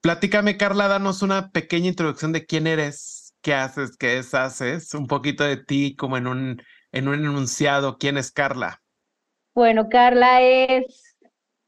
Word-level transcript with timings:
Platícame, 0.00 0.56
Carla, 0.56 0.88
danos 0.88 1.22
una 1.22 1.52
pequeña 1.52 1.90
introducción 1.90 2.32
de 2.32 2.44
quién 2.44 2.66
eres, 2.66 3.36
qué 3.40 3.54
haces, 3.54 3.96
qué 3.96 4.16
deshaces, 4.16 4.92
un 4.94 5.06
poquito 5.06 5.44
de 5.44 5.58
ti 5.58 5.94
como 5.94 6.16
en 6.16 6.26
un, 6.26 6.62
en 6.90 7.06
un 7.06 7.14
enunciado. 7.14 7.98
¿Quién 7.98 8.18
es 8.18 8.32
Carla? 8.32 8.82
Bueno, 9.54 9.88
Carla 9.88 10.42
es, 10.42 11.16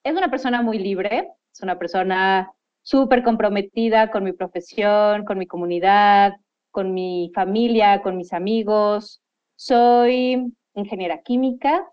es 0.03 0.16
una 0.16 0.32
persona 0.32 0.62
muy 0.62 0.81
libre, 0.81 1.28
es 1.53 1.62
una 1.62 1.78
persona 1.78 2.50
súper 2.82 3.22
comprometida 3.22 4.10
con 4.10 4.24
mi 4.24 4.32
profesión, 4.32 5.24
con 5.24 5.38
mi 5.38 5.46
comunidad, 5.46 6.34
con 6.70 6.94
mi 6.94 7.30
familia, 7.34 8.02
con 8.02 8.16
mis 8.16 8.32
amigos. 8.32 9.22
Soy 9.56 10.52
ingeniera 10.74 11.22
química, 11.22 11.86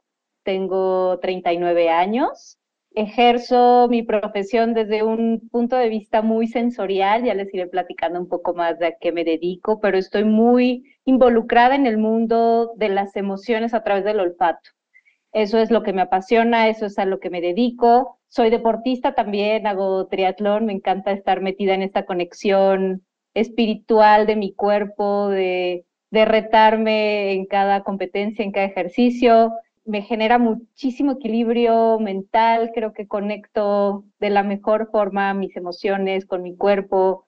tengo 0.44 1.20
39 1.20 1.90
años, 1.90 2.58
ejerzo 2.96 3.88
mi 3.90 4.04
profesión 4.04 4.74
desde 4.74 5.04
un 5.04 5.50
punto 5.52 5.76
de 5.76 5.90
vista 5.90 6.22
muy 6.22 6.48
sensorial, 6.48 7.24
ya 7.24 7.34
les 7.34 7.54
iré 7.54 7.68
platicando 7.68 8.20
un 8.20 8.28
poco 8.28 8.54
más 8.54 8.80
de 8.80 8.88
a 8.88 8.98
qué 9.00 9.12
me 9.12 9.24
dedico, 9.24 9.80
pero 9.80 9.98
estoy 9.98 10.24
muy 10.24 10.84
involucrada 11.06 11.76
en 11.76 11.86
el 11.86 11.98
mundo 11.98 12.74
de 12.76 12.90
las 12.90 13.16
emociones 13.16 13.74
a 13.74 13.84
través 13.84 14.04
del 14.04 14.20
olfato. 14.20 14.70
Eso 15.34 15.60
es 15.60 15.72
lo 15.72 15.84
que 15.84 15.94
me 15.94 16.02
apasiona, 16.02 16.70
eso 16.70 16.86
es 16.86 16.98
a 17.00 17.06
lo 17.06 17.20
que 17.20 17.30
me 17.30 17.42
dedico. 17.42 18.20
Soy 18.30 18.50
deportista 18.50 19.14
también, 19.14 19.68
hago 19.68 20.08
triatlón, 20.08 20.66
me 20.66 20.74
encanta 20.74 21.12
estar 21.12 21.42
metida 21.42 21.74
en 21.74 21.82
esta 21.82 22.06
conexión 22.06 23.06
espiritual 23.34 24.26
de 24.26 24.36
mi 24.36 24.54
cuerpo, 24.54 25.30
de, 25.30 25.86
de 26.12 26.26
retarme 26.26 27.34
en 27.34 27.46
cada 27.46 27.84
competencia, 27.84 28.44
en 28.44 28.52
cada 28.52 28.66
ejercicio. 28.66 29.54
Me 29.86 30.02
genera 30.02 30.40
muchísimo 30.40 31.14
equilibrio 31.14 32.00
mental, 32.00 32.72
creo 32.74 32.94
que 32.94 33.08
conecto 33.08 34.06
de 34.20 34.30
la 34.30 34.44
mejor 34.44 34.90
forma 34.92 35.34
mis 35.34 35.56
emociones 35.56 36.26
con 36.26 36.42
mi 36.42 36.56
cuerpo, 36.58 37.27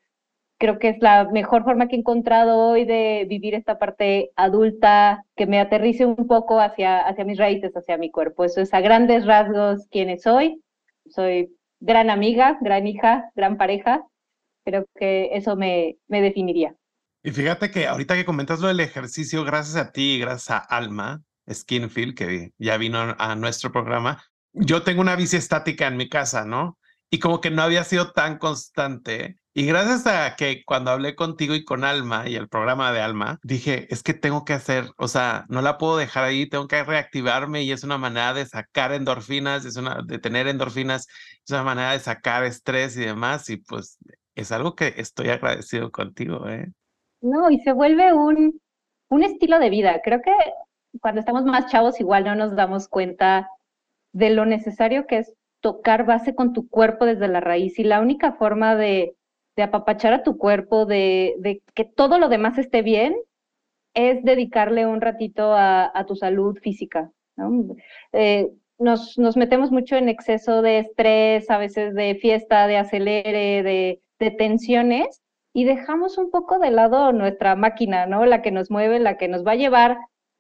creo 0.60 0.78
que 0.78 0.90
es 0.90 0.98
la 1.00 1.30
mejor 1.32 1.64
forma 1.64 1.88
que 1.88 1.96
he 1.96 2.00
encontrado 2.00 2.58
hoy 2.58 2.86
de 2.86 3.26
vivir 3.28 3.56
esta 3.56 3.80
parte 3.80 4.32
adulta, 4.36 5.24
que 5.36 5.48
me 5.48 5.60
aterrice 5.60 6.06
un 6.06 6.28
poco 6.28 6.60
hacia, 6.60 7.00
hacia 7.00 7.24
mis 7.24 7.40
raíces, 7.40 7.72
hacia 7.76 7.98
mi 7.98 8.12
cuerpo. 8.12 8.44
Eso 8.44 8.62
es 8.62 8.74
a 8.74 8.82
grandes 8.82 9.26
rasgos 9.26 9.88
quién 9.90 10.20
soy. 10.20 10.62
Soy 11.08 11.56
gran 11.80 12.10
amiga, 12.10 12.58
gran 12.62 12.86
hija, 12.86 13.32
gran 13.36 13.58
pareja. 13.58 14.04
Creo 14.66 14.86
que 14.96 15.30
eso 15.32 15.56
me, 15.56 15.98
me 16.08 16.22
definiría. 16.22 16.76
Y 17.24 17.32
fíjate 17.32 17.72
que 17.72 17.88
ahorita 17.88 18.16
que 18.16 18.26
comentas 18.26 18.60
lo 18.60 18.68
del 18.68 18.82
ejercicio, 18.82 19.46
gracias 19.46 19.78
a 19.78 19.92
ti 19.92 20.16
y 20.16 20.20
gracias 20.20 20.50
a 20.52 20.58
Alma 20.58 21.22
Skinfield, 21.50 22.16
que 22.16 22.52
ya 22.58 22.78
vino 22.78 23.16
a 23.18 23.36
nuestro 23.36 23.72
programa, 23.72 24.22
yo 24.52 24.84
tengo 24.84 25.02
una 25.02 25.16
bici 25.16 25.38
estática 25.38 25.88
en 25.88 25.96
mi 25.96 26.10
casa, 26.10 26.44
¿no? 26.44 26.78
Y 27.10 27.20
como 27.20 27.40
que 27.40 27.50
no 27.50 27.62
había 27.62 27.84
sido 27.86 28.12
tan 28.12 28.38
constante 28.38 29.39
y 29.54 29.66
gracias 29.66 30.06
a 30.08 30.36
que 30.36 30.64
cuando 30.66 30.92
hablé 30.92 31.16
contigo 31.16 31.56
y 31.56 31.66
con 31.66 31.84
Alma 31.84 32.30
y 32.30 32.36
el 32.36 32.48
programa 32.48 32.92
de 32.92 33.02
Alma, 33.02 33.40
dije, 33.44 33.92
es 33.94 34.04
que 34.04 34.14
tengo 34.14 34.46
que 34.46 34.54
hacer, 34.54 34.86
o 34.98 35.08
sea, 35.08 35.46
no 35.50 35.62
la 35.62 35.78
puedo 35.78 35.98
dejar 35.98 36.24
ahí, 36.24 36.48
tengo 36.48 36.68
que 36.68 36.84
reactivarme 36.84 37.64
y 37.64 37.72
es 37.72 37.84
una 37.84 37.98
manera 37.98 38.34
de 38.34 38.46
sacar 38.46 38.94
endorfinas, 38.94 39.66
es 39.66 39.76
una 39.76 40.02
de 40.06 40.20
tener 40.20 40.48
endorfinas, 40.48 41.08
es 41.44 41.52
una 41.52 41.64
manera 41.64 41.92
de 41.94 42.00
sacar 42.00 42.44
estrés 42.44 42.96
y 42.96 43.02
demás 43.02 43.50
y 43.50 43.58
pues 43.58 43.98
es 44.36 44.52
algo 44.52 44.76
que 44.76 44.94
estoy 44.98 45.30
agradecido 45.30 45.92
contigo, 45.92 46.48
¿eh? 46.48 46.72
No, 47.22 47.50
y 47.50 47.60
se 47.60 47.74
vuelve 47.74 48.14
un, 48.14 48.62
un 49.10 49.24
estilo 49.24 49.60
de 49.60 49.70
vida. 49.70 50.00
Creo 50.04 50.22
que 50.22 50.32
cuando 51.02 51.20
estamos 51.20 51.44
más 51.44 51.72
chavos 51.72 52.00
igual 52.00 52.24
no 52.24 52.36
nos 52.36 52.56
damos 52.56 52.88
cuenta 52.88 53.50
de 54.14 54.30
lo 54.30 54.46
necesario 54.46 55.06
que 55.06 55.20
es 55.20 55.34
tocar 55.60 56.06
base 56.06 56.36
con 56.36 56.54
tu 56.54 56.70
cuerpo 56.70 57.06
desde 57.06 57.28
la 57.28 57.42
raíz 57.42 57.78
y 57.80 57.84
la 57.84 58.00
única 58.00 58.34
forma 58.34 58.76
de 58.76 59.16
de 59.60 59.64
apapachar 59.64 60.14
a 60.14 60.24
tu 60.24 60.38
cuerpo, 60.38 60.86
de, 60.86 61.62
que 61.74 61.84
todo 61.84 62.18
lo 62.18 62.30
demás 62.30 62.58
esté 62.58 62.82
bien, 62.82 63.14
es 63.94 64.24
dedicarle 64.24 64.86
un 64.86 65.02
ratito 65.02 65.52
a, 65.54 66.06
tu 66.08 66.16
salud 66.16 66.58
física. 66.62 67.12
Eh, 68.14 68.50
nos, 68.78 69.18
nos, 69.18 69.36
metemos 69.36 69.70
mucho 69.70 69.98
en 69.98 70.08
exceso 70.08 70.62
de 70.62 70.80
estrés, 70.80 71.50
a 71.50 71.58
veces 71.58 71.94
de 71.94 72.16
fiesta, 72.16 72.68
de 72.68 72.78
acelere, 72.78 73.62
de, 73.64 74.02
de 74.18 74.32
tensiones, 74.32 75.22
y 75.52 75.66
dejamos 75.66 76.18
un 76.18 76.32
poco 76.32 76.60
de 76.60 76.72
lado 76.72 77.12
nuestra 77.12 77.58
máquina, 77.58 78.06
¿no? 78.06 78.26
La 78.26 78.42
que 78.42 78.52
nos 78.52 78.72
mueve, 78.72 79.00
la 79.00 79.18
que 79.18 79.28
nos 79.28 79.46
va 79.46 79.52
a 79.52 79.56
llevar 79.56 79.98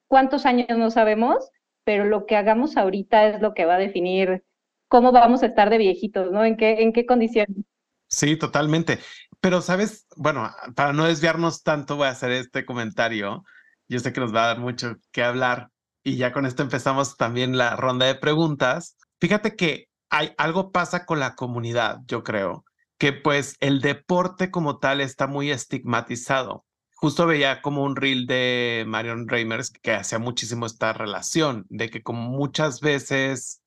cuántos 0.07 0.45
años 0.45 0.77
no 0.77 0.91
sabemos, 0.91 1.51
pero 1.83 2.05
lo 2.05 2.25
que 2.25 2.38
hagamos 2.38 2.77
ahorita 2.77 3.27
es 3.27 3.41
lo 3.41 3.53
que 3.53 3.65
va 3.65 3.75
a 3.75 3.79
definir 3.79 4.45
cómo 4.88 5.11
vamos 5.11 5.44
a 5.44 5.47
estar 5.47 5.69
de 5.69 5.77
viejitos, 5.77 6.31
¿no? 6.31 6.45
En 6.45 6.55
qué, 6.55 6.83
en 6.83 6.94
qué 6.94 7.05
condiciones. 7.05 7.65
Sí, 8.09 8.38
totalmente. 8.38 9.00
Pero, 9.39 9.61
¿sabes? 9.61 10.07
Bueno, 10.17 10.51
para 10.75 10.94
no 10.94 11.06
desviarnos 11.06 11.63
tanto, 11.63 11.95
voy 11.95 12.07
a 12.07 12.11
hacer 12.11 12.31
este 12.31 12.65
comentario. 12.65 13.44
Yo 13.88 14.00
sé 14.00 14.13
que 14.13 14.19
nos 14.21 14.33
va 14.35 14.45
a 14.45 14.47
dar 14.47 14.59
mucho 14.59 14.95
que 15.11 15.23
hablar 15.23 15.69
y 16.03 16.17
ya 16.17 16.33
con 16.33 16.45
esto 16.45 16.63
empezamos 16.63 17.17
también 17.17 17.57
la 17.57 17.75
ronda 17.75 18.06
de 18.07 18.15
preguntas. 18.15 18.97
Fíjate 19.19 19.56
que 19.56 19.89
hay 20.09 20.33
algo 20.38 20.71
pasa 20.71 21.06
con 21.06 21.19
la 21.19 21.35
comunidad, 21.35 22.00
yo 22.07 22.23
creo, 22.23 22.65
que 22.97 23.13
pues 23.13 23.56
el 23.59 23.81
deporte 23.81 24.51
como 24.51 24.79
tal 24.79 25.01
está 25.01 25.27
muy 25.27 25.51
estigmatizado. 25.51 26.65
justo 26.95 27.25
veía 27.27 27.61
como 27.61 27.83
un 27.83 27.95
reel 27.95 28.27
de 28.27 28.83
Marion 28.88 29.27
Reimers 29.27 29.71
que 29.71 29.94
hacía 29.94 30.19
muchísimo 30.19 30.65
esta 30.65 30.94
relación, 30.94 31.65
de 31.69 31.89
que 31.89 32.03
como 32.03 32.21
muchas 32.29 32.81
veces 32.81 33.58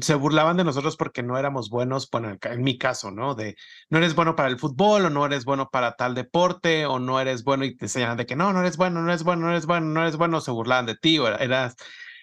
se 0.00 0.14
burlaban 0.14 0.56
de 0.56 0.64
nosotros 0.64 0.96
porque 0.96 1.22
no 1.22 1.38
éramos 1.38 1.70
buenos, 1.70 2.08
bueno, 2.10 2.36
en 2.40 2.62
mi 2.62 2.78
caso, 2.78 3.10
¿no? 3.10 3.34
De 3.34 3.56
no 3.88 3.98
eres 3.98 4.14
bueno 4.14 4.36
para 4.36 4.48
el 4.48 4.58
fútbol 4.58 5.06
o 5.06 5.10
no 5.10 5.26
eres 5.26 5.44
bueno 5.44 5.68
para 5.70 5.96
tal 5.96 6.14
deporte 6.14 6.86
o 6.86 6.98
no 6.98 7.20
eres 7.20 7.44
bueno 7.44 7.64
y 7.64 7.76
te 7.76 7.86
enseñan 7.86 8.16
de 8.16 8.26
que 8.26 8.36
no, 8.36 8.52
no 8.52 8.60
eres 8.60 8.76
bueno, 8.76 9.02
no 9.02 9.08
eres 9.08 9.22
bueno, 9.24 9.46
no 9.46 9.50
eres 9.50 9.66
bueno, 9.66 9.86
no 9.86 10.02
eres 10.02 10.16
bueno, 10.16 10.40
se 10.40 10.50
burlaban 10.50 10.86
de 10.86 10.96
ti 10.96 11.18
o 11.18 11.28
eras 11.28 11.76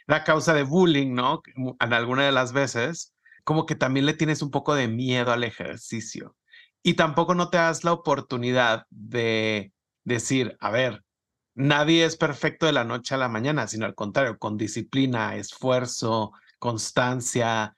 la 0.06 0.24
causa 0.24 0.54
de 0.54 0.64
bullying, 0.64 1.14
¿no? 1.14 1.42
En 1.80 1.94
alguna 1.94 2.26
de 2.26 2.32
las 2.32 2.54
veces, 2.54 3.14
como 3.44 3.66
que 3.66 3.76
también 3.76 4.06
le 4.06 4.14
tienes 4.14 4.42
un 4.42 4.52
poco 4.52 4.76
de 4.76 4.88
miedo 4.88 5.32
al 5.32 5.44
ejercicio 5.44 6.36
y 6.84 6.94
tampoco 6.94 7.36
no 7.36 7.50
te 7.50 7.58
das 7.58 7.84
la 7.84 7.92
oportunidad 7.94 8.86
de 8.90 9.74
decir, 10.06 10.56
a 10.62 10.72
ver, 10.72 11.04
nadie 11.54 12.06
es 12.06 12.16
perfecto 12.16 12.66
de 12.66 12.72
la 12.72 12.86
noche 12.86 13.16
a 13.16 13.18
la 13.18 13.28
mañana, 13.28 13.68
sino 13.68 13.86
al 13.86 13.96
contrario, 13.96 14.38
con 14.38 14.58
disciplina, 14.58 15.36
esfuerzo, 15.36 16.32
constancia, 16.60 17.76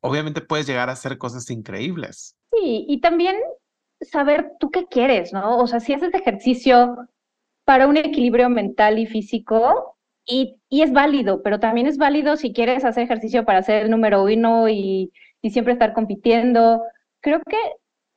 obviamente 0.00 0.40
puedes 0.40 0.66
llegar 0.66 0.88
a 0.88 0.92
hacer 0.92 1.18
cosas 1.18 1.50
increíbles. 1.50 2.36
Sí, 2.52 2.84
y 2.88 3.00
también 3.00 3.36
saber 4.00 4.52
tú 4.58 4.70
qué 4.70 4.86
quieres, 4.86 5.32
¿no? 5.32 5.58
O 5.58 5.66
sea, 5.66 5.80
si 5.80 5.92
haces 5.92 6.14
ejercicio 6.14 6.96
para 7.64 7.86
un 7.86 7.96
equilibrio 7.96 8.48
mental 8.48 8.98
y 8.98 9.06
físico, 9.06 9.96
y, 10.26 10.56
y, 10.68 10.82
es 10.82 10.92
válido, 10.92 11.42
pero 11.42 11.58
también 11.60 11.86
es 11.86 11.96
válido 11.96 12.36
si 12.36 12.52
quieres 12.52 12.84
hacer 12.84 13.04
ejercicio 13.04 13.44
para 13.44 13.62
ser 13.62 13.84
el 13.84 13.90
número 13.90 14.22
uno 14.22 14.68
y, 14.68 15.12
y 15.42 15.50
siempre 15.50 15.72
estar 15.72 15.92
compitiendo. 15.92 16.82
Creo 17.20 17.40
que 17.48 17.56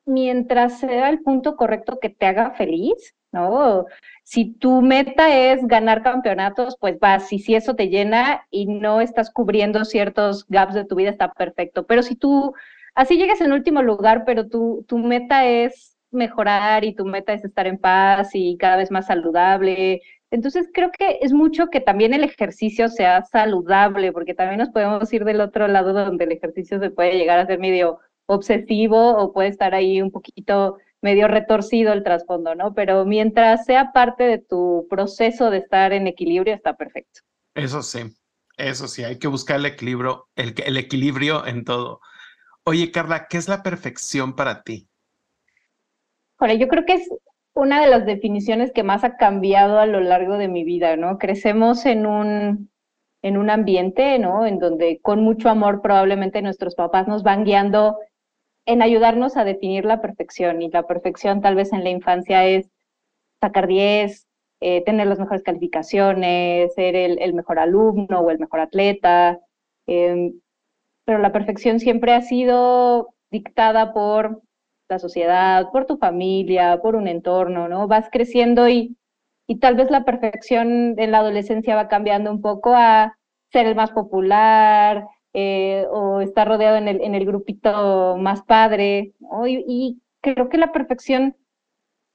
mientras 0.05 0.79
sea 0.79 1.09
el 1.09 1.21
punto 1.21 1.55
correcto 1.55 1.99
que 1.99 2.09
te 2.09 2.25
haga 2.25 2.51
feliz, 2.51 3.15
¿no? 3.33 3.85
Si 4.23 4.53
tu 4.53 4.81
meta 4.81 5.35
es 5.35 5.65
ganar 5.67 6.03
campeonatos, 6.03 6.77
pues 6.79 6.99
vas, 6.99 7.31
y 7.33 7.39
si 7.39 7.55
eso 7.55 7.75
te 7.75 7.89
llena 7.89 8.47
y 8.51 8.67
no 8.67 9.01
estás 9.01 9.31
cubriendo 9.31 9.83
ciertos 9.85 10.45
gaps 10.47 10.75
de 10.75 10.85
tu 10.85 10.95
vida, 10.95 11.09
está 11.09 11.31
perfecto. 11.33 11.85
Pero 11.85 12.03
si 12.03 12.15
tú, 12.15 12.53
así 12.95 13.17
llegas 13.17 13.41
en 13.41 13.51
último 13.51 13.81
lugar, 13.81 14.23
pero 14.25 14.47
tu, 14.47 14.85
tu 14.87 14.97
meta 14.99 15.45
es 15.45 15.97
mejorar 16.11 16.85
y 16.85 16.95
tu 16.95 17.05
meta 17.05 17.33
es 17.33 17.43
estar 17.43 17.67
en 17.67 17.77
paz 17.77 18.31
y 18.33 18.57
cada 18.57 18.77
vez 18.77 18.91
más 18.91 19.07
saludable. 19.07 20.01
Entonces 20.31 20.69
creo 20.73 20.91
que 20.91 21.19
es 21.21 21.33
mucho 21.33 21.67
que 21.67 21.81
también 21.81 22.13
el 22.13 22.23
ejercicio 22.23 22.87
sea 22.89 23.23
saludable, 23.23 24.11
porque 24.11 24.33
también 24.33 24.59
nos 24.59 24.69
podemos 24.69 25.11
ir 25.13 25.25
del 25.25 25.41
otro 25.41 25.67
lado 25.67 25.93
donde 25.93 26.25
el 26.25 26.31
ejercicio 26.31 26.79
se 26.79 26.91
puede 26.91 27.17
llegar 27.17 27.39
a 27.39 27.45
ser 27.45 27.59
medio 27.59 27.99
obsesivo 28.25 29.17
o 29.17 29.33
puede 29.33 29.49
estar 29.49 29.75
ahí 29.75 30.01
un 30.01 30.11
poquito 30.11 30.77
medio 31.03 31.27
retorcido 31.27 31.93
el 31.93 32.03
trasfondo, 32.03 32.55
¿no? 32.55 32.73
Pero 32.73 33.05
mientras 33.05 33.65
sea 33.65 33.91
parte 33.91 34.23
de 34.23 34.39
tu 34.39 34.87
proceso 34.89 35.49
de 35.49 35.57
estar 35.57 35.93
en 35.93 36.07
equilibrio, 36.07 36.53
está 36.53 36.75
perfecto. 36.75 37.21
Eso 37.53 37.83
sí, 37.83 37.99
eso 38.57 38.87
sí, 38.87 39.03
hay 39.03 39.19
que 39.19 39.27
buscar 39.27 39.57
el 39.57 39.65
equilibrio, 39.65 40.27
el, 40.35 40.55
el 40.65 40.77
equilibrio 40.77 41.45
en 41.45 41.65
todo. 41.65 41.99
Oye, 42.63 42.91
Carla, 42.91 43.27
¿qué 43.29 43.37
es 43.37 43.47
la 43.47 43.61
perfección 43.61 44.35
para 44.35 44.63
ti? 44.63 44.87
Bueno, 46.39 46.55
yo 46.55 46.67
creo 46.67 46.85
que 46.85 46.93
es 46.93 47.09
una 47.53 47.81
de 47.81 47.89
las 47.89 48.05
definiciones 48.05 48.71
que 48.71 48.83
más 48.83 49.03
ha 49.03 49.17
cambiado 49.17 49.79
a 49.79 49.85
lo 49.85 49.99
largo 49.99 50.37
de 50.37 50.47
mi 50.47 50.63
vida, 50.63 50.95
¿no? 50.95 51.17
Crecemos 51.17 51.85
en 51.85 52.05
un, 52.05 52.71
en 53.21 53.37
un 53.37 53.49
ambiente, 53.49 54.17
¿no? 54.19 54.45
En 54.45 54.59
donde 54.59 54.99
con 55.01 55.21
mucho 55.21 55.49
amor 55.49 55.81
probablemente 55.81 56.41
nuestros 56.41 56.75
papás 56.75 57.07
nos 57.07 57.23
van 57.23 57.43
guiando 57.43 57.97
en 58.65 58.81
ayudarnos 58.81 59.37
a 59.37 59.43
definir 59.43 59.85
la 59.85 60.01
perfección. 60.01 60.61
Y 60.61 60.69
la 60.69 60.87
perfección 60.87 61.41
tal 61.41 61.55
vez 61.55 61.73
en 61.73 61.83
la 61.83 61.89
infancia 61.89 62.45
es 62.45 62.69
sacar 63.41 63.67
10, 63.67 64.27
eh, 64.61 64.83
tener 64.85 65.07
las 65.07 65.19
mejores 65.19 65.43
calificaciones, 65.43 66.73
ser 66.73 66.95
el, 66.95 67.33
mejor 67.33 67.59
alumno 67.59 68.21
o 68.21 68.31
el 68.31 68.39
mejor 68.39 68.61
atleta. 68.61 69.39
Em, 69.87 70.39
pero 71.05 71.19
la 71.19 71.31
perfección 71.33 71.79
siempre 71.79 72.13
ha 72.13 72.21
sido 72.21 73.13
dictada 73.31 73.93
por 73.93 74.41
la 74.89 74.99
sociedad, 74.99 75.69
por 75.71 75.85
tu 75.85 75.97
familia, 75.97 76.79
por 76.81 76.95
un 76.95 77.07
entorno, 77.07 77.67
¿no? 77.67 77.87
Vas 77.87 78.09
creciendo 78.11 78.69
y, 78.69 78.97
y 79.47 79.59
tal 79.59 79.75
vez 79.75 79.91
la 79.91 80.05
perfección 80.05 80.95
en 80.97 81.11
la 81.11 81.19
adolescencia 81.19 81.75
va 81.75 81.87
cambiando 81.89 82.31
un 82.31 82.41
poco 82.41 82.73
a 82.75 83.17
ser 83.51 83.67
el 83.67 83.75
más 83.75 83.91
popular, 83.91 85.07
eh, 85.33 85.85
o 85.89 86.21
estar 86.21 86.47
rodeado 86.47 86.77
en 86.77 86.87
el, 86.87 87.01
en 87.01 87.15
el 87.15 87.25
grupito 87.25 88.17
más 88.17 88.43
padre. 88.43 89.13
Y, 89.47 89.99
creo 90.21 90.47
que 90.47 90.57
la 90.57 90.71
perfección 90.71 91.35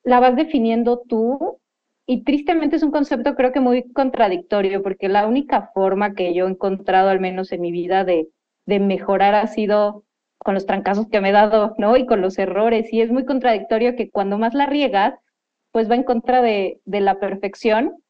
la 0.03 0.19
vas 0.19 0.35
definiendo 0.35 1.03
tú 1.06 1.61
y 2.06 2.25
tristemente 2.25 2.76
es 2.76 2.82
un 2.82 2.91
concepto 2.91 3.35
creo 3.35 3.53
que 3.53 3.61
muy 3.61 3.93
contradictorio 3.93 4.82
porque 4.82 5.11
la 5.11 5.26
única 5.26 5.70
forma 5.75 6.15
que 6.15 6.32
yo 6.32 6.47
he 6.47 6.50
encontrado 6.50 7.11
al 7.11 7.20
menos 7.20 7.53
en 7.53 7.61
mi 7.61 7.70
vida 7.70 8.05
de, 8.05 8.29
de 8.65 8.81
mejorar 8.81 9.35
ha 9.35 9.47
sido 9.47 10.05
con 10.38 10.55
los 10.55 10.67
trancazos 10.67 11.09
que 11.09 11.21
me 11.21 11.31
he 11.31 11.32
dado, 11.32 11.75
¿no? 11.79 11.97
Y 11.97 12.06
con 12.06 12.21
los 12.21 12.38
errores. 12.38 12.93
Y 12.93 13.03
es 13.03 13.11
muy 13.11 13.25
contradictorio 13.25 13.97
que 13.97 14.11
cuando 14.11 14.38
más 14.38 14.55
la 14.55 14.67
riegas, 14.67 15.14
pues 15.73 15.91
va 15.91 15.97
en 15.97 16.05
contra 16.05 16.41
de, 16.41 16.81
de 16.85 17.00
la 17.00 17.19
perfección. 17.19 18.03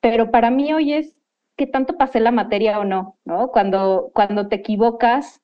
Pero 0.00 0.30
para 0.30 0.50
mí 0.50 0.72
hoy 0.72 0.92
es 0.92 1.16
qué 1.56 1.66
tanto 1.66 1.96
pasé 1.96 2.20
la 2.20 2.30
materia 2.30 2.78
o 2.78 2.84
no, 2.84 3.18
¿no? 3.24 3.48
Cuando, 3.48 4.10
cuando 4.14 4.48
te 4.48 4.56
equivocas 4.56 5.40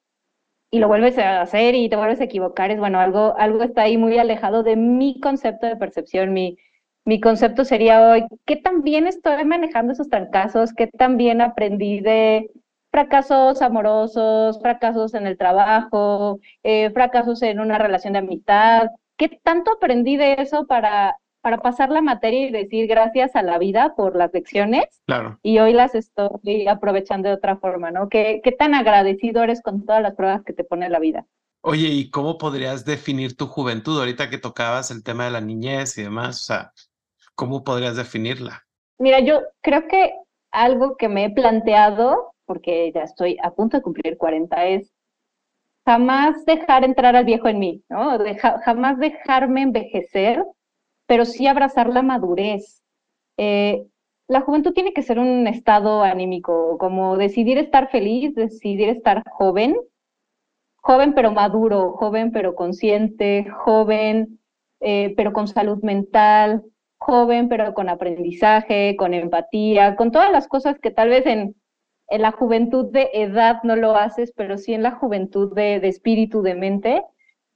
y 0.70 0.78
lo 0.78 0.88
vuelves 0.88 1.18
a 1.18 1.42
hacer 1.42 1.74
y 1.74 1.88
te 1.88 1.96
vuelves 1.96 2.20
a 2.20 2.24
equivocar, 2.24 2.70
es 2.70 2.78
bueno, 2.78 3.00
algo, 3.00 3.34
algo 3.38 3.62
está 3.62 3.82
ahí 3.82 3.96
muy 3.96 4.18
alejado 4.18 4.62
de 4.62 4.76
mi 4.76 5.20
concepto 5.20 5.66
de 5.66 5.76
percepción, 5.76 6.32
mi, 6.32 6.56
mi 7.04 7.20
concepto 7.20 7.64
sería 7.64 8.08
hoy, 8.08 8.26
¿qué 8.46 8.56
tan 8.56 8.82
bien 8.82 9.06
estoy 9.06 9.44
manejando 9.44 9.92
esos 9.92 10.08
trancazos? 10.08 10.72
¿Qué 10.74 10.86
tan 10.86 11.16
bien 11.16 11.40
aprendí 11.40 12.00
de 12.00 12.50
fracasos 12.90 13.62
amorosos, 13.62 14.60
fracasos 14.60 15.14
en 15.14 15.26
el 15.26 15.38
trabajo, 15.38 16.40
eh, 16.62 16.90
fracasos 16.90 17.42
en 17.42 17.60
una 17.60 17.78
relación 17.78 18.12
de 18.12 18.20
amistad? 18.20 18.88
¿Qué 19.16 19.40
tanto 19.42 19.72
aprendí 19.72 20.16
de 20.16 20.34
eso 20.34 20.66
para 20.66 21.16
para 21.42 21.58
pasar 21.58 21.90
la 21.90 22.02
materia 22.02 22.46
y 22.46 22.50
decir 22.50 22.86
gracias 22.86 23.34
a 23.36 23.42
la 23.42 23.58
vida 23.58 23.94
por 23.96 24.16
las 24.16 24.32
lecciones. 24.32 24.84
Claro. 25.06 25.38
Y 25.42 25.58
hoy 25.58 25.72
las 25.72 25.94
estoy 25.94 26.66
aprovechando 26.68 27.28
de 27.28 27.34
otra 27.34 27.56
forma, 27.56 27.90
¿no? 27.90 28.08
¿Qué, 28.08 28.40
qué 28.44 28.52
tan 28.52 28.74
agradecido 28.74 29.42
eres 29.42 29.62
con 29.62 29.84
todas 29.84 30.02
las 30.02 30.14
pruebas 30.14 30.42
que 30.44 30.52
te 30.52 30.64
pone 30.64 30.88
la 30.88 30.98
vida? 30.98 31.26
Oye, 31.62 31.88
¿y 31.88 32.10
cómo 32.10 32.38
podrías 32.38 32.84
definir 32.84 33.36
tu 33.36 33.46
juventud? 33.46 33.98
Ahorita 33.98 34.30
que 34.30 34.38
tocabas 34.38 34.90
el 34.90 35.02
tema 35.02 35.26
de 35.26 35.30
la 35.30 35.40
niñez 35.40 35.98
y 35.98 36.02
demás, 36.02 36.40
o 36.40 36.44
sea, 36.44 36.72
¿cómo 37.34 37.64
podrías 37.64 37.96
definirla? 37.96 38.66
Mira, 38.98 39.20
yo 39.20 39.40
creo 39.60 39.86
que 39.86 40.14
algo 40.50 40.96
que 40.96 41.08
me 41.08 41.26
he 41.26 41.30
planteado, 41.30 42.34
porque 42.46 42.90
ya 42.94 43.02
estoy 43.02 43.36
a 43.42 43.50
punto 43.50 43.76
de 43.76 43.82
cumplir 43.82 44.16
40, 44.16 44.64
es 44.66 44.92
jamás 45.86 46.44
dejar 46.44 46.84
entrar 46.84 47.16
al 47.16 47.24
viejo 47.24 47.48
en 47.48 47.58
mí, 47.58 47.82
¿no? 47.88 48.18
jamás 48.64 48.98
dejarme 48.98 49.62
envejecer 49.62 50.44
pero 51.10 51.24
sí 51.24 51.48
abrazar 51.48 51.88
la 51.88 52.02
madurez. 52.02 52.84
Eh, 53.36 53.84
la 54.28 54.42
juventud 54.42 54.72
tiene 54.72 54.92
que 54.92 55.02
ser 55.02 55.18
un 55.18 55.48
estado 55.48 56.04
anímico, 56.04 56.78
como 56.78 57.16
decidir 57.16 57.58
estar 57.58 57.90
feliz, 57.90 58.32
decidir 58.36 58.88
estar 58.90 59.24
joven, 59.28 59.74
joven 60.76 61.12
pero 61.12 61.32
maduro, 61.32 61.94
joven 61.94 62.30
pero 62.30 62.54
consciente, 62.54 63.44
joven 63.50 64.38
eh, 64.78 65.12
pero 65.16 65.32
con 65.32 65.48
salud 65.48 65.82
mental, 65.82 66.62
joven 66.98 67.48
pero 67.48 67.74
con 67.74 67.88
aprendizaje, 67.88 68.94
con 68.96 69.12
empatía, 69.12 69.96
con 69.96 70.12
todas 70.12 70.30
las 70.30 70.46
cosas 70.46 70.78
que 70.78 70.92
tal 70.92 71.08
vez 71.08 71.26
en, 71.26 71.56
en 72.06 72.22
la 72.22 72.30
juventud 72.30 72.92
de 72.92 73.10
edad 73.14 73.56
no 73.64 73.74
lo 73.74 73.96
haces, 73.96 74.32
pero 74.36 74.58
sí 74.58 74.74
en 74.74 74.84
la 74.84 74.92
juventud 74.92 75.52
de, 75.56 75.80
de 75.80 75.88
espíritu, 75.88 76.42
de 76.42 76.54
mente, 76.54 77.02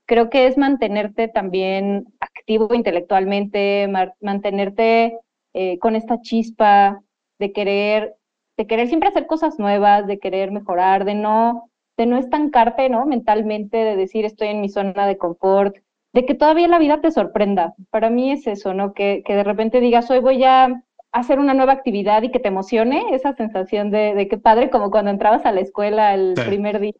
creo 0.06 0.28
que 0.28 0.49
es 0.49 0.58
mantenerte 0.58 1.28
también 1.28 2.06
activo 2.44 2.74
intelectualmente, 2.74 3.90
mantenerte 4.20 5.18
eh, 5.54 5.78
con 5.78 5.96
esta 5.96 6.20
chispa 6.20 7.00
de 7.38 7.52
querer, 7.52 8.16
de 8.58 8.66
querer 8.66 8.88
siempre 8.88 9.08
hacer 9.08 9.26
cosas 9.26 9.58
nuevas, 9.58 10.06
de 10.06 10.18
querer 10.18 10.52
mejorar, 10.52 11.06
de 11.06 11.14
no, 11.14 11.70
de 11.96 12.04
no 12.04 12.18
estancarte, 12.18 12.90
¿no? 12.90 13.06
Mentalmente, 13.06 13.78
de 13.78 13.96
decir 13.96 14.26
estoy 14.26 14.48
en 14.48 14.60
mi 14.60 14.68
zona 14.68 15.06
de 15.06 15.16
confort, 15.16 15.76
de 16.12 16.26
que 16.26 16.34
todavía 16.34 16.68
la 16.68 16.78
vida 16.78 17.00
te 17.00 17.10
sorprenda. 17.10 17.74
Para 17.88 18.10
mí 18.10 18.30
es 18.30 18.46
eso, 18.46 18.74
¿no? 18.74 18.92
Que, 18.92 19.22
que 19.24 19.34
de 19.34 19.44
repente 19.44 19.80
digas, 19.80 20.10
hoy 20.10 20.20
voy 20.20 20.44
a 20.44 20.82
hacer 21.12 21.38
una 21.38 21.54
nueva 21.54 21.72
actividad 21.72 22.22
y 22.24 22.30
que 22.30 22.40
te 22.40 22.48
emocione, 22.48 23.04
esa 23.12 23.32
sensación 23.32 23.90
de, 23.90 24.14
de 24.14 24.28
que 24.28 24.36
padre, 24.36 24.68
como 24.68 24.90
cuando 24.90 25.10
entrabas 25.10 25.46
a 25.46 25.52
la 25.52 25.60
escuela 25.60 26.12
el 26.12 26.34
primer 26.34 26.78
día 26.78 26.92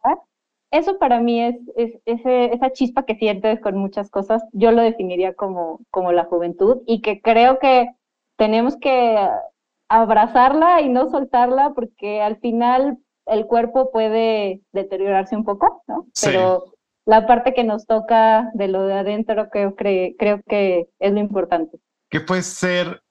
eso 0.77 0.97
para 0.97 1.19
mí 1.19 1.41
es, 1.41 1.55
esa 2.05 2.71
chispa 2.71 3.03
que 3.05 3.15
sientes 3.15 3.59
con 3.61 3.77
muchas 3.77 4.09
cosas, 4.09 4.43
yo 4.51 4.71
lo 4.71 4.81
definiría 4.81 5.33
como, 5.33 5.81
como 5.91 6.11
la 6.11 6.25
juventud 6.25 6.81
y 6.85 7.01
que 7.01 7.21
creo 7.21 7.59
que 7.59 7.89
tenemos 8.37 8.77
que 8.77 9.29
abrazarla 9.89 10.81
y 10.81 10.89
no 10.89 11.09
soltarla 11.09 11.73
porque 11.73 12.21
al 12.21 12.39
final 12.39 12.97
el 13.25 13.45
cuerpo 13.45 13.91
puede 13.91 14.61
deteriorarse 14.71 15.35
un 15.35 15.45
poco, 15.45 15.83
¿no? 15.87 16.07
Pero 16.21 16.75
la 17.05 17.27
parte 17.27 17.53
que 17.53 17.63
nos 17.63 17.85
toca 17.85 18.49
de 18.53 18.67
lo 18.67 18.85
de 18.85 18.93
adentro 18.93 19.49
creo, 19.49 19.75
creo, 19.75 20.11
creo 20.17 20.41
que 20.47 20.89
es 20.99 21.13
lo 21.13 21.19
importante. 21.19 21.79
¿Qué 22.09 22.19
puede 22.19 22.41
ser 22.41 23.03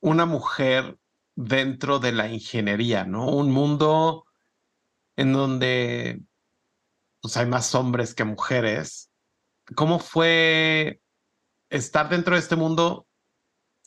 una 0.00 0.26
mujer 0.26 0.96
dentro 1.34 1.98
de 1.98 2.12
la 2.12 2.28
ingeniería, 2.28 3.04
¿no? 3.04 3.30
Un 3.30 3.50
mundo 3.50 4.24
en 5.16 5.32
donde 5.32 6.20
pues, 7.20 7.36
hay 7.36 7.46
más 7.46 7.74
hombres 7.74 8.14
que 8.14 8.24
mujeres. 8.24 9.10
¿Cómo 9.74 9.98
fue 9.98 11.00
estar 11.70 12.08
dentro 12.08 12.34
de 12.34 12.40
este 12.40 12.56
mundo 12.56 13.06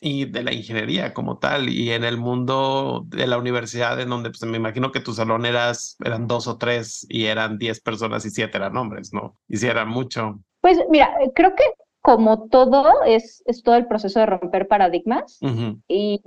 y 0.00 0.24
de 0.24 0.42
la 0.42 0.52
ingeniería 0.52 1.14
como 1.14 1.38
tal 1.38 1.68
y 1.68 1.92
en 1.92 2.02
el 2.02 2.16
mundo 2.16 3.04
de 3.06 3.26
la 3.28 3.38
universidad 3.38 4.00
en 4.00 4.08
donde 4.08 4.30
pues, 4.30 4.42
me 4.42 4.56
imagino 4.56 4.90
que 4.90 5.00
tu 5.00 5.12
salón 5.12 5.46
eras, 5.46 5.96
eran 6.04 6.26
dos 6.26 6.48
o 6.48 6.58
tres 6.58 7.06
y 7.08 7.26
eran 7.26 7.56
diez 7.56 7.80
personas 7.80 8.24
y 8.24 8.30
siete 8.30 8.58
eran 8.58 8.76
hombres, 8.76 9.12
¿no? 9.12 9.36
Y 9.48 9.58
si 9.58 9.68
eran 9.68 9.88
mucho. 9.88 10.40
Pues 10.60 10.78
mira, 10.90 11.08
creo 11.34 11.54
que 11.54 11.64
como 12.00 12.48
todo 12.48 13.04
es, 13.06 13.44
es 13.46 13.62
todo 13.62 13.76
el 13.76 13.86
proceso 13.86 14.18
de 14.18 14.26
romper 14.26 14.66
paradigmas 14.66 15.38
y 15.86 16.20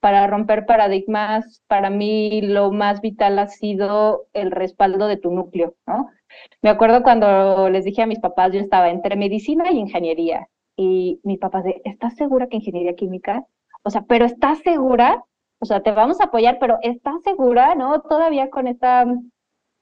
para 0.00 0.26
romper 0.26 0.66
paradigmas, 0.66 1.62
para 1.66 1.90
mí 1.90 2.40
lo 2.42 2.72
más 2.72 3.00
vital 3.00 3.38
ha 3.38 3.48
sido 3.48 4.26
el 4.32 4.50
respaldo 4.50 5.06
de 5.06 5.18
tu 5.18 5.30
núcleo, 5.30 5.74
¿no? 5.86 6.10
Me 6.62 6.70
acuerdo 6.70 7.02
cuando 7.02 7.68
les 7.68 7.84
dije 7.84 8.02
a 8.02 8.06
mis 8.06 8.18
papás, 8.18 8.52
yo 8.52 8.60
estaba 8.60 8.90
entre 8.90 9.16
medicina 9.16 9.70
y 9.70 9.78
ingeniería 9.78 10.48
y 10.76 11.20
mis 11.22 11.38
papás 11.38 11.64
de, 11.64 11.82
¿estás 11.84 12.16
segura 12.16 12.46
que 12.46 12.56
ingeniería 12.56 12.94
química? 12.94 13.44
O 13.82 13.90
sea, 13.90 14.02
pero 14.02 14.24
¿estás 14.24 14.60
segura? 14.60 15.24
O 15.58 15.66
sea, 15.66 15.82
te 15.82 15.90
vamos 15.90 16.20
a 16.20 16.24
apoyar, 16.24 16.58
pero 16.58 16.78
¿estás 16.82 17.22
segura? 17.22 17.74
¿No? 17.74 18.00
Todavía 18.02 18.48
con 18.48 18.66
esta, 18.66 19.04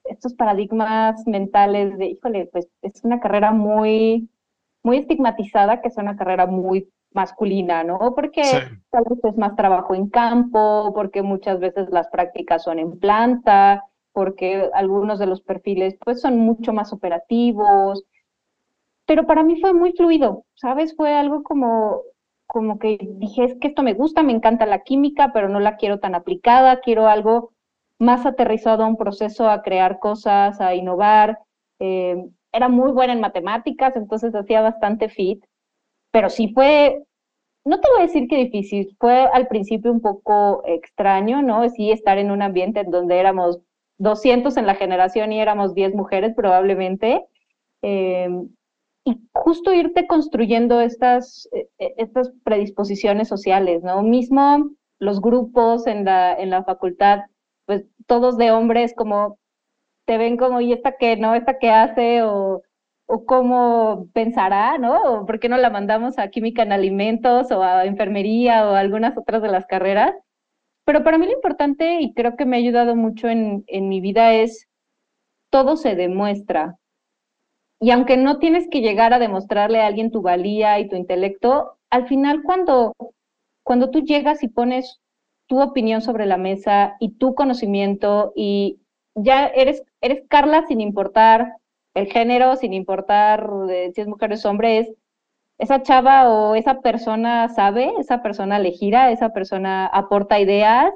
estos 0.04 0.34
paradigmas 0.34 1.24
mentales 1.26 1.96
de, 1.98 2.06
híjole, 2.06 2.46
pues 2.46 2.68
es 2.82 3.04
una 3.04 3.20
carrera 3.20 3.52
muy, 3.52 4.28
muy 4.82 4.98
estigmatizada, 4.98 5.80
que 5.80 5.88
es 5.88 5.96
una 5.96 6.16
carrera 6.16 6.46
muy 6.46 6.88
masculina, 7.12 7.84
¿no? 7.84 8.14
Porque 8.14 8.42
tal 8.90 9.04
vez 9.08 9.24
es 9.24 9.36
más 9.36 9.56
trabajo 9.56 9.94
en 9.94 10.08
campo, 10.08 10.92
porque 10.94 11.22
muchas 11.22 11.60
veces 11.60 11.88
las 11.90 12.08
prácticas 12.08 12.62
son 12.64 12.78
en 12.78 12.98
planta, 12.98 13.84
porque 14.12 14.68
algunos 14.74 15.18
de 15.18 15.26
los 15.26 15.40
perfiles 15.40 15.96
pues 16.04 16.20
son 16.20 16.38
mucho 16.38 16.72
más 16.72 16.92
operativos, 16.92 18.04
pero 19.08 19.26
para 19.26 19.42
mí 19.42 19.58
fue 19.58 19.72
muy 19.72 19.92
fluido, 19.92 20.44
¿sabes? 20.54 20.94
Fue 20.94 21.14
algo 21.14 21.42
como, 21.42 22.02
como 22.46 22.78
que 22.78 22.98
dije, 23.00 23.44
es 23.44 23.54
que 23.58 23.68
esto 23.68 23.82
me 23.82 23.94
gusta, 23.94 24.22
me 24.22 24.32
encanta 24.32 24.66
la 24.66 24.80
química, 24.82 25.32
pero 25.32 25.48
no 25.48 25.60
la 25.60 25.76
quiero 25.76 25.98
tan 25.98 26.14
aplicada, 26.14 26.80
quiero 26.80 27.08
algo 27.08 27.52
más 27.98 28.26
aterrizado 28.26 28.84
a 28.84 28.86
un 28.86 28.98
proceso, 28.98 29.48
a 29.48 29.62
crear 29.62 29.98
cosas, 29.98 30.60
a 30.60 30.74
innovar. 30.74 31.38
Eh, 31.78 32.22
era 32.52 32.68
muy 32.68 32.92
buena 32.92 33.14
en 33.14 33.20
matemáticas, 33.20 33.96
entonces 33.96 34.34
hacía 34.34 34.60
bastante 34.60 35.08
fit, 35.08 35.42
pero 36.10 36.30
sí 36.30 36.52
fue, 36.54 37.02
no 37.64 37.80
te 37.80 37.88
voy 37.90 38.00
a 38.00 38.06
decir 38.06 38.28
que 38.28 38.36
difícil, 38.36 38.96
fue 38.98 39.26
al 39.32 39.48
principio 39.48 39.92
un 39.92 40.00
poco 40.00 40.62
extraño, 40.66 41.42
¿no? 41.42 41.68
Sí, 41.70 41.90
estar 41.90 42.18
en 42.18 42.30
un 42.30 42.42
ambiente 42.42 42.80
en 42.80 42.90
donde 42.90 43.18
éramos 43.18 43.60
200 43.98 44.56
en 44.56 44.66
la 44.66 44.74
generación 44.74 45.32
y 45.32 45.40
éramos 45.40 45.74
10 45.74 45.94
mujeres 45.94 46.34
probablemente. 46.34 47.24
Eh, 47.82 48.28
y 49.04 49.20
justo 49.32 49.72
irte 49.72 50.06
construyendo 50.06 50.80
estas, 50.80 51.48
eh, 51.52 51.68
eh, 51.78 51.94
estas 51.96 52.30
predisposiciones 52.44 53.28
sociales, 53.28 53.82
¿no? 53.82 54.02
Mismo 54.02 54.70
los 54.98 55.20
grupos 55.20 55.86
en 55.86 56.04
la, 56.04 56.34
en 56.34 56.50
la 56.50 56.64
facultad, 56.64 57.20
pues 57.66 57.86
todos 58.06 58.36
de 58.36 58.50
hombres 58.50 58.94
como 58.94 59.38
te 60.04 60.18
ven 60.18 60.36
como, 60.36 60.60
¿y 60.60 60.72
esta 60.72 60.96
qué, 60.98 61.16
no? 61.16 61.34
¿Esta 61.34 61.58
qué 61.58 61.70
hace? 61.70 62.22
O, 62.22 62.62
o 63.08 63.24
cómo 63.24 64.08
pensará, 64.12 64.76
¿no? 64.78 65.24
Por 65.26 65.40
qué 65.40 65.48
no 65.48 65.56
la 65.56 65.70
mandamos 65.70 66.18
a 66.18 66.28
química 66.28 66.62
en 66.62 66.72
alimentos 66.72 67.50
o 67.50 67.62
a 67.62 67.86
enfermería 67.86 68.68
o 68.68 68.74
a 68.74 68.80
algunas 68.80 69.16
otras 69.16 69.40
de 69.42 69.48
las 69.48 69.66
carreras. 69.66 70.14
Pero 70.84 71.02
para 71.04 71.18
mí 71.18 71.26
lo 71.26 71.32
importante, 71.32 72.00
y 72.02 72.12
creo 72.12 72.36
que 72.36 72.44
me 72.44 72.56
ha 72.56 72.60
ayudado 72.60 72.96
mucho 72.96 73.28
en, 73.28 73.64
en 73.66 73.88
mi 73.88 74.00
vida, 74.02 74.34
es 74.34 74.68
todo 75.50 75.76
se 75.76 75.94
demuestra. 75.94 76.76
Y 77.80 77.92
aunque 77.92 78.18
no 78.18 78.38
tienes 78.38 78.68
que 78.70 78.82
llegar 78.82 79.14
a 79.14 79.18
demostrarle 79.18 79.80
a 79.80 79.86
alguien 79.86 80.10
tu 80.10 80.20
valía 80.20 80.78
y 80.78 80.88
tu 80.88 80.96
intelecto, 80.96 81.78
al 81.90 82.08
final 82.08 82.42
cuando, 82.42 82.94
cuando 83.62 83.90
tú 83.90 84.00
llegas 84.00 84.42
y 84.42 84.48
pones 84.48 85.00
tu 85.46 85.62
opinión 85.62 86.02
sobre 86.02 86.26
la 86.26 86.36
mesa 86.36 86.96
y 87.00 87.12
tu 87.12 87.34
conocimiento 87.34 88.34
y 88.36 88.80
ya 89.14 89.46
eres, 89.46 89.82
eres 90.02 90.24
Carla 90.28 90.66
sin 90.66 90.82
importar 90.82 91.54
el 91.98 92.06
género, 92.12 92.56
sin 92.56 92.72
importar 92.74 93.48
si 93.94 94.00
es 94.00 94.06
mujer 94.06 94.30
o 94.30 94.34
es 94.34 94.44
hombre, 94.46 94.78
es 94.78 94.88
esa 95.58 95.82
chava 95.82 96.28
o 96.30 96.54
esa 96.54 96.80
persona 96.80 97.48
sabe, 97.48 97.92
esa 97.98 98.22
persona 98.22 98.58
le 98.58 98.70
gira, 98.70 99.10
esa 99.10 99.32
persona 99.32 99.86
aporta 99.86 100.38
ideas 100.40 100.92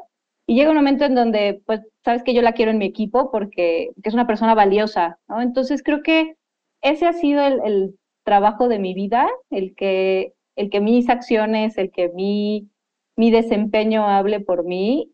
y 0.46 0.54
llega 0.54 0.70
un 0.70 0.76
momento 0.76 1.04
en 1.04 1.14
donde, 1.14 1.62
pues, 1.66 1.80
sabes 2.04 2.22
que 2.22 2.34
yo 2.34 2.42
la 2.42 2.52
quiero 2.52 2.70
en 2.70 2.78
mi 2.78 2.86
equipo 2.86 3.30
porque, 3.30 3.90
es 4.02 4.14
una 4.14 4.26
persona 4.26 4.54
valiosa. 4.54 5.18
Entonces 5.28 5.82
creo 5.82 6.02
que 6.02 6.36
ese 6.82 7.06
ha 7.06 7.12
sido 7.12 7.42
el, 7.42 7.96
trabajo 8.24 8.68
de 8.68 8.78
mi 8.78 8.94
vida, 8.94 9.28
el 9.50 9.74
que, 9.74 10.32
el 10.54 10.70
que 10.70 10.80
mis 10.80 11.08
acciones, 11.08 11.76
el 11.76 11.90
que 11.90 12.08
mi, 12.10 12.70
mi 13.16 13.32
desempeño 13.32 14.06
hable 14.06 14.38
por 14.38 14.62
mí, 14.62 15.10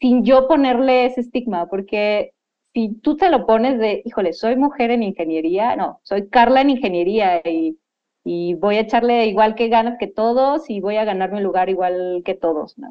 sin 0.00 0.24
yo 0.24 0.46
ponerle 0.46 1.06
ese 1.06 1.22
estigma, 1.22 1.66
porque 1.68 2.34
si 2.74 2.94
tú 3.00 3.16
te 3.16 3.30
lo 3.30 3.46
pones 3.46 3.78
de, 3.78 4.02
híjole, 4.04 4.32
soy 4.32 4.56
mujer 4.56 4.90
en 4.90 5.02
ingeniería, 5.02 5.76
no, 5.76 6.00
soy 6.02 6.28
Carla 6.28 6.62
en 6.62 6.70
ingeniería 6.70 7.40
y, 7.44 7.78
y 8.24 8.54
voy 8.54 8.76
a 8.76 8.80
echarle 8.80 9.26
igual 9.26 9.54
que 9.54 9.68
ganas 9.68 9.98
que 9.98 10.06
todos 10.06 10.70
y 10.70 10.80
voy 10.80 10.96
a 10.96 11.04
ganarme 11.04 11.38
un 11.38 11.42
lugar 11.44 11.68
igual 11.68 12.22
que 12.24 12.34
todos, 12.34 12.78
¿no? 12.78 12.88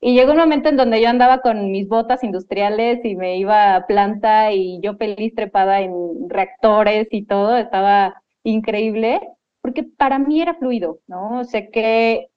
Y 0.00 0.14
llegó 0.14 0.30
un 0.30 0.38
momento 0.38 0.68
en 0.68 0.76
donde 0.76 1.02
yo 1.02 1.08
andaba 1.08 1.40
con 1.40 1.72
mis 1.72 1.88
botas 1.88 2.22
industriales 2.22 3.04
y 3.04 3.16
me 3.16 3.36
iba 3.38 3.74
a 3.74 3.86
planta 3.86 4.52
y 4.52 4.80
yo 4.80 4.94
feliz 4.96 5.34
trepada 5.34 5.80
en 5.80 5.92
reactores 6.28 7.08
y 7.10 7.24
todo, 7.24 7.56
estaba 7.56 8.22
increíble, 8.44 9.20
porque 9.60 9.82
para 9.82 10.20
mí 10.20 10.40
era 10.40 10.54
fluido, 10.54 11.00
¿no? 11.08 11.42
Sé 11.44 11.70
que, 11.70 12.28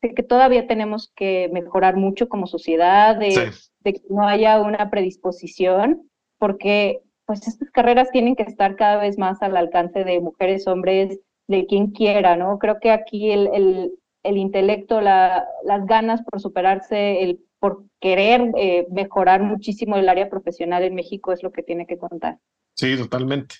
sé 0.00 0.14
que 0.14 0.22
todavía 0.22 0.68
tenemos 0.68 1.12
que 1.16 1.50
mejorar 1.52 1.96
mucho 1.96 2.28
como 2.28 2.46
sociedad, 2.46 3.16
de, 3.16 3.50
de 3.80 3.92
que 3.94 4.02
no 4.08 4.28
haya 4.28 4.60
una 4.60 4.88
predisposición, 4.88 6.08
porque 6.38 7.00
pues 7.26 7.46
estas 7.46 7.70
carreras 7.70 8.10
tienen 8.10 8.36
que 8.36 8.44
estar 8.44 8.76
cada 8.76 8.96
vez 8.96 9.18
más 9.18 9.42
al 9.42 9.56
alcance 9.56 10.04
de 10.04 10.20
mujeres, 10.20 10.66
hombres, 10.66 11.20
de 11.46 11.66
quien 11.66 11.88
quiera, 11.88 12.36
¿no? 12.36 12.58
Creo 12.58 12.78
que 12.80 12.90
aquí 12.90 13.30
el, 13.30 13.48
el, 13.52 13.92
el 14.22 14.36
intelecto, 14.36 15.00
la, 15.00 15.46
las 15.64 15.86
ganas 15.86 16.22
por 16.22 16.40
superarse, 16.40 17.22
el 17.22 17.40
por 17.60 17.84
querer 18.00 18.52
eh, 18.56 18.86
mejorar 18.90 19.42
muchísimo 19.42 19.96
el 19.96 20.08
área 20.08 20.30
profesional 20.30 20.84
en 20.84 20.94
México 20.94 21.32
es 21.32 21.42
lo 21.42 21.52
que 21.52 21.62
tiene 21.62 21.86
que 21.86 21.98
contar. 21.98 22.38
Sí, 22.74 22.96
totalmente, 22.96 23.56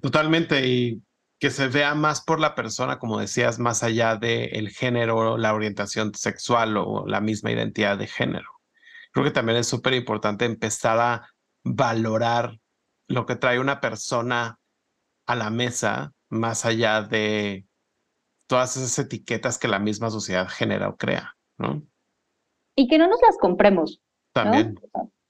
totalmente. 0.00 0.66
Y 0.66 1.02
que 1.38 1.50
se 1.50 1.68
vea 1.68 1.94
más 1.94 2.22
por 2.22 2.38
la 2.38 2.54
persona, 2.54 2.98
como 2.98 3.18
decías, 3.18 3.58
más 3.58 3.82
allá 3.82 4.16
del 4.16 4.54
el 4.54 4.70
género, 4.70 5.36
la 5.36 5.54
orientación 5.54 6.14
sexual 6.14 6.76
o 6.76 7.06
la 7.06 7.20
misma 7.20 7.50
identidad 7.50 7.98
de 7.98 8.06
género. 8.06 8.48
Creo 9.12 9.24
que 9.24 9.32
también 9.32 9.58
es 9.58 9.66
súper 9.66 9.94
importante 9.94 10.44
empezar 10.44 10.98
a 10.98 11.28
valorar 11.64 12.58
lo 13.08 13.26
que 13.26 13.36
trae 13.36 13.58
una 13.58 13.80
persona 13.80 14.58
a 15.26 15.36
la 15.36 15.50
mesa, 15.50 16.12
más 16.28 16.64
allá 16.64 17.02
de 17.02 17.66
todas 18.48 18.76
esas 18.76 18.98
etiquetas 18.98 19.58
que 19.58 19.68
la 19.68 19.78
misma 19.78 20.10
sociedad 20.10 20.48
genera 20.48 20.88
o 20.88 20.96
crea, 20.96 21.36
¿no? 21.58 21.82
Y 22.76 22.88
que 22.88 22.98
no 22.98 23.08
nos 23.08 23.20
las 23.22 23.36
compremos. 23.38 24.00
También. 24.32 24.80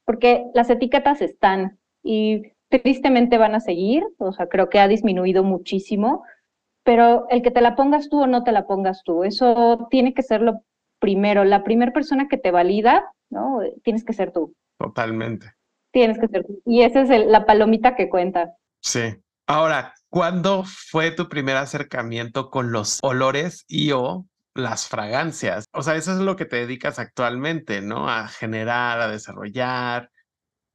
Porque 0.05 0.45
las 0.55 0.71
etiquetas 0.71 1.21
están 1.23 1.79
y 2.03 2.43
tristemente 2.69 3.39
van 3.39 3.55
a 3.55 3.61
seguir, 3.61 4.05
o 4.19 4.33
sea, 4.33 4.49
creo 4.49 4.69
que 4.69 4.79
ha 4.79 4.89
disminuido 4.89 5.43
muchísimo, 5.43 6.25
pero 6.85 7.27
el 7.29 7.43
que 7.43 7.51
te 7.51 7.61
la 7.61 7.77
pongas 7.77 8.09
tú 8.09 8.23
o 8.23 8.27
no 8.27 8.45
te 8.45 8.53
la 8.53 8.67
pongas 8.67 9.03
tú, 9.05 9.25
eso 9.25 9.87
tiene 9.91 10.15
que 10.15 10.23
ser 10.23 10.41
lo 10.43 10.63
primero. 10.99 11.45
La 11.45 11.65
primera 11.65 11.93
persona 11.93 12.29
que 12.29 12.39
te 12.39 12.51
valida, 12.51 13.13
¿no? 13.31 13.61
Tienes 13.83 14.05
que 14.05 14.13
ser 14.13 14.33
tú. 14.33 14.55
Totalmente. 14.79 15.53
Tienes 15.93 16.19
que 16.19 16.29
ser 16.29 16.45
tú. 16.45 16.61
Y 16.65 16.83
esa 16.83 17.03
es 17.03 17.27
la 17.27 17.47
palomita 17.47 17.97
que 17.97 18.09
cuenta. 18.09 18.55
Sí. 18.81 19.17
Ahora, 19.47 19.95
¿cuándo 20.09 20.65
fue 20.65 21.11
tu 21.11 21.29
primer 21.29 21.57
acercamiento 21.57 22.51
con 22.51 22.71
los 22.71 23.01
olores 23.03 23.65
y 23.67 23.91
o 23.93 24.27
las 24.55 24.87
fragancias? 24.87 25.65
O 25.73 25.83
sea, 25.83 25.97
eso 25.97 26.13
es 26.13 26.19
lo 26.19 26.37
que 26.37 26.45
te 26.45 26.57
dedicas 26.57 26.99
actualmente, 26.99 27.81
¿no? 27.81 28.09
A 28.09 28.29
generar, 28.29 29.01
a 29.01 29.09
desarrollar, 29.09 30.11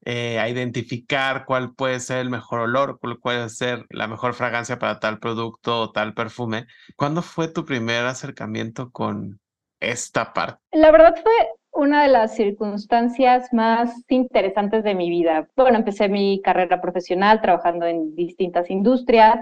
eh, 0.07 0.37
a 0.37 0.47
identificar 0.49 1.45
cuál 1.45 1.73
puede 1.73 1.99
ser 1.99 2.19
el 2.19 2.29
mejor 2.29 2.59
olor, 2.59 2.99
cuál 2.99 3.17
puede 3.17 3.49
ser 3.49 3.85
la 3.89 4.07
mejor 4.07 4.35
fragancia 4.35 4.77
para 4.77 4.99
tal 4.99 5.19
producto 5.19 5.81
o 5.81 5.91
tal 5.91 6.13
perfume. 6.13 6.67
¿Cuándo 6.95 7.23
fue 7.23 7.47
tu 7.47 7.65
primer 7.65 8.05
acercamiento 8.05 8.91
con 8.91 9.39
esta 9.79 10.31
parte? 10.31 10.61
La 10.73 10.91
verdad 10.91 11.15
fue 11.23 11.33
una 11.75 12.03
de 12.03 12.07
las 12.07 12.35
circunstancias 12.35 13.51
más 13.51 13.93
interesantes 14.07 14.83
de 14.83 14.95
mi 14.95 15.09
vida. 15.09 15.49
Bueno, 15.57 15.77
empecé 15.77 16.07
mi 16.07 16.41
carrera 16.41 16.79
profesional 16.79 17.41
trabajando 17.41 17.85
en 17.85 18.15
distintas 18.15 18.69
industrias. 18.69 19.41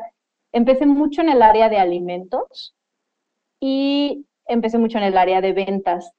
Empecé 0.51 0.87
mucho 0.87 1.21
en 1.21 1.29
el 1.29 1.43
área 1.43 1.69
de 1.69 1.77
alimentos 1.77 2.75
y 3.59 4.25
empecé 4.47 4.79
mucho 4.79 4.97
en 4.97 5.03
el 5.05 5.17
área 5.17 5.41
de 5.41 5.53
ventas. 5.53 6.11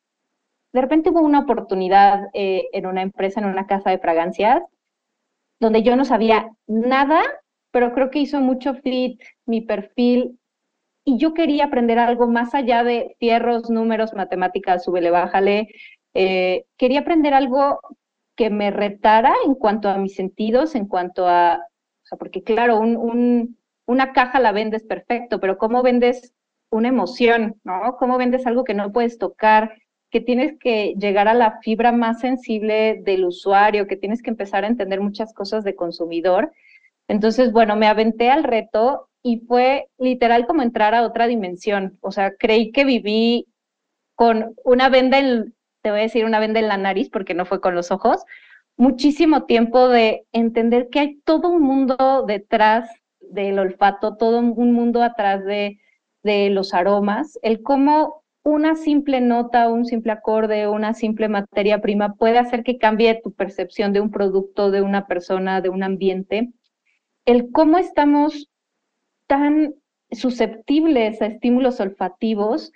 De 0.73 0.80
repente 0.80 1.11
hubo 1.11 1.21
una 1.21 1.40
oportunidad 1.40 2.28
eh, 2.33 2.68
en 2.73 2.87
una 2.87 3.02
empresa, 3.02 3.40
en 3.40 3.47
una 3.47 3.66
casa 3.66 3.90
de 3.90 3.99
fragancias, 3.99 4.62
donde 5.59 5.83
yo 5.83 5.97
no 5.97 6.04
sabía 6.04 6.49
nada, 6.68 7.23
pero 7.73 7.92
creo 7.92 8.11
que 8.11 8.21
hizo 8.21 8.40
mucho 8.40 8.75
fit 8.75 9.21
mi 9.47 9.62
perfil 9.62 10.38
y 11.04 11.18
yo 11.18 11.35
quería 11.35 11.66
aprender 11.66 11.99
algo 11.99 12.26
más 12.26 12.54
allá 12.54 12.83
de 12.83 13.14
fierros, 13.18 13.68
números, 13.68 14.14
matemáticas, 14.14 14.85
súbele, 14.85 15.11
bájale. 15.11 15.68
Eh, 16.14 16.64
quería 16.76 17.00
aprender 17.00 17.35
algo 17.35 17.80
que 18.37 18.50
me 18.50 18.71
retara 18.71 19.35
en 19.44 19.54
cuanto 19.54 19.88
a 19.88 19.99
mis 19.99 20.14
sentidos, 20.14 20.75
en 20.75 20.87
cuanto 20.87 21.28
a, 21.28 21.61
porque 22.18 22.42
claro, 22.42 22.78
un, 22.80 23.59
una 23.87 24.12
caja 24.12 24.40
la 24.40 24.52
vendes 24.52 24.85
perfecto, 24.85 25.40
pero 25.40 25.59
¿cómo 25.59 25.83
vendes 25.83 26.33
una 26.71 26.88
emoción, 26.88 27.61
¿no? 27.64 27.97
¿Cómo 27.99 28.18
vendes 28.18 28.47
algo 28.47 28.64
que 28.64 28.75
no 28.75 28.92
puedes 28.92 29.18
tocar? 29.18 29.75
que 30.14 30.21
tienes 30.21 30.56
que 30.61 30.94
llegar 30.97 31.26
a 31.26 31.35
la 31.35 31.59
fibra 31.61 31.90
más 31.90 32.21
sensible 32.21 33.00
del 33.02 33.25
usuario, 33.25 33.88
que 33.88 33.97
tienes 33.97 34.23
que 34.23 34.30
empezar 34.30 34.62
a 34.62 34.68
entender 34.68 35.00
muchas 35.00 35.35
cosas 35.35 35.64
de 35.64 35.75
consumidor. 35.75 36.52
Entonces, 37.09 37.50
bueno, 37.50 37.75
me 37.75 37.88
aventé 37.88 38.30
al 38.30 38.44
reto 38.44 39.09
y 39.25 39.40
fue 39.40 39.88
literal 39.99 40.47
como 40.47 40.62
entrar 40.62 40.94
a 40.94 41.02
otra 41.02 41.26
dimensión. 41.26 41.99
O 42.00 42.12
sea, 42.12 42.37
creí 42.37 42.71
que 42.71 42.85
viví 42.85 43.49
con 44.14 44.54
una 44.62 44.88
venda 44.88 45.18
en, 45.18 45.53
te 45.85 45.91
voy 45.91 46.00
a 46.00 46.05
decir 46.05 46.25
una 46.25 46.41
venda 46.41 46.61
en 46.61 46.69
la 46.69 46.79
nariz 46.79 47.11
porque 47.11 47.35
no 47.35 47.45
fue 47.45 47.61
con 47.61 47.75
los 47.75 47.91
ojos, 47.91 48.25
muchísimo 48.79 49.45
tiempo 49.45 49.88
de 49.91 50.25
entender 50.33 50.88
que 50.88 50.99
hay 50.99 51.17
todo 51.26 51.50
un 51.50 51.61
mundo 51.61 52.25
detrás 52.26 52.88
del 53.21 53.59
olfato, 53.59 54.17
todo 54.17 54.38
un 54.38 54.73
mundo 54.73 55.03
atrás 55.03 55.45
de, 55.45 55.79
de 56.23 56.49
los 56.49 56.73
aromas, 56.73 57.38
el 57.43 57.62
cómo 57.62 58.25
una 58.45 58.76
simple 58.76 59.21
nota, 59.21 59.69
un 59.69 59.85
simple 59.85 60.12
acorde, 60.12 60.69
una 60.69 60.95
simple 60.95 61.29
materia 61.29 61.83
prima 61.83 62.14
puede 62.14 62.38
hacer 62.38 62.64
que 62.64 62.79
cambie 62.79 63.21
tu 63.23 63.35
percepción 63.35 63.93
de 63.93 64.00
un 64.00 64.11
producto, 64.11 64.71
de 64.71 64.81
una 64.81 65.07
persona, 65.07 65.61
de 65.61 65.69
un 65.69 65.83
ambiente. 65.83 66.50
El 67.26 67.50
cómo 67.53 67.76
estamos 67.76 68.49
tan 69.26 69.75
susceptibles 70.11 71.21
a 71.21 71.26
estímulos 71.26 71.79
olfativos 71.79 72.73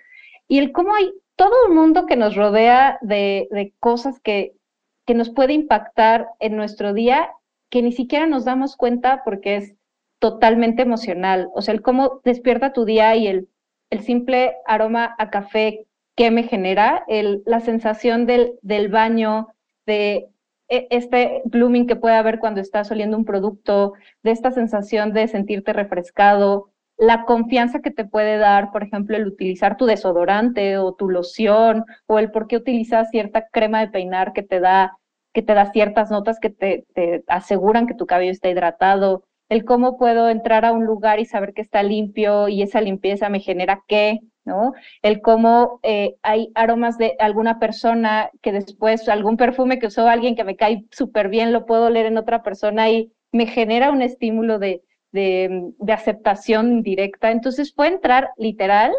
y 0.47 0.59
el 0.59 0.71
cómo 0.71 0.93
hay 0.93 1.11
todo 1.39 1.67
un 1.69 1.73
mundo 1.73 2.05
que 2.05 2.17
nos 2.17 2.35
rodea 2.35 2.99
de, 2.99 3.73
cosas 3.79 4.19
que, 4.19 4.57
que 5.05 5.13
nos 5.13 5.29
puede 5.29 5.53
impactar 5.53 6.27
en 6.41 6.57
nuestro 6.57 6.93
día 6.93 7.29
que 7.69 7.81
ni 7.81 7.93
siquiera 7.93 8.27
nos 8.27 8.43
damos 8.43 8.75
cuenta 8.75 9.21
porque 9.23 9.55
es 9.55 9.75
totalmente 10.19 10.81
emocional. 10.81 11.47
O 11.53 11.61
sea, 11.61 11.73
el 11.73 11.81
cómo 11.81 12.19
despierta 12.25 12.73
tu 12.73 12.83
día 12.83 13.15
y 13.15 13.27
el, 13.27 13.47
el 13.89 14.01
simple 14.01 14.57
aroma 14.65 15.15
a 15.17 15.29
café 15.29 15.87
que 16.17 16.29
me 16.29 16.43
genera, 16.43 17.05
el, 17.07 17.41
la 17.45 17.61
sensación 17.61 18.25
del, 18.25 18.59
del 18.61 18.89
baño, 18.89 19.47
de 19.85 20.27
e, 20.67 20.87
este 20.89 21.41
blooming 21.45 21.87
que 21.87 21.95
puede 21.95 22.15
haber 22.15 22.39
cuando 22.39 22.59
estás 22.59 22.91
oliendo 22.91 23.15
un 23.15 23.23
producto, 23.23 23.93
de 24.23 24.31
esta 24.31 24.51
sensación 24.51 25.13
de 25.13 25.29
sentirte 25.29 25.71
refrescado, 25.71 26.71
la 26.99 27.23
confianza 27.25 27.79
que 27.79 27.91
te 27.91 28.05
puede 28.05 28.37
dar, 28.37 28.71
por 28.71 28.83
ejemplo, 28.83 29.15
el 29.15 29.25
utilizar 29.27 29.77
tu 29.77 29.85
desodorante 29.85 30.77
o 30.77 30.93
tu 30.93 31.09
loción, 31.09 31.85
o 32.07 32.19
el 32.19 32.29
por 32.29 32.47
qué 32.47 32.57
utilizas 32.57 33.09
cierta 33.09 33.47
crema 33.47 33.79
de 33.79 33.87
peinar 33.87 34.33
que 34.33 34.43
te 34.43 34.59
da, 34.59 34.97
que 35.33 35.41
te 35.41 35.53
da 35.53 35.71
ciertas 35.71 36.11
notas 36.11 36.39
que 36.39 36.49
te, 36.49 36.85
te 36.93 37.23
aseguran 37.27 37.87
que 37.87 37.93
tu 37.95 38.05
cabello 38.05 38.31
está 38.31 38.49
hidratado, 38.49 39.23
el 39.47 39.63
cómo 39.63 39.97
puedo 39.97 40.29
entrar 40.29 40.65
a 40.65 40.73
un 40.73 40.85
lugar 40.85 41.19
y 41.19 41.25
saber 41.25 41.53
que 41.53 41.61
está 41.61 41.83
limpio 41.83 42.49
y 42.49 42.61
esa 42.61 42.81
limpieza 42.81 43.29
me 43.29 43.39
genera 43.39 43.81
qué, 43.87 44.19
¿no? 44.43 44.73
El 45.01 45.21
cómo 45.21 45.79
eh, 45.83 46.17
hay 46.21 46.51
aromas 46.53 46.97
de 46.97 47.15
alguna 47.19 47.59
persona 47.59 48.29
que 48.41 48.51
después 48.51 49.07
algún 49.07 49.37
perfume 49.37 49.79
que 49.79 49.87
usó 49.87 50.07
alguien 50.07 50.35
que 50.35 50.43
me 50.43 50.57
cae 50.57 50.83
súper 50.91 51.29
bien, 51.29 51.53
lo 51.53 51.65
puedo 51.65 51.89
leer 51.89 52.07
en 52.07 52.17
otra 52.17 52.43
persona 52.43 52.89
y 52.89 53.13
me 53.31 53.47
genera 53.47 53.89
un 53.89 54.01
estímulo 54.01 54.59
de, 54.59 54.83
de, 55.11 55.73
aceptación 55.87 56.81
directa. 56.81 57.31
Entonces 57.31 57.73
puede 57.73 57.91
entrar 57.93 58.31
literal 58.37 58.93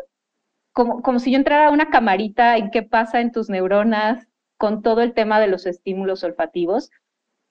como, 0.73 1.03
como 1.03 1.19
si 1.19 1.33
yo 1.33 1.39
entrara 1.39 1.69
a 1.69 1.71
una 1.71 1.91
camarita 1.91 2.57
en 2.57 2.71
qué 2.71 2.83
pasa 2.83 3.21
en 3.21 3.33
tus 3.33 3.49
neuronas 3.49 4.27
con 4.57 4.83
todo 4.83 5.01
el 5.01 5.15
tema 5.15 5.41
de 5.41 5.49
los 5.49 5.67
estímulos 5.67 6.23
olfativos. 6.23 6.91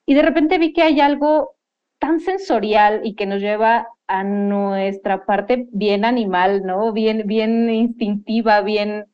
Y 0.06 0.14
de 0.14 0.22
repente 0.22 0.58
vi 0.58 0.72
que 0.72 0.82
hay 0.82 1.00
algo 1.00 1.56
tan 1.98 2.20
sensorial 2.20 3.02
y 3.04 3.14
que 3.14 3.26
nos 3.26 3.40
lleva 3.40 3.88
a 4.06 4.24
nuestra 4.24 5.24
parte 5.24 5.68
bien 5.70 6.04
animal, 6.04 6.62
¿no? 6.64 6.92
Bien, 6.92 7.26
bien 7.26 7.70
instintiva, 7.70 8.60
bien, 8.62 9.06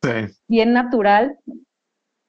bien 0.47 0.73
natural. 0.73 1.37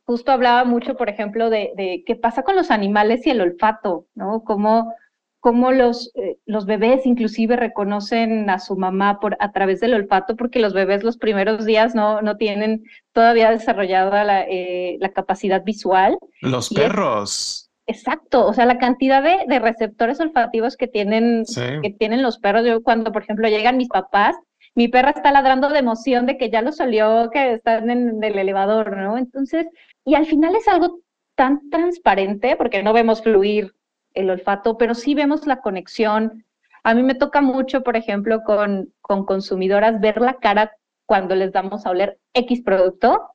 Justo 0.04 0.32
hablaba 0.32 0.64
mucho, 0.64 0.96
por 0.96 1.08
ejemplo, 1.08 1.48
de, 1.48 1.72
de, 1.76 2.02
qué 2.06 2.16
pasa 2.16 2.42
con 2.42 2.56
los 2.56 2.70
animales 2.70 3.26
y 3.26 3.30
el 3.30 3.40
olfato, 3.40 4.06
¿no? 4.14 4.42
Cómo, 4.44 4.94
cómo 5.40 5.72
los, 5.72 6.10
eh, 6.14 6.38
los 6.46 6.66
bebés 6.66 7.06
inclusive 7.06 7.56
reconocen 7.56 8.50
a 8.50 8.58
su 8.58 8.76
mamá 8.76 9.20
por, 9.20 9.36
a 9.40 9.52
través 9.52 9.80
del 9.80 9.94
olfato, 9.94 10.36
porque 10.36 10.58
los 10.58 10.72
bebés 10.72 11.04
los 11.04 11.16
primeros 11.16 11.64
días 11.64 11.94
no, 11.94 12.22
no 12.22 12.36
tienen 12.36 12.84
todavía 13.12 13.50
desarrollada 13.50 14.24
la, 14.24 14.42
eh, 14.42 14.96
la 15.00 15.10
capacidad 15.10 15.62
visual. 15.64 16.18
Los 16.40 16.70
perros. 16.70 17.68
Exacto, 17.86 18.46
o 18.46 18.52
sea, 18.52 18.66
la 18.66 18.76
cantidad 18.76 19.22
de, 19.22 19.58
receptores 19.60 20.20
olfativos 20.20 20.76
que 20.76 20.88
tienen, 20.88 21.44
que 21.82 21.90
tienen 21.98 22.20
los 22.20 22.38
perros. 22.38 22.66
Yo 22.66 22.82
cuando, 22.82 23.12
por 23.12 23.22
ejemplo, 23.22 23.48
llegan 23.48 23.78
mis 23.78 23.88
papás, 23.88 24.36
mi 24.74 24.88
perra 24.88 25.10
está 25.10 25.32
ladrando 25.32 25.70
de 25.70 25.78
emoción 25.78 26.26
de 26.26 26.36
que 26.36 26.50
ya 26.50 26.60
lo 26.60 26.72
salió, 26.72 27.30
que 27.32 27.54
están 27.54 27.88
en 27.88 28.22
el 28.22 28.38
elevador, 28.38 28.94
¿no? 28.94 29.16
Entonces, 29.16 29.66
y 30.04 30.16
al 30.16 30.26
final 30.26 30.54
es 30.54 30.68
algo 30.68 31.00
tan 31.34 31.70
transparente, 31.70 32.56
porque 32.56 32.82
no 32.82 32.92
vemos 32.92 33.22
fluir 33.22 33.72
el 34.14 34.30
olfato, 34.30 34.76
pero 34.76 34.94
sí 34.94 35.14
vemos 35.14 35.46
la 35.46 35.60
conexión. 35.60 36.44
A 36.84 36.94
mí 36.94 37.02
me 37.02 37.14
toca 37.14 37.40
mucho, 37.40 37.82
por 37.82 37.96
ejemplo, 37.96 38.42
con, 38.44 38.92
con 39.00 39.24
consumidoras 39.26 40.00
ver 40.00 40.20
la 40.20 40.34
cara 40.34 40.72
cuando 41.06 41.34
les 41.34 41.52
damos 41.52 41.86
a 41.86 41.90
oler 41.90 42.18
X 42.34 42.62
producto. 42.62 43.30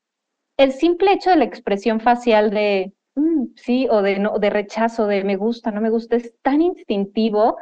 El 0.57 0.71
simple 0.71 1.13
hecho 1.13 1.29
de 1.29 1.37
la 1.37 1.45
expresión 1.45 1.99
facial 1.99 2.51
de, 2.51 2.93
Mm, 3.15 3.53
sí, 3.55 3.87
o 3.91 4.01
de, 4.01 4.17
no, 4.19 4.39
de 4.39 4.49
rechazo, 4.49 5.05
de 5.07 5.23
me 5.23 5.35
gusta, 5.35 5.71
no 5.71 5.81
me 5.81 5.89
gusta, 5.91 6.15
es 6.15 6.33
tan 6.41 6.61
instintivo, 6.61 7.57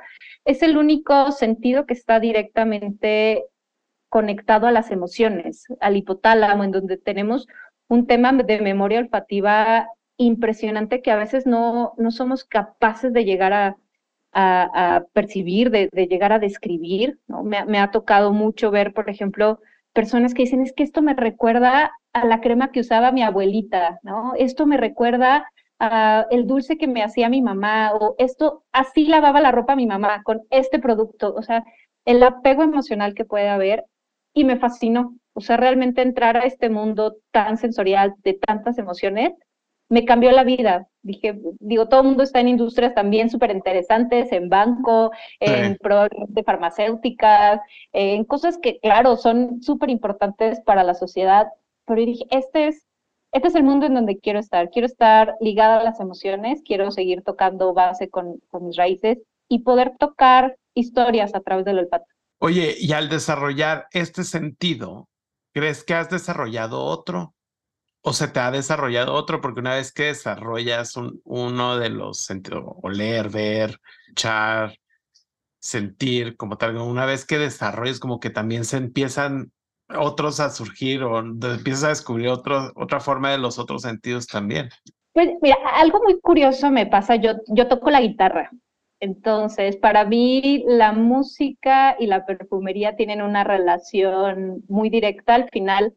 es 0.45 0.63
el 0.63 0.77
único 0.77 1.31
sentido 1.31 1.85
que 1.85 1.93
está 1.93 2.19
directamente 2.19 3.45
conectado 4.09 4.67
a 4.67 4.71
las 4.71 4.91
emociones, 4.91 5.65
al 5.81 5.97
hipotálamo, 5.97 6.63
en 6.63 6.71
donde 6.71 6.97
tenemos 6.97 7.47
un 7.89 8.07
tema 8.07 8.31
de 8.33 8.61
memoria 8.61 8.99
olfativa 8.99 9.87
impresionante 10.17 11.01
que 11.01 11.11
a 11.11 11.15
veces 11.17 11.45
no, 11.45 11.93
no 11.97 12.11
somos 12.11 12.43
capaces 12.43 13.13
de 13.13 13.25
llegar 13.25 13.53
a, 13.53 13.77
a, 14.33 15.03
percibir, 15.13 15.71
de, 15.71 15.89
de, 15.91 16.07
llegar 16.07 16.31
a 16.31 16.39
describir. 16.39 17.19
¿no? 17.27 17.43
Me, 17.43 17.65
me, 17.65 17.79
ha 17.79 17.91
tocado 17.91 18.33
mucho 18.33 18.71
ver, 18.71 18.93
por 18.93 19.09
ejemplo, 19.09 19.59
personas 19.93 20.33
que 20.33 20.43
dicen, 20.43 20.61
es 20.61 20.73
que 20.73 20.83
esto 20.83 21.01
me 21.01 21.13
recuerda 21.13 21.91
a 22.13 22.25
la 22.25 22.41
crema 22.41 22.71
que 22.71 22.81
usaba 22.81 23.11
mi 23.11 23.23
abuelita, 23.23 23.99
¿no? 24.03 24.33
Esto 24.35 24.65
me 24.65 24.77
recuerda 24.77 25.49
a 25.79 26.27
el 26.29 26.45
dulce 26.45 26.77
que 26.77 26.87
me 26.87 27.03
hacía 27.03 27.29
mi 27.29 27.41
mamá, 27.41 27.93
o 27.93 28.15
esto, 28.17 28.63
así 28.71 29.05
lavaba 29.05 29.41
la 29.41 29.51
ropa 29.51 29.75
mi 29.75 29.87
mamá 29.87 30.21
con 30.23 30.41
este 30.49 30.79
producto, 30.79 31.33
o 31.33 31.41
sea, 31.41 31.63
el 32.05 32.21
apego 32.23 32.63
emocional 32.63 33.13
que 33.13 33.25
puede 33.25 33.49
haber, 33.49 33.85
y 34.33 34.43
me 34.43 34.57
fascinó, 34.57 35.15
o 35.33 35.41
sea, 35.41 35.57
realmente 35.57 36.01
entrar 36.01 36.37
a 36.37 36.41
este 36.41 36.69
mundo 36.69 37.17
tan 37.31 37.57
sensorial, 37.57 38.13
de 38.23 38.33
tantas 38.33 38.77
emociones, 38.77 39.33
me 39.91 40.05
cambió 40.05 40.31
la 40.31 40.45
vida. 40.45 40.87
Dije, 41.03 41.37
digo, 41.59 41.89
todo 41.89 41.99
el 41.99 42.07
mundo 42.07 42.23
está 42.23 42.39
en 42.39 42.47
industrias 42.47 42.95
también 42.95 43.29
súper 43.29 43.51
interesantes, 43.51 44.31
en 44.31 44.47
banco, 44.47 45.11
en 45.41 45.77
de 46.29 46.43
farmacéuticas, 46.43 47.59
en 47.91 48.23
cosas 48.23 48.57
que, 48.57 48.79
claro, 48.79 49.17
son 49.17 49.61
súper 49.61 49.89
importantes 49.89 50.61
para 50.61 50.85
la 50.85 50.93
sociedad. 50.93 51.47
Pero 51.85 52.05
dije, 52.05 52.23
este 52.29 52.69
es, 52.69 52.87
este 53.33 53.49
es 53.49 53.55
el 53.55 53.63
mundo 53.63 53.85
en 53.85 53.95
donde 53.95 54.17
quiero 54.17 54.39
estar. 54.39 54.69
Quiero 54.69 54.85
estar 54.85 55.35
ligada 55.41 55.81
a 55.81 55.83
las 55.83 55.99
emociones, 55.99 56.61
quiero 56.65 56.89
seguir 56.91 57.21
tocando 57.21 57.73
base 57.73 58.09
con, 58.09 58.39
con 58.49 58.67
mis 58.67 58.77
raíces 58.77 59.17
y 59.49 59.59
poder 59.59 59.97
tocar 59.99 60.55
historias 60.73 61.35
a 61.35 61.41
través 61.41 61.65
del 61.65 61.79
olfato. 61.79 62.05
Oye, 62.39 62.75
y 62.79 62.93
al 62.93 63.09
desarrollar 63.09 63.87
este 63.91 64.23
sentido, 64.23 65.09
¿crees 65.53 65.83
que 65.83 65.95
has 65.95 66.09
desarrollado 66.09 66.81
otro? 66.85 67.33
O 68.01 68.13
se 68.13 68.27
te 68.27 68.39
ha 68.39 68.51
desarrollado 68.51 69.13
otro, 69.13 69.41
porque 69.41 69.59
una 69.59 69.75
vez 69.75 69.91
que 69.91 70.03
desarrollas 70.05 70.95
uno 71.23 71.77
de 71.77 71.89
los 71.89 72.19
sentidos, 72.19 72.63
oler, 72.81 73.29
ver, 73.29 73.79
echar, 74.09 74.75
sentir, 75.59 76.35
como 76.35 76.57
tal, 76.57 76.77
una 76.77 77.05
vez 77.05 77.25
que 77.25 77.37
desarrollas, 77.37 77.99
como 77.99 78.19
que 78.19 78.31
también 78.31 78.65
se 78.65 78.77
empiezan 78.77 79.51
otros 79.87 80.39
a 80.39 80.49
surgir 80.49 81.03
o 81.03 81.19
empiezas 81.19 81.83
a 81.83 81.89
descubrir 81.89 82.29
otro, 82.29 82.71
otra 82.75 82.99
forma 82.99 83.31
de 83.31 83.37
los 83.37 83.59
otros 83.59 83.83
sentidos 83.83 84.25
también. 84.25 84.69
Pues 85.13 85.29
mira, 85.41 85.57
algo 85.75 86.01
muy 86.03 86.19
curioso 86.19 86.71
me 86.71 86.85
pasa, 86.87 87.17
yo, 87.17 87.33
yo 87.47 87.67
toco 87.67 87.91
la 87.91 88.01
guitarra, 88.01 88.49
entonces 88.99 89.75
para 89.75 90.05
mí 90.05 90.63
la 90.67 90.93
música 90.93 91.97
y 91.99 92.07
la 92.07 92.25
perfumería 92.25 92.95
tienen 92.95 93.21
una 93.21 93.43
relación 93.43 94.63
muy 94.67 94.89
directa 94.89 95.35
al 95.35 95.49
final 95.49 95.93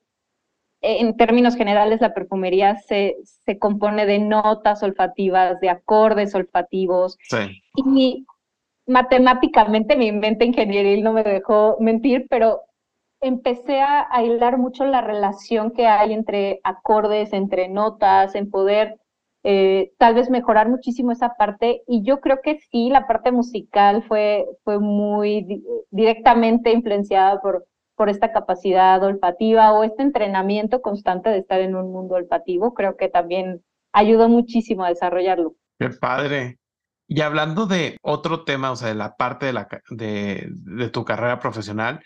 en 0.85 1.17
términos 1.17 1.57
generales, 1.57 2.01
la 2.01 2.15
perfumería 2.15 2.77
se, 2.77 3.17
se 3.25 3.59
compone 3.59 4.07
de 4.07 4.19
notas 4.19 4.83
olfativas, 4.83 5.61
de 5.61 5.71
acordes 5.71 6.35
olfativos. 6.35 7.17
Sí. 7.29 7.63
Y 7.77 8.27
matemáticamente 8.87 9.97
mi 9.97 10.13
mente 10.13 10.45
ingenieril 10.45 11.03
no 11.03 11.13
me 11.13 11.23
dejó 11.23 11.77
mentir, 11.81 12.27
pero 12.29 12.61
empecé 13.21 13.81
a, 13.81 14.07
a 14.11 14.23
hilar 14.23 14.59
mucho 14.59 14.85
la 14.85 15.01
relación 15.01 15.71
que 15.71 15.87
hay 15.87 16.13
entre 16.13 16.61
acordes, 16.63 17.33
entre 17.33 17.69
notas, 17.69 18.35
en 18.35 18.51
poder 18.51 18.99
eh, 19.47 19.93
tal 19.99 20.15
vez 20.15 20.31
mejorar 20.31 20.71
muchísimo 20.71 21.13
esa 21.13 21.35
parte. 21.35 21.83
Y 21.87 22.03
yo 22.03 22.21
creo 22.21 22.41
que 22.43 22.59
sí, 22.71 22.89
la 22.89 23.07
parte 23.07 23.31
musical 23.31 24.03
fue, 24.03 24.47
fue 24.65 24.79
muy 24.81 25.63
directamente 25.91 26.73
influenciada 26.73 27.41
por, 27.41 27.67
por 27.97 28.09
esta 28.09 28.33
capacidad 28.33 29.03
olfativa 29.03 29.73
o 29.73 29.85
este 29.85 30.03
entrenamiento 30.03 30.83
constante 30.83 31.31
de 31.31 31.39
estar 31.39 31.61
en 31.61 31.77
un 31.77 31.93
mundo 31.93 32.17
olfativo. 32.17 32.75
Creo 32.75 32.97
que 32.97 33.09
también 33.09 33.63
ayudó 33.93 34.29
muchísimo 34.29 34.85
a 34.85 34.89
desarrollarlo. 34.89 35.55
Qué 35.79 35.91
padre. 35.91 36.59
Y 37.07 37.21
hablando 37.21 37.67
de 37.67 37.97
otro 38.03 38.45
tema, 38.45 38.73
o 38.73 38.77
sea, 38.77 38.89
de 38.89 38.95
la 38.95 39.15
parte 39.17 39.47
de, 39.47 39.53
la, 39.53 39.69
de, 39.91 40.49
de 40.51 40.89
tu 40.89 41.05
carrera 41.05 41.39
profesional, 41.39 42.01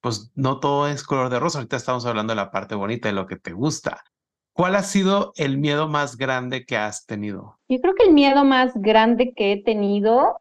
pues 0.00 0.32
no 0.34 0.60
todo 0.60 0.88
es 0.88 1.04
color 1.04 1.30
de 1.30 1.40
rosa. 1.40 1.58
Ahorita 1.58 1.76
estamos 1.76 2.04
hablando 2.06 2.32
de 2.32 2.36
la 2.36 2.50
parte 2.50 2.74
bonita, 2.74 3.08
de 3.08 3.14
lo 3.14 3.26
que 3.26 3.36
te 3.36 3.52
gusta. 3.52 4.02
¿Cuál 4.52 4.74
ha 4.74 4.82
sido 4.82 5.32
el 5.36 5.56
miedo 5.56 5.88
más 5.88 6.16
grande 6.16 6.66
que 6.66 6.76
has 6.76 7.06
tenido? 7.06 7.58
Yo 7.68 7.80
creo 7.80 7.94
que 7.94 8.04
el 8.04 8.12
miedo 8.12 8.44
más 8.44 8.74
grande 8.74 9.32
que 9.34 9.52
he 9.52 9.62
tenido 9.62 10.36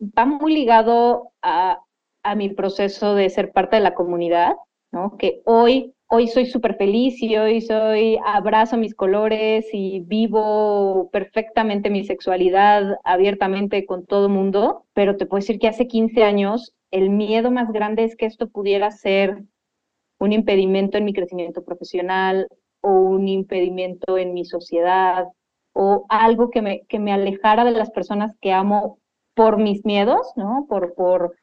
va 0.00 0.24
muy 0.24 0.54
ligado 0.54 1.32
a, 1.42 1.80
a 2.26 2.34
mi 2.34 2.48
proceso 2.48 3.14
de 3.14 3.30
ser 3.30 3.52
parte 3.52 3.76
de 3.76 3.82
la 3.82 3.94
comunidad, 3.94 4.56
¿no? 4.90 5.16
Que 5.16 5.42
hoy, 5.44 5.94
hoy 6.08 6.26
soy 6.26 6.46
súper 6.46 6.76
feliz 6.76 7.22
y 7.22 7.36
hoy 7.36 7.60
soy, 7.60 8.18
abrazo 8.24 8.76
mis 8.76 8.96
colores 8.96 9.66
y 9.72 10.00
vivo 10.00 11.08
perfectamente 11.12 11.88
mi 11.88 12.04
sexualidad 12.04 12.98
abiertamente 13.04 13.86
con 13.86 14.06
todo 14.06 14.28
mundo, 14.28 14.86
pero 14.92 15.16
te 15.16 15.26
puedo 15.26 15.40
decir 15.40 15.60
que 15.60 15.68
hace 15.68 15.86
15 15.86 16.24
años 16.24 16.74
el 16.90 17.10
miedo 17.10 17.52
más 17.52 17.70
grande 17.72 18.02
es 18.02 18.16
que 18.16 18.26
esto 18.26 18.48
pudiera 18.48 18.90
ser 18.90 19.44
un 20.18 20.32
impedimento 20.32 20.98
en 20.98 21.04
mi 21.04 21.12
crecimiento 21.12 21.64
profesional 21.64 22.48
o 22.80 22.90
un 22.90 23.28
impedimento 23.28 24.18
en 24.18 24.34
mi 24.34 24.44
sociedad 24.44 25.26
o 25.74 26.06
algo 26.08 26.50
que 26.50 26.60
me, 26.60 26.86
que 26.86 26.98
me 26.98 27.12
alejara 27.12 27.64
de 27.64 27.70
las 27.70 27.90
personas 27.90 28.34
que 28.40 28.52
amo 28.52 28.98
por 29.34 29.58
mis 29.58 29.84
miedos, 29.84 30.26
¿no? 30.34 30.66
Por, 30.68 30.94
por, 30.94 31.36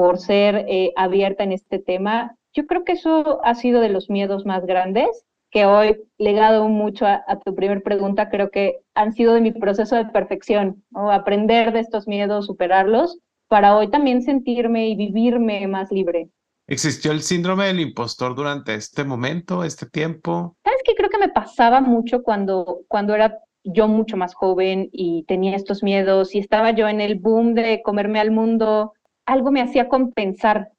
por 0.00 0.16
ser 0.16 0.64
eh, 0.66 0.94
abierta 0.96 1.44
en 1.44 1.52
este 1.52 1.78
tema. 1.78 2.34
Yo 2.54 2.66
creo 2.66 2.84
que 2.84 2.92
eso 2.92 3.44
ha 3.44 3.54
sido 3.54 3.82
de 3.82 3.90
los 3.90 4.08
miedos 4.08 4.46
más 4.46 4.64
grandes, 4.64 5.26
que 5.50 5.66
hoy, 5.66 6.00
legado 6.16 6.66
mucho 6.70 7.04
a, 7.04 7.22
a 7.28 7.38
tu 7.38 7.54
primera 7.54 7.82
pregunta, 7.82 8.30
creo 8.30 8.50
que 8.50 8.78
han 8.94 9.12
sido 9.12 9.34
de 9.34 9.42
mi 9.42 9.52
proceso 9.52 9.96
de 9.96 10.06
perfección, 10.06 10.82
¿no? 10.88 11.12
aprender 11.12 11.74
de 11.74 11.80
estos 11.80 12.08
miedos, 12.08 12.46
superarlos, 12.46 13.18
para 13.46 13.76
hoy 13.76 13.90
también 13.90 14.22
sentirme 14.22 14.88
y 14.88 14.96
vivirme 14.96 15.66
más 15.66 15.92
libre. 15.92 16.30
¿Existió 16.66 17.12
el 17.12 17.20
síndrome 17.20 17.66
del 17.66 17.80
impostor 17.80 18.34
durante 18.34 18.74
este 18.74 19.04
momento, 19.04 19.64
este 19.64 19.84
tiempo? 19.84 20.56
¿Sabes 20.64 20.80
qué? 20.82 20.94
Creo 20.94 21.10
que 21.10 21.18
me 21.18 21.28
pasaba 21.28 21.82
mucho 21.82 22.22
cuando, 22.22 22.80
cuando 22.88 23.14
era 23.14 23.36
yo 23.64 23.86
mucho 23.86 24.16
más 24.16 24.32
joven 24.32 24.88
y 24.92 25.24
tenía 25.24 25.56
estos 25.56 25.82
miedos 25.82 26.34
y 26.34 26.38
estaba 26.38 26.70
yo 26.70 26.88
en 26.88 27.02
el 27.02 27.16
boom 27.16 27.52
de 27.52 27.82
comerme 27.82 28.18
al 28.18 28.30
mundo. 28.30 28.94
Algo 29.30 29.52
me 29.52 29.62
hacía 29.62 29.88
compensar, 29.88 30.72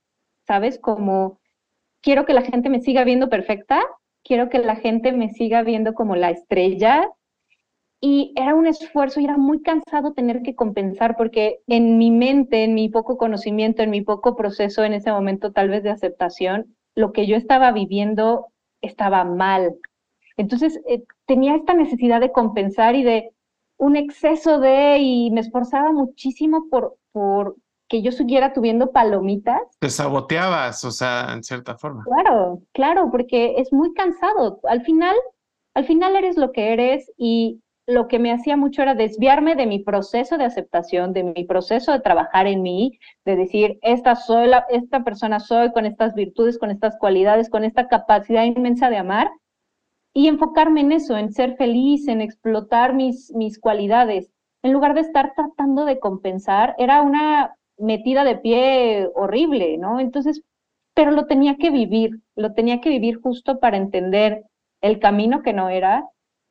¿sabes? 0.46 0.78
Como 0.78 1.40
quiero 2.02 2.26
que 2.26 2.34
la 2.34 2.42
gente 2.42 2.70
me 2.70 2.82
siga 2.82 3.06
viendo 3.06 3.30
perfecta, 3.30 3.82
quiero 4.26 4.50
que 4.50 4.60
la 4.60 4.76
gente 4.76 5.14
me 5.14 5.30
siga 5.30 5.64
viendo 5.64 5.94
como 5.94 6.18
la 6.18 6.32
estrella 6.32 7.08
y 8.02 8.34
era 8.36 8.54
un 8.54 8.68
esfuerzo 8.68 9.22
y 9.22 9.24
era 9.24 9.38
muy 9.38 9.62
cansado 9.62 10.12
tener 10.12 10.42
que 10.42 10.54
compensar 10.54 11.16
porque 11.16 11.60
en 11.68 11.98
mi 11.98 12.12
mente, 12.12 12.66
en 12.66 12.74
mi 12.74 12.90
poco 12.90 13.18
conocimiento, 13.18 13.84
en 13.84 13.90
mi 13.90 14.02
poco 14.02 14.36
proceso 14.36 14.84
en 14.84 14.94
ese 14.94 15.14
momento 15.14 15.54
tal 15.54 15.70
vez 15.70 15.84
de 15.84 15.92
aceptación, 15.92 16.76
lo 16.94 17.14
que 17.14 17.28
yo 17.28 17.38
estaba 17.38 17.72
viviendo 17.72 18.48
estaba 18.82 19.24
mal. 19.24 19.76
Entonces 20.36 20.82
eh, 20.90 21.04
tenía 21.26 21.56
esta 21.56 21.74
necesidad 21.74 22.20
de 22.20 22.34
compensar 22.34 22.96
y 22.96 23.04
de 23.04 23.30
un 23.78 23.96
exceso 23.96 24.60
de, 24.60 24.98
y 25.00 25.32
me 25.32 25.40
esforzaba 25.40 25.94
muchísimo 25.94 26.66
por, 26.70 26.98
por 27.14 27.56
que 27.92 28.02
yo 28.02 28.14
siguiera 28.14 28.54
tuviendo 28.54 28.94
palomitas. 28.94 29.62
Te 29.80 29.90
saboteabas, 29.90 30.86
o 30.86 30.92
sea, 30.92 31.34
en 31.34 31.44
cierta 31.44 31.78
forma. 31.78 32.06
Claro, 32.06 32.62
claro, 32.72 33.10
porque 33.12 33.56
es 33.58 33.74
muy 33.74 33.94
cansado. 33.94 34.62
Al 34.64 34.82
final, 34.84 35.14
al 35.74 35.84
final 35.84 36.16
eres 36.16 36.38
lo 36.38 36.54
que 36.54 36.72
eres 36.72 37.12
y 37.18 37.60
lo 37.86 38.08
que 38.08 38.18
me 38.18 38.32
hacía 38.32 38.56
mucho 38.56 38.82
era 38.82 38.96
desviarme 38.96 39.56
de 39.56 39.66
mi 39.66 39.80
proceso 39.80 40.38
de 40.38 40.46
aceptación, 40.46 41.12
de 41.12 41.24
mi 41.24 41.44
proceso 41.44 41.92
de 41.92 42.00
trabajar 42.00 42.48
en 42.48 42.62
mí, 42.62 42.98
de 43.26 43.36
decir, 43.36 43.78
esta 43.82 44.16
soy 44.16 44.48
la, 44.48 44.66
esta 44.70 45.04
persona 45.04 45.42
soy 45.42 45.74
con 45.74 45.86
estas 45.86 46.14
virtudes, 46.14 46.58
con 46.58 46.72
estas 46.72 46.98
cualidades, 46.98 47.50
con 47.50 47.66
esta 47.66 47.90
capacidad 47.90 48.46
inmensa 48.46 48.90
de 48.90 49.00
amar 49.00 49.30
y 50.14 50.30
enfocarme 50.30 50.80
en 50.80 50.94
eso, 50.94 51.18
en 51.18 51.34
ser 51.34 51.58
feliz, 51.58 52.08
en 52.08 52.22
explotar 52.22 52.94
mis, 52.94 53.34
mis 53.36 53.60
cualidades, 53.60 54.32
en 54.64 54.72
lugar 54.72 54.94
de 54.94 55.02
estar 55.02 55.34
tratando 55.36 55.84
de 55.84 56.00
compensar, 56.00 56.74
era 56.78 57.02
una 57.02 57.58
metida 57.82 58.24
de 58.24 58.38
pie 58.38 59.10
horrible, 59.16 59.78
¿no? 59.78 60.00
Entonces, 60.00 60.42
pero 60.94 61.12
lo 61.12 61.26
tenía 61.26 61.58
que 61.58 61.72
vivir, 61.72 62.20
lo 62.36 62.54
tenía 62.54 62.82
que 62.82 62.90
vivir 62.90 63.20
justo 63.22 63.60
para 63.60 63.78
entender 63.78 64.44
el 64.82 65.00
camino 65.00 65.42
que 65.42 65.54
no 65.54 65.70
era 65.70 66.06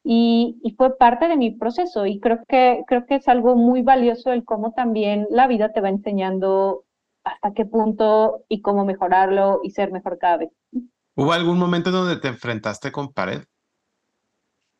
y, 0.04 0.58
y, 0.62 0.72
fue 0.76 0.96
parte 0.96 1.28
de 1.28 1.36
mi 1.36 1.50
proceso 1.50 2.06
y 2.06 2.20
creo 2.20 2.40
que, 2.48 2.82
creo 2.86 3.04
que 3.06 3.16
es 3.16 3.28
algo 3.28 3.54
muy 3.54 3.82
valioso 3.82 4.32
el 4.32 4.44
cómo 4.44 4.72
también 4.72 5.26
la 5.30 5.46
vida 5.46 5.72
te 5.72 5.82
va 5.82 5.90
enseñando 5.90 6.84
hasta 7.24 7.52
qué 7.52 7.66
punto 7.66 8.44
y 8.48 8.62
cómo 8.62 8.84
mejorarlo 8.84 9.60
y 9.62 9.70
ser 9.70 9.92
mejor 9.92 10.18
cada 10.18 10.38
vez. 10.38 10.50
¿Hubo 11.16 11.32
algún 11.32 11.58
momento 11.58 11.90
donde 11.90 12.16
te 12.16 12.28
enfrentaste 12.28 12.90
con 12.90 13.12
pared? 13.12 13.42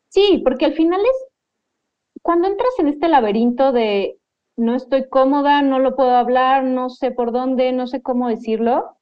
Sí, 0.09 0.41
porque 0.43 0.65
al 0.65 0.73
final 0.73 1.01
es 1.01 1.27
cuando 2.21 2.47
entras 2.47 2.73
en 2.79 2.87
este 2.87 3.07
laberinto 3.07 3.71
de 3.71 4.17
no 4.61 4.75
estoy 4.75 5.09
cómoda, 5.09 5.63
no 5.63 5.79
lo 5.79 5.95
puedo 5.95 6.11
hablar, 6.11 6.63
no 6.63 6.91
sé 6.91 7.11
por 7.11 7.31
dónde, 7.31 7.71
no 7.71 7.87
sé 7.87 8.03
cómo 8.03 8.29
decirlo, 8.29 8.95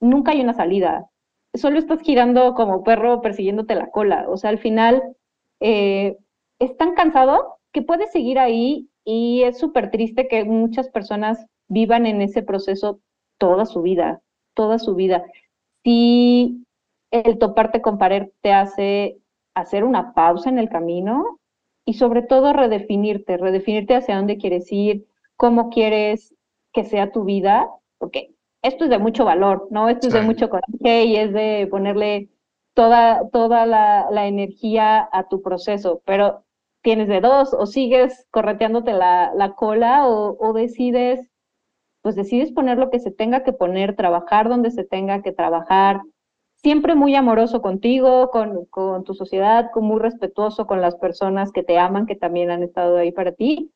nunca 0.00 0.32
hay 0.32 0.40
una 0.40 0.54
salida. 0.54 1.06
Solo 1.54 1.78
estás 1.78 2.00
girando 2.00 2.54
como 2.54 2.82
perro 2.82 3.20
persiguiéndote 3.20 3.76
la 3.76 3.90
cola. 3.90 4.26
O 4.28 4.36
sea, 4.36 4.50
al 4.50 4.58
final 4.58 5.04
eh, 5.60 6.16
es 6.58 6.76
tan 6.76 6.94
cansado 6.94 7.58
que 7.70 7.82
puedes 7.82 8.10
seguir 8.10 8.40
ahí 8.40 8.88
y 9.04 9.42
es 9.44 9.56
súper 9.56 9.92
triste 9.92 10.26
que 10.26 10.44
muchas 10.44 10.88
personas 10.88 11.46
vivan 11.68 12.06
en 12.06 12.20
ese 12.20 12.42
proceso 12.42 12.98
toda 13.38 13.66
su 13.66 13.82
vida, 13.82 14.20
toda 14.54 14.80
su 14.80 14.96
vida. 14.96 15.24
Si 15.84 16.66
el 17.12 17.38
toparte 17.38 17.80
con 17.82 17.98
pared 17.98 18.30
te 18.40 18.52
hace 18.52 19.18
hacer 19.54 19.84
una 19.84 20.12
pausa 20.12 20.50
en 20.50 20.58
el 20.58 20.68
camino 20.68 21.38
y 21.84 21.94
sobre 21.94 22.22
todo 22.22 22.52
redefinirte, 22.52 23.36
redefinirte 23.36 23.94
hacia 23.94 24.16
dónde 24.16 24.38
quieres 24.38 24.70
ir, 24.72 25.06
cómo 25.36 25.70
quieres 25.70 26.34
que 26.72 26.84
sea 26.84 27.12
tu 27.12 27.24
vida, 27.24 27.68
porque 27.98 28.34
esto 28.62 28.84
es 28.84 28.90
de 28.90 28.98
mucho 28.98 29.24
valor, 29.24 29.68
¿no? 29.70 29.88
Esto 29.88 30.08
es 30.08 30.14
de 30.14 30.22
mucho 30.22 30.48
coraje 30.48 31.04
y 31.04 31.16
es 31.16 31.32
de 31.32 31.68
ponerle 31.70 32.30
toda, 32.74 33.28
toda 33.30 33.66
la, 33.66 34.08
la, 34.10 34.26
energía 34.26 35.08
a 35.12 35.28
tu 35.28 35.42
proceso, 35.42 36.02
pero 36.04 36.44
tienes 36.82 37.08
de 37.08 37.20
dos, 37.20 37.54
o 37.54 37.66
sigues 37.66 38.26
correteándote 38.30 38.92
la, 38.92 39.32
la 39.34 39.54
cola 39.54 40.08
o, 40.08 40.36
o, 40.38 40.52
decides, 40.52 41.28
pues 42.02 42.16
decides 42.16 42.52
poner 42.52 42.78
lo 42.78 42.90
que 42.90 43.00
se 43.00 43.10
tenga 43.10 43.44
que 43.44 43.52
poner, 43.52 43.96
trabajar 43.96 44.48
donde 44.48 44.70
se 44.70 44.84
tenga 44.84 45.22
que 45.22 45.32
trabajar, 45.32 46.00
siempre 46.64 46.94
muy 46.94 47.14
amoroso 47.14 47.60
contigo, 47.60 48.30
con, 48.30 48.64
con 48.64 49.04
tu 49.04 49.12
sociedad, 49.12 49.70
con 49.70 49.84
muy 49.84 50.00
respetuoso 50.00 50.66
con 50.66 50.80
las 50.80 50.96
personas 50.96 51.52
que 51.52 51.62
te 51.62 51.78
aman, 51.78 52.06
que 52.06 52.16
también 52.16 52.50
han 52.50 52.62
estado 52.62 52.96
ahí 52.96 53.12
para 53.12 53.32
ti, 53.32 53.70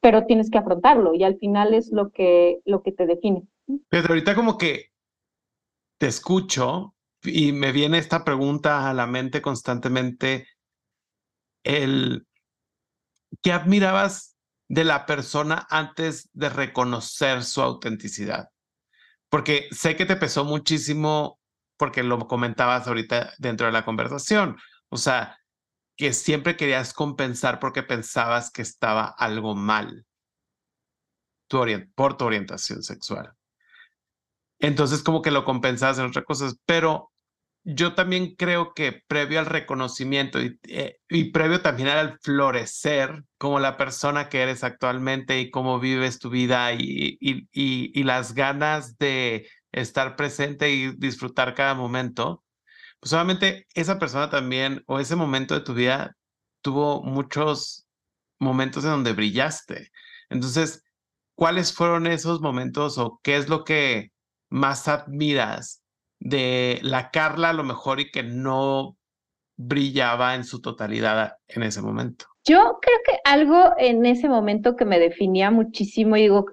pero 0.00 0.24
tienes 0.24 0.50
que 0.50 0.56
afrontarlo 0.56 1.14
y 1.14 1.22
al 1.22 1.36
final 1.36 1.74
es 1.74 1.92
lo 1.92 2.10
que, 2.10 2.60
lo 2.64 2.82
que 2.82 2.92
te 2.92 3.06
define. 3.06 3.46
Pero 3.90 4.08
ahorita 4.08 4.34
como 4.34 4.56
que 4.56 4.86
te 5.98 6.06
escucho 6.06 6.94
y 7.22 7.52
me 7.52 7.72
viene 7.72 7.98
esta 7.98 8.24
pregunta 8.24 8.88
a 8.88 8.94
la 8.94 9.06
mente 9.06 9.42
constantemente, 9.42 10.46
el, 11.62 12.26
¿qué 13.42 13.52
admirabas 13.52 14.34
de 14.66 14.84
la 14.84 15.04
persona 15.04 15.66
antes 15.68 16.30
de 16.32 16.48
reconocer 16.48 17.44
su 17.44 17.60
autenticidad? 17.60 18.48
Porque 19.28 19.68
sé 19.72 19.94
que 19.94 20.06
te 20.06 20.16
pesó 20.16 20.46
muchísimo, 20.46 21.37
porque 21.78 22.02
lo 22.02 22.18
comentabas 22.26 22.86
ahorita 22.86 23.34
dentro 23.38 23.66
de 23.66 23.72
la 23.72 23.84
conversación, 23.84 24.58
o 24.88 24.96
sea, 24.96 25.38
que 25.96 26.12
siempre 26.12 26.56
querías 26.56 26.92
compensar 26.92 27.58
porque 27.58 27.82
pensabas 27.82 28.50
que 28.50 28.62
estaba 28.62 29.06
algo 29.06 29.54
mal 29.54 30.06
tu 31.48 31.64
por 31.94 32.16
tu 32.16 32.24
orientación 32.26 32.82
sexual. 32.82 33.32
Entonces 34.60 35.02
como 35.02 35.22
que 35.22 35.30
lo 35.30 35.44
compensabas 35.44 35.98
en 35.98 36.06
otras 36.06 36.24
cosas, 36.24 36.56
pero 36.66 37.10
yo 37.64 37.94
también 37.94 38.34
creo 38.34 38.72
que 38.72 39.02
previo 39.06 39.38
al 39.40 39.46
reconocimiento 39.46 40.40
y, 40.40 40.58
eh, 40.68 40.98
previo 41.32 41.60
también 41.60 41.88
al 41.88 42.18
florecer 42.20 43.24
como 43.36 43.60
la 43.60 43.76
persona 43.76 44.28
que 44.28 44.40
eres 44.40 44.64
actualmente 44.64 45.38
y 45.40 45.50
cómo 45.50 45.78
vives 45.78 46.18
tu 46.18 46.30
vida 46.30 46.72
y, 46.72 47.18
las 48.04 48.34
ganas 48.34 48.96
de 48.98 49.48
estar 49.72 50.16
presente 50.16 50.70
y 50.70 50.92
disfrutar 50.96 51.54
cada 51.54 51.74
momento, 51.74 52.44
pues 53.00 53.10
solamente 53.10 53.66
esa 53.74 53.98
persona 53.98 54.30
también 54.30 54.82
o 54.86 54.98
ese 54.98 55.16
momento 55.16 55.54
de 55.54 55.60
tu 55.60 55.74
vida 55.74 56.16
tuvo 56.62 57.02
muchos 57.02 57.86
momentos 58.38 58.84
en 58.84 58.90
donde 58.90 59.12
brillaste. 59.12 59.90
Entonces, 60.30 60.84
¿cuáles 61.34 61.72
fueron 61.72 62.06
esos 62.06 62.40
momentos 62.40 62.98
o 62.98 63.20
qué 63.22 63.36
es 63.36 63.48
lo 63.48 63.64
que 63.64 64.12
más 64.50 64.88
admiras 64.88 65.82
de 66.18 66.80
la 66.82 67.10
Carla 67.10 67.50
a 67.50 67.54
lo 67.54 67.64
mejor 67.64 68.00
y 68.00 68.10
que 68.10 68.22
no 68.22 68.96
brillaba 69.56 70.34
en 70.34 70.44
su 70.44 70.60
totalidad 70.60 71.36
en 71.46 71.62
ese 71.62 71.82
momento? 71.82 72.26
Yo 72.44 72.78
creo 72.80 72.98
que 73.04 73.18
algo 73.24 73.74
en 73.76 74.06
ese 74.06 74.28
momento 74.28 74.74
que 74.74 74.84
me 74.84 74.98
definía 74.98 75.50
muchísimo 75.50 76.16
y 76.16 76.22
digo, 76.22 76.46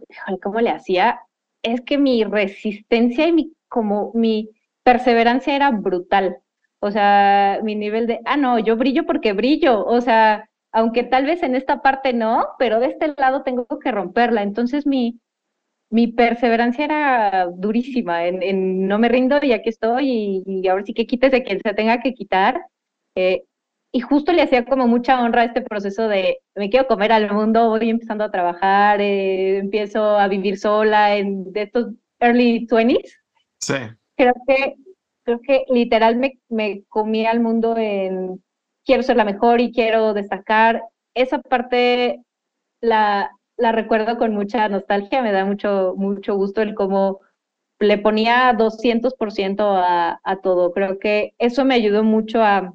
¿cómo 0.43 0.59
le 0.59 0.69
hacía? 0.69 1.21
Es 1.65 1.81
que 1.81 1.97
mi 1.97 2.23
resistencia 2.23 3.27
y 3.27 3.33
mi, 3.33 3.53
como 3.67 4.11
mi 4.13 4.49
perseverancia 4.83 5.55
era 5.55 5.71
brutal. 5.71 6.37
O 6.79 6.91
sea, 6.91 7.59
mi 7.63 7.75
nivel 7.75 8.07
de, 8.07 8.21
ah, 8.25 8.37
no, 8.37 8.59
yo 8.59 8.77
brillo 8.77 9.05
porque 9.05 9.33
brillo. 9.33 9.85
O 9.85 10.01
sea, 10.01 10.49
aunque 10.71 11.03
tal 11.03 11.25
vez 11.25 11.41
en 11.43 11.55
esta 11.55 11.81
parte 11.81 12.13
no, 12.13 12.47
pero 12.59 12.79
de 12.79 12.87
este 12.87 13.13
lado 13.17 13.43
tengo 13.43 13.65
que 13.79 13.91
romperla. 13.91 14.43
Entonces 14.43 14.85
mi, 14.85 15.19
mi 15.89 16.07
perseverancia 16.07 16.85
era 16.85 17.47
durísima 17.55 18.27
en, 18.27 18.87
no 18.87 18.99
me 18.99 19.09
rindo 19.09 19.39
y 19.41 19.53
aquí 19.53 19.69
estoy 19.69 20.43
y, 20.45 20.67
ahora 20.67 20.83
sí 20.85 20.93
que 20.93 21.07
quítese 21.07 21.43
quien 21.43 21.61
se 21.61 21.73
tenga 21.73 21.99
que 22.01 22.13
quitar. 22.13 22.61
Eh, 23.15 23.43
y 23.95 24.01
justo 24.01 24.33
le 24.33 24.41
hacía 24.41 24.65
como 24.65 24.89
mucha 24.89 25.23
honra 25.23 25.43
a 25.43 25.45
este 25.45 25.61
proceso 25.61 26.09
de 26.09 26.39
me 26.53 26.69
quiero 26.69 26.85
comer 26.85 27.13
al 27.13 27.31
mundo, 27.31 27.69
voy 27.69 27.89
empezando 27.89 28.25
a 28.25 28.29
trabajar, 28.29 28.99
eh, 28.99 29.59
empiezo 29.59 30.19
a 30.19 30.27
vivir 30.27 30.59
sola 30.59 31.15
en 31.15 31.53
de 31.53 31.61
estos 31.61 31.93
early 32.19 32.67
20s. 32.67 33.09
Sí. 33.61 33.75
Creo 34.17 34.33
que, 34.45 34.75
creo 35.23 35.39
que 35.39 35.63
literal 35.69 36.17
me, 36.17 36.39
me 36.49 36.83
comí 36.89 37.25
al 37.25 37.39
mundo 37.39 37.77
en 37.77 38.43
quiero 38.83 39.01
ser 39.01 39.15
la 39.15 39.23
mejor 39.23 39.61
y 39.61 39.71
quiero 39.71 40.13
destacar. 40.13 40.83
Esa 41.13 41.39
parte 41.39 42.21
la, 42.81 43.31
la 43.55 43.71
recuerdo 43.71 44.17
con 44.17 44.35
mucha 44.35 44.67
nostalgia, 44.67 45.21
me 45.21 45.31
da 45.31 45.45
mucho, 45.45 45.93
mucho 45.95 46.35
gusto 46.35 46.61
el 46.61 46.75
cómo 46.75 47.21
le 47.79 47.97
ponía 47.97 48.51
200% 48.57 49.61
a, 49.61 50.19
a 50.21 50.35
todo. 50.41 50.73
Creo 50.73 50.99
que 50.99 51.33
eso 51.37 51.63
me 51.63 51.75
ayudó 51.75 52.03
mucho 52.03 52.43
a 52.43 52.73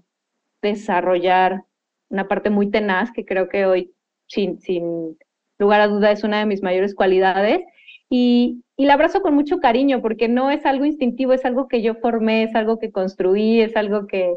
desarrollar 0.63 1.65
una 2.09 2.29
parte 2.29 2.51
muy 2.51 2.71
tenaz 2.71 3.13
que 3.13 3.25
creo 3.25 3.49
que 3.49 3.67
hoy, 3.67 3.93
sin, 4.27 4.61
sin 4.61 5.17
lugar 5.59 5.81
a 5.81 5.89
duda, 5.89 6.11
es 6.11 6.25
una 6.25 6.41
de 6.41 6.47
mis 6.47 6.63
mayores 6.63 6.95
cualidades. 6.95 7.61
Y, 8.09 8.65
y 8.77 8.87
la 8.87 8.95
abrazo 8.95 9.23
con 9.23 9.35
mucho 9.35 9.59
cariño 9.59 10.03
porque 10.03 10.29
no 10.29 10.51
es 10.51 10.67
algo 10.67 10.85
instintivo, 10.85 11.33
es 11.33 11.45
algo 11.45 11.69
que 11.69 11.83
yo 11.83 11.95
formé, 11.97 12.45
es 12.45 12.55
algo 12.55 12.79
que 12.79 12.91
construí, 12.91 13.61
es 13.61 13.77
algo 13.77 14.07
que, 14.07 14.35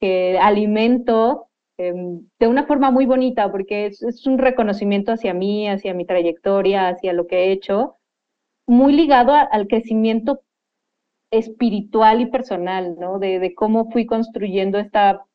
que 0.00 0.38
alimento 0.38 1.48
Em, 1.76 2.28
de 2.38 2.46
una 2.46 2.66
forma 2.66 2.90
muy 2.92 3.04
bonita, 3.06 3.50
porque 3.50 3.86
es, 3.86 4.26
un 4.26 4.38
reconocimiento 4.38 5.12
hacia 5.12 5.34
mí, 5.34 5.68
hacia 5.68 5.92
mi 5.94 6.06
trayectoria, 6.06 6.88
hacia 6.88 7.12
lo 7.12 7.26
que 7.26 7.46
he 7.46 7.52
hecho, 7.52 7.96
muy 8.66 8.92
ligado 8.92 9.32
al 9.34 9.66
crecimiento 9.68 10.40
espiritual 11.32 12.20
y 12.20 12.26
personal, 12.26 12.96
¿no? 12.98 13.18
De, 13.18 13.54
cómo 13.56 13.90
fui 13.90 14.06
construyendo 14.06 14.78
esta, 14.78 15.26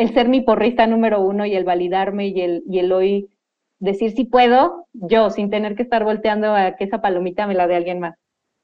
el 0.00 0.14
ser 0.14 0.28
mi 0.28 0.40
porrista 0.40 0.86
número 0.86 1.20
uno 1.20 1.44
y 1.44 1.54
el 1.54 1.64
validarme 1.64 2.28
y 2.28 2.40
el, 2.40 2.62
y 2.66 2.78
el 2.78 2.90
hoy 2.90 3.28
decir 3.80 4.12
si 4.12 4.24
puedo, 4.24 4.86
yo, 4.92 5.30
sin 5.30 5.50
tener 5.50 5.76
que 5.76 5.82
estar 5.82 6.04
volteando 6.04 6.54
a 6.54 6.76
que 6.76 6.84
esa 6.84 7.02
palomita 7.02 7.46
me 7.46 7.54
la 7.54 7.66
dé 7.66 7.76
alguien 7.76 8.00
más. 8.00 8.14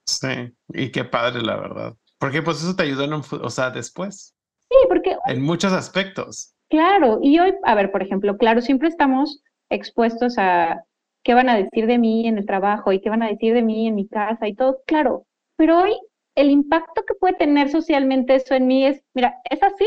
Sí, 0.06 0.54
y 0.68 0.90
qué 0.90 1.04
padre, 1.04 1.42
la 1.42 1.56
verdad. 1.56 1.94
Porque 2.18 2.40
pues 2.40 2.62
eso 2.62 2.74
te 2.74 2.84
ayudó 2.84 3.04
en 3.04 3.12
un, 3.12 3.22
o 3.42 3.50
sea, 3.50 3.70
después. 3.70 4.34
Sí, 4.70 4.76
porque... 4.88 5.16
En 5.26 5.42
muchos 5.42 5.74
aspectos. 5.74 6.54
Claro, 6.70 7.18
y 7.22 7.38
hoy, 7.38 7.54
a 7.64 7.74
ver, 7.74 7.92
por 7.92 8.02
ejemplo, 8.02 8.38
claro, 8.38 8.62
siempre 8.62 8.88
estamos 8.88 9.42
expuestos 9.70 10.36
a 10.38 10.84
qué 11.22 11.34
van 11.34 11.50
a 11.50 11.56
decir 11.56 11.86
de 11.86 11.98
mí 11.98 12.26
en 12.26 12.38
el 12.38 12.46
trabajo 12.46 12.92
y 12.92 13.00
qué 13.00 13.10
van 13.10 13.22
a 13.22 13.28
decir 13.28 13.52
de 13.52 13.62
mí 13.62 13.88
en 13.88 13.94
mi 13.94 14.08
casa 14.08 14.48
y 14.48 14.54
todo, 14.54 14.80
claro, 14.86 15.26
pero 15.56 15.82
hoy 15.82 15.96
el 16.34 16.50
impacto 16.50 17.02
que 17.06 17.14
puede 17.14 17.34
tener 17.34 17.68
socialmente 17.68 18.36
eso 18.36 18.54
en 18.54 18.66
mí 18.66 18.86
es, 18.86 19.02
mira, 19.14 19.34
es 19.50 19.62
así 19.62 19.86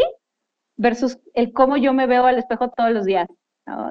versus 0.79 1.19
el 1.33 1.51
cómo 1.51 1.77
yo 1.77 1.93
me 1.93 2.07
veo 2.07 2.25
al 2.25 2.39
espejo 2.39 2.71
todos 2.71 2.91
los 2.91 3.05
días. 3.05 3.27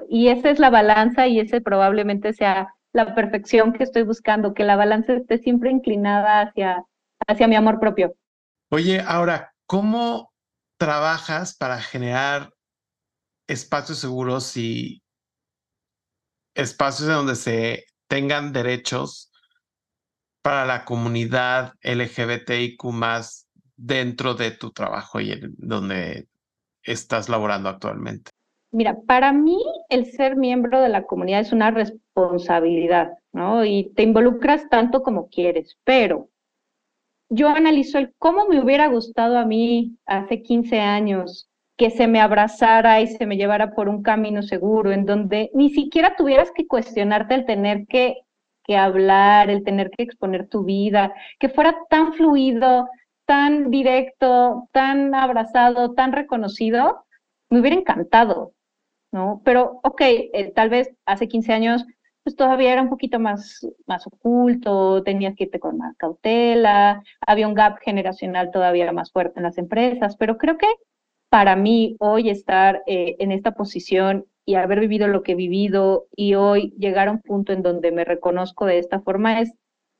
Y 0.09 0.29
esa 0.29 0.51
es 0.51 0.59
la 0.59 0.71
balanza 0.71 1.29
y 1.29 1.39
ese 1.39 1.61
probablemente 1.61 2.33
sea 2.33 2.75
la 2.93 3.15
perfección 3.15 3.73
que 3.73 3.85
estoy 3.85 4.03
buscando, 4.03 4.55
que 4.55 4.65
la 4.65 4.75
balanza 4.75 5.13
esté 5.13 5.39
siempre 5.39 5.71
inclinada 5.71 6.41
hacia, 6.41 6.85
hacia 7.29 7.47
mi 7.47 7.55
amor 7.55 7.79
propio. 7.79 8.15
Oye, 8.71 9.01
ahora, 9.07 9.53
¿cómo 9.67 10.33
trabajas 10.79 11.55
para 11.55 11.81
generar 11.81 12.53
espacios 13.47 13.99
seguros 13.99 14.57
y 14.57 15.03
espacios 16.55 17.09
donde 17.09 17.37
se 17.37 17.85
tengan 18.09 18.53
derechos 18.53 19.31
para 20.43 20.65
la 20.65 20.85
comunidad 20.85 21.75
LGBTIQ 21.83 22.83
más 22.87 23.47
dentro 23.77 24.35
de 24.35 24.51
tu 24.53 24.73
trabajo 24.73 25.21
y 25.21 25.33
en 25.33 25.55
donde 25.59 26.28
estás 26.93 27.29
laborando 27.29 27.69
actualmente? 27.69 28.31
Mira, 28.71 28.99
para 29.07 29.33
mí 29.33 29.59
el 29.89 30.07
ser 30.07 30.37
miembro 30.37 30.81
de 30.81 30.91
la 30.91 31.05
comunidad 31.05 31.41
es 31.41 31.53
una 31.53 31.71
responsabilidad, 31.71 33.13
¿no? 33.33 33.65
Y 33.65 33.93
te 33.95 34.03
involucras 34.03 34.69
tanto 34.69 35.03
como 35.03 35.29
quieres, 35.29 35.79
pero 35.85 36.29
yo 37.31 37.49
analizo 37.49 37.99
el 37.99 38.15
cómo 38.19 38.47
me 38.47 38.63
hubiera 38.63 38.89
gustado 38.89 39.39
a 39.39 39.45
mí 39.45 39.97
hace 40.07 40.43
15 40.43 40.81
años 40.81 41.49
que 41.79 41.91
se 41.91 42.09
me 42.09 42.21
abrazara 42.21 43.01
y 43.01 43.07
se 43.07 43.25
me 43.25 43.37
llevara 43.37 43.75
por 43.75 43.89
un 43.89 44.03
camino 44.03 44.43
seguro, 44.43 44.93
en 44.93 45.07
donde 45.07 45.51
ni 45.55 45.71
siquiera 45.71 46.17
tuvieras 46.17 46.51
que 46.51 46.67
cuestionarte 46.67 47.35
el 47.35 47.47
tener 47.47 47.87
que, 47.87 48.17
que 48.65 48.77
hablar, 48.77 49.49
el 49.49 49.63
tener 49.63 49.91
que 49.91 50.03
exponer 50.03 50.49
tu 50.49 50.65
vida, 50.65 51.15
que 51.39 51.49
fuera 51.49 51.77
tan 51.89 52.15
fluido, 52.15 52.89
tan 53.29 53.71
directo, 53.71 54.71
tan 54.73 55.15
abrazado, 55.15 55.93
tan 55.93 56.13
reconocido, 56.13 57.05
me 57.51 57.61
hubiera 57.61 57.77
encantado, 57.77 58.55
¿no? 59.13 59.43
Pero, 59.45 59.81
ok, 59.85 60.01
eh, 60.01 60.53
tal 60.55 60.71
vez 60.71 60.91
hace 61.05 61.29
15 61.29 61.53
años, 61.53 61.85
pues 62.25 62.37
todavía 62.37 62.73
era 62.73 62.81
un 62.81 62.89
poquito 62.89 63.21
más, 63.21 63.67
más 63.87 64.07
oculto, 64.07 65.03
tenías 65.03 65.35
que 65.37 65.45
irte 65.45 65.61
con 65.61 65.77
más 65.77 65.95
cautela, 65.99 67.03
había 67.21 67.49
un 67.49 67.53
gap 67.55 67.79
generacional 67.81 68.51
todavía 68.51 68.91
más 68.93 69.13
fuerte 69.13 69.41
en 69.41 69.45
las 69.45 69.59
empresas, 69.59 70.17
pero 70.17 70.39
creo 70.39 70.57
que 70.57 70.69
para 71.29 71.55
mí 71.55 71.97
hoy 72.01 72.31
estar 72.31 72.83
eh, 72.87 73.17
en 73.19 73.33
esta 73.33 73.53
posición 73.53 74.25
y 74.47 74.55
haber 74.55 74.81
vivido 74.81 75.07
lo 75.07 75.23
que 75.23 75.33
he 75.33 75.35
vivido 75.35 76.07
y 76.17 76.35
hoy 76.35 76.75
llegar 76.79 77.09
a 77.09 77.13
un 77.13 77.21
punto 77.21 77.53
en 77.53 77.63
donde 77.63 77.93
me 77.93 78.07
reconozco 78.07 78.65
de 78.65 78.79
esta 78.79 79.01
forma 79.01 79.43
es, 79.43 79.53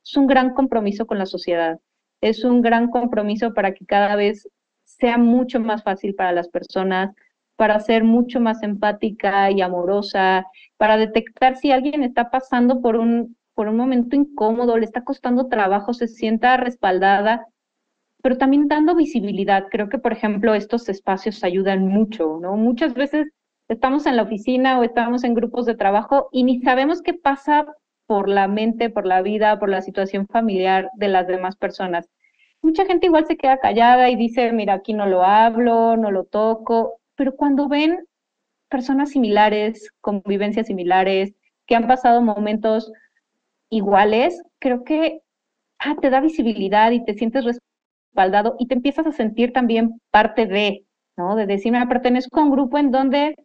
es 0.03 0.17
un 0.17 0.25
gran 0.25 0.55
compromiso 0.55 1.05
con 1.05 1.19
la 1.19 1.27
sociedad. 1.27 1.79
Es 2.21 2.43
un 2.43 2.61
gran 2.61 2.89
compromiso 2.89 3.53
para 3.53 3.73
que 3.73 3.85
cada 3.85 4.15
vez 4.15 4.47
sea 4.83 5.17
mucho 5.17 5.59
más 5.59 5.83
fácil 5.83 6.15
para 6.15 6.31
las 6.31 6.49
personas, 6.49 7.15
para 7.55 7.79
ser 7.79 8.03
mucho 8.03 8.39
más 8.39 8.63
empática 8.63 9.51
y 9.51 9.61
amorosa, 9.61 10.45
para 10.77 10.97
detectar 10.97 11.57
si 11.57 11.71
alguien 11.71 12.03
está 12.03 12.29
pasando 12.29 12.81
por 12.81 12.95
un, 12.95 13.37
por 13.53 13.67
un 13.67 13.77
momento 13.77 14.15
incómodo, 14.15 14.77
le 14.77 14.85
está 14.85 15.03
costando 15.03 15.47
trabajo, 15.47 15.93
se 15.93 16.07
sienta 16.07 16.57
respaldada 16.57 17.45
pero 18.21 18.37
también 18.37 18.67
dando 18.67 18.95
visibilidad. 18.95 19.67
Creo 19.69 19.89
que, 19.89 19.97
por 19.97 20.11
ejemplo, 20.13 20.53
estos 20.53 20.89
espacios 20.89 21.43
ayudan 21.43 21.87
mucho, 21.87 22.39
¿no? 22.41 22.55
Muchas 22.55 22.93
veces 22.93 23.27
estamos 23.67 24.05
en 24.05 24.17
la 24.17 24.23
oficina 24.23 24.79
o 24.79 24.83
estamos 24.83 25.23
en 25.23 25.33
grupos 25.33 25.65
de 25.65 25.75
trabajo 25.75 26.29
y 26.31 26.43
ni 26.43 26.61
sabemos 26.61 27.01
qué 27.01 27.13
pasa 27.13 27.65
por 28.09 28.27
la 28.27 28.47
mente, 28.47 28.89
por 28.89 29.05
la 29.05 29.21
vida, 29.21 29.59
por 29.59 29.69
la 29.69 29.83
situación 29.83 30.25
familiar 30.25 30.89
de 30.95 31.09
las 31.09 31.27
demás 31.27 31.55
personas. 31.57 32.09
Mucha 32.59 32.87
gente 32.87 33.05
igual 33.05 33.27
se 33.27 33.37
queda 33.37 33.59
callada 33.59 34.09
y 34.09 34.15
dice, 34.15 34.51
mira, 34.51 34.73
aquí 34.73 34.93
no 34.93 35.05
lo 35.05 35.23
hablo, 35.23 35.95
no 35.95 36.09
lo 36.09 36.23
toco, 36.23 36.99
pero 37.13 37.35
cuando 37.35 37.67
ven 37.67 37.99
personas 38.67 39.11
similares, 39.11 39.91
convivencias 40.01 40.65
similares, 40.65 41.35
que 41.67 41.75
han 41.75 41.85
pasado 41.85 42.19
momentos 42.23 42.91
iguales, 43.69 44.41
creo 44.57 44.83
que 44.83 45.21
ah, 45.77 45.95
te 46.01 46.09
da 46.09 46.19
visibilidad 46.19 46.89
y 46.89 47.05
te 47.05 47.13
sientes 47.13 47.59
y 48.57 48.67
te 48.67 48.73
empiezas 48.73 49.05
a 49.05 49.11
sentir 49.11 49.53
también 49.53 50.01
parte 50.09 50.47
de, 50.47 50.83
¿no? 51.15 51.35
De 51.35 51.45
decir, 51.45 51.71
me 51.71 51.85
pertenezco 51.85 52.39
a 52.39 52.43
un 52.43 52.51
grupo 52.51 52.79
en 52.79 52.89
donde 52.89 53.35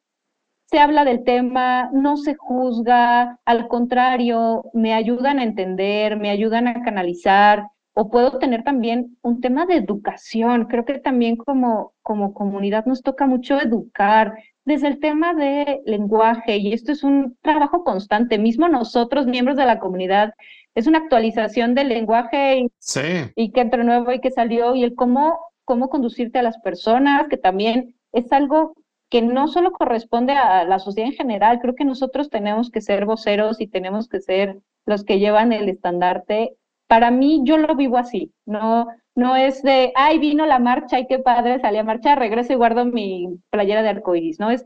se 0.75 0.81
habla 0.81 1.05
del 1.05 1.23
tema, 1.23 1.89
no 1.93 2.17
se 2.17 2.35
juzga, 2.35 3.39
al 3.45 3.69
contrario, 3.69 4.65
me 4.73 4.93
ayudan 4.93 5.39
a 5.39 5.45
entender, 5.45 6.17
me 6.17 6.31
ayudan 6.31 6.67
a 6.67 6.83
canalizar, 6.83 7.69
o 7.93 8.11
puedo 8.11 8.41
tener 8.41 8.65
también 8.65 9.17
un 9.23 9.41
tema 9.41 9.67
de 9.67 9.77
educación. 9.77 10.65
Creo 10.65 10.85
que 10.85 10.99
también 10.99 11.37
como, 11.37 11.93
como 12.03 12.35
comunidad 12.35 12.87
nos 12.87 13.03
toca 13.03 13.29
mucho 13.29 13.61
educar 13.61 14.35
desde 14.65 14.89
el 14.89 14.99
tema 14.99 15.33
de 15.33 15.81
lenguaje 15.87 16.57
y 16.57 16.73
esto 16.73 16.91
es 16.91 17.05
un 17.05 17.39
trabajo 17.41 17.85
constante. 17.85 18.37
Mismo 18.37 18.67
nosotros, 18.67 19.29
miembros 19.29 19.57
de 19.57 19.67
la 19.67 19.79
comunidad, 19.79 20.35
es 20.75 20.89
una 20.89 20.99
actualización 20.99 21.77
del 21.77 21.89
lenguaje 21.89 22.59
y, 22.59 22.73
sí. 22.81 23.01
y 23.37 23.53
que 23.53 23.61
entre 23.61 23.85
nuevo 23.85 24.11
y 24.11 24.21
que 24.21 24.33
salió 24.33 24.75
y 24.75 24.83
el 24.83 24.97
cómo, 24.97 25.39
cómo 25.65 25.89
conducirte 25.89 26.41
a 26.41 26.43
las 26.43 26.59
personas, 26.59 27.29
que 27.31 27.37
también 27.37 27.95
es 28.11 28.33
algo 28.33 28.75
que 29.11 29.23
no 29.23 29.49
solo 29.49 29.73
corresponde 29.73 30.33
a 30.33 30.65
la 30.65 30.79
sociedad 30.79 31.11
en 31.11 31.17
general, 31.17 31.61
creo 31.61 31.75
que 31.75 31.85
nosotros 31.85 32.31
tenemos 32.31 32.71
que 32.71 32.81
ser 32.81 33.07
voceros 33.07 33.61
y 33.61 33.67
tenemos 33.67 34.09
que 34.09 34.21
ser 34.21 34.61
los 34.87 35.05
que 35.05 35.19
llevan 35.19 35.53
el 35.53 35.69
estandarte 35.69 36.57
para 36.87 37.11
mí 37.11 37.43
yo 37.45 37.57
lo 37.57 37.75
vivo 37.75 37.99
así, 37.99 38.33
no, 38.47 38.87
no 39.15 39.37
es 39.37 39.63
de, 39.63 39.93
ay, 39.95 40.19
vino 40.19 40.47
la 40.47 40.59
marcha 40.59 40.99
y 40.99 41.07
qué 41.07 41.19
padre, 41.19 41.61
salí 41.61 41.79
a 41.79 41.85
marchar, 41.85 42.19
regreso 42.19 42.53
y 42.53 42.57
guardo 42.57 42.85
mi 42.85 43.41
playera 43.51 43.83
de 43.83 43.89
arcoíris, 43.89 44.39
¿no? 44.39 44.51
Es 44.51 44.65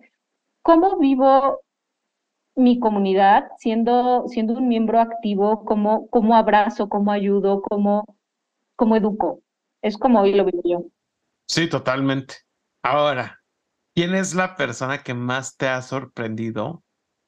cómo 0.63 0.99
vivo 0.99 1.61
mi 2.57 2.81
comunidad 2.81 3.49
siendo, 3.59 4.27
siendo 4.29 4.55
un 4.55 4.69
miembro 4.69 5.01
activo, 5.01 5.65
cómo, 5.65 6.09
cómo 6.09 6.35
abrazo, 6.35 6.89
cómo 6.89 7.13
ayudo, 7.13 7.63
cómo, 7.63 8.05
cómo 8.75 8.97
educo. 8.97 9.41
Es 9.81 9.97
como 9.97 10.21
hoy 10.21 10.35
lo 10.35 10.45
vivo 10.45 10.61
yo. 10.65 10.85
Sí, 11.47 11.69
totalmente. 11.69 12.35
Ahora, 12.83 13.38
¿quién 13.99 14.15
es 14.15 14.33
la 14.33 14.55
persona 14.55 15.03
que 15.03 15.13
más 15.13 15.57
te 15.57 15.67
ha 15.67 15.83
sorprendido 15.83 16.85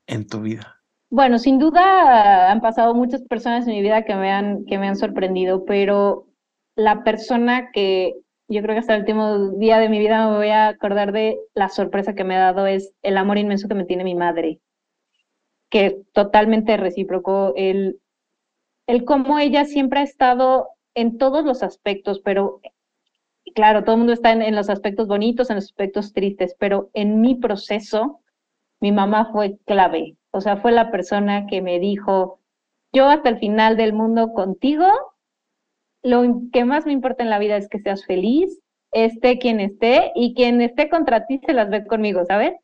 en 0.07 0.29
tu 0.29 0.41
vida? 0.41 0.77
Bueno, 1.11 1.41
sin 1.41 1.59
duda 1.59 2.49
han 2.49 2.61
pasado 2.61 2.95
muchas 2.95 3.23
personas 3.23 3.67
en 3.67 3.75
mi 3.75 3.83
vida 3.83 4.05
que 4.05 4.15
me 4.15 4.31
han, 4.31 4.65
que 4.67 4.79
me 4.79 4.87
han 4.87 4.95
sorprendido, 4.95 5.65
pero 5.65 6.29
la 6.77 7.03
persona 7.03 7.73
que 7.73 8.15
yo 8.47 8.63
creo 8.63 8.77
que 8.77 8.79
hasta 8.79 8.95
el 8.95 9.01
último 9.01 9.51
día 9.59 9.81
de 9.81 9.89
mi 9.89 9.99
vida 9.99 10.31
me 10.31 10.37
voy 10.37 10.51
a 10.51 10.69
acordar 10.69 11.11
de 11.11 11.41
la 11.55 11.71
sorpresa 11.71 12.15
que 12.15 12.23
me 12.23 12.37
ha 12.37 12.53
dado 12.53 12.69
es 12.69 12.93
el 13.03 13.17
amor 13.17 13.39
inmenso 13.39 13.67
que 13.67 13.75
me 13.75 13.85
tiene 13.85 14.05
mi 14.05 14.15
madre, 14.15 14.61
que 15.71 16.01
totalmente 16.13 16.77
recíproco, 16.77 17.53
el, 17.57 18.01
el 18.87 19.05
cómo 19.05 19.41
ella 19.41 19.65
siempre 19.65 19.99
ha 19.99 20.05
estado 20.05 20.69
en 20.95 21.19
todos 21.19 21.45
los 21.45 21.65
aspectos, 21.65 22.21
pero 22.21 22.61
claro, 23.55 23.85
todo 23.85 23.95
el 23.95 23.99
mundo 23.99 24.13
está 24.13 24.33
en, 24.33 24.55
los 24.55 24.71
aspectos 24.71 25.07
bonitos, 25.07 25.51
en 25.51 25.57
los 25.57 25.65
aspectos 25.65 26.13
tristes, 26.13 26.55
pero 26.59 26.91
en 26.95 27.21
mi 27.21 27.35
proceso, 27.35 28.21
mi 28.81 28.93
mamá 28.93 29.31
fue 29.33 29.59
clave, 29.67 30.17
o 30.31 30.41
sea, 30.41 30.57
fue 30.57 30.73
la 30.73 30.91
persona 30.91 31.47
que 31.47 31.63
me 31.63 31.79
dijo, 31.79 32.41
yo 32.93 33.09
hasta 33.09 33.29
el 33.29 33.39
final 33.39 33.77
del 33.77 33.93
mundo 33.93 34.33
contigo, 34.33 34.87
lo 36.03 36.43
que 36.53 36.65
más 36.65 36.87
me 36.87 36.93
importa 36.93 37.23
en 37.23 37.31
la 37.31 37.39
vida 37.39 37.57
es 37.57 37.69
que 37.69 37.81
seas 37.81 38.07
feliz, 38.07 38.61
esté 38.93 39.39
quien 39.39 39.61
esté, 39.61 40.13
y 40.15 40.35
quien 40.35 40.61
esté 40.61 40.89
contra 40.89 41.27
ti 41.27 41.41
se 41.45 41.53
las 41.53 41.69
ve 41.69 41.87
conmigo, 41.87 42.25
¿sabes? 42.25 42.55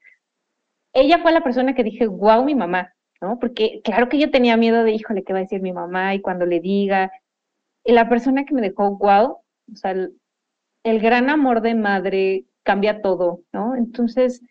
Ella 0.94 1.18
fue 1.18 1.32
la 1.32 1.42
persona 1.42 1.74
que 1.74 1.84
dije, 1.84 2.06
wow, 2.06 2.44
mi 2.44 2.54
mamá, 2.54 2.94
¿no? 3.20 3.38
Porque 3.38 3.80
claro 3.84 4.08
que 4.08 4.18
yo 4.18 4.30
tenía 4.30 4.56
miedo 4.56 4.82
de, 4.84 4.92
híjole, 4.92 5.22
¿qué 5.22 5.32
va 5.32 5.40
a 5.40 5.42
decir 5.42 5.60
mi 5.60 5.72
mamá? 5.72 6.14
Y 6.14 6.20
cuando 6.20 6.46
le 6.46 6.60
diga, 6.60 7.12
y 7.84 7.92
la 7.92 8.08
persona 8.08 8.44
que 8.44 8.54
me 8.54 8.62
dejó, 8.62 8.96
wow, 8.96 9.38
o 9.72 9.76
sea, 9.76 9.94
el, 10.86 11.00
gran 11.00 11.30
amor 11.30 11.60
de 11.60 11.74
madre 11.74 12.44
cambia 12.62 13.02
todo, 13.02 13.42
¿no? 13.52 13.74
Entonces, 13.76 14.42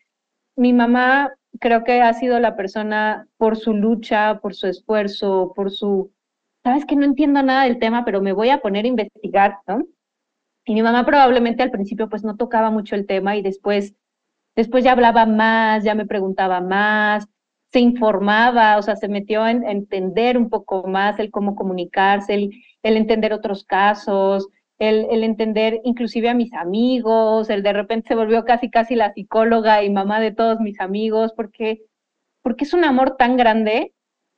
mi 0.55 0.73
mamá 0.73 1.33
creo 1.59 1.83
que 1.83 2.01
ha 2.01 2.13
sido 2.13 2.39
la 2.39 2.55
persona 2.55 3.27
por 3.37 3.57
su 3.57 3.73
lucha, 3.73 4.39
por 4.41 4.53
su 4.55 4.67
esfuerzo, 4.67 5.53
por 5.55 5.71
su, 5.71 6.11
sabes 6.63 6.85
que 6.85 6.95
no 6.95 7.05
entiendo 7.05 7.41
nada 7.41 7.63
del 7.63 7.79
tema, 7.79 8.05
pero 8.05 8.21
me 8.21 8.33
voy 8.33 8.49
a 8.49 8.59
poner 8.59 8.85
a 8.85 8.89
investigar, 8.89 9.59
¿no? 9.67 9.85
Y 10.65 10.73
mi 10.73 10.81
mamá 10.81 11.05
probablemente 11.05 11.63
al 11.63 11.71
principio 11.71 12.09
pues 12.09 12.23
no 12.23 12.37
tocaba 12.37 12.71
mucho 12.71 12.95
el 12.95 13.05
tema 13.05 13.35
y 13.37 13.41
después, 13.41 13.93
después 14.55 14.83
ya 14.83 14.93
hablaba 14.93 15.25
más, 15.25 15.83
ya 15.83 15.95
me 15.95 16.05
preguntaba 16.05 16.61
más, 16.61 17.27
se 17.71 17.79
informaba, 17.81 18.77
o 18.77 18.81
sea, 18.81 18.95
se 18.95 19.07
metió 19.07 19.43
a 19.43 19.51
entender 19.51 20.37
un 20.37 20.49
poco 20.49 20.87
más 20.87 21.19
el 21.19 21.29
cómo 21.29 21.55
comunicarse, 21.55 22.33
el, 22.33 22.51
el 22.83 22.97
entender 22.97 23.33
otros 23.33 23.65
casos, 23.65 24.47
el, 24.79 25.07
el, 25.09 25.23
entender 25.23 25.79
inclusive 25.83 26.29
a 26.29 26.33
mis 26.33 26.53
amigos, 26.53 27.49
el 27.49 27.63
de 27.63 27.73
repente 27.73 28.09
se 28.09 28.15
volvió 28.15 28.43
casi 28.43 28.69
casi 28.69 28.95
la 28.95 29.13
psicóloga 29.13 29.83
y 29.83 29.89
mamá 29.89 30.19
de 30.19 30.31
todos 30.31 30.59
mis 30.59 30.79
amigos, 30.79 31.33
porque, 31.35 31.81
porque 32.41 32.65
es 32.65 32.73
un 32.73 32.83
amor 32.83 33.15
tan 33.17 33.37
grande 33.37 33.93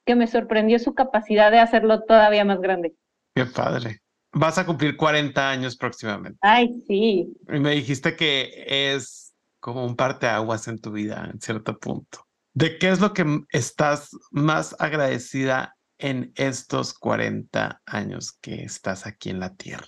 que 0.05 0.15
me 0.15 0.27
sorprendió 0.27 0.79
su 0.79 0.93
capacidad 0.93 1.51
de 1.51 1.59
hacerlo 1.59 2.03
todavía 2.03 2.45
más 2.45 2.61
grande. 2.61 2.93
Qué 3.35 3.45
padre. 3.45 3.99
Vas 4.31 4.57
a 4.57 4.65
cumplir 4.65 4.95
40 4.95 5.49
años 5.49 5.75
próximamente. 5.75 6.37
Ay, 6.41 6.81
sí. 6.87 7.33
Y 7.51 7.59
me 7.59 7.71
dijiste 7.71 8.15
que 8.15 8.65
es 8.67 9.35
como 9.59 9.85
un 9.85 9.95
parteaguas 9.95 10.67
en 10.67 10.79
tu 10.79 10.91
vida, 10.91 11.29
en 11.31 11.41
cierto 11.41 11.77
punto. 11.77 12.25
¿De 12.53 12.77
qué 12.77 12.89
es 12.89 12.99
lo 12.99 13.13
que 13.13 13.25
estás 13.49 14.11
más 14.31 14.75
agradecida 14.79 15.75
en 15.97 16.31
estos 16.35 16.93
40 16.93 17.81
años 17.85 18.31
que 18.31 18.63
estás 18.63 19.05
aquí 19.05 19.29
en 19.29 19.39
la 19.39 19.55
Tierra? 19.55 19.85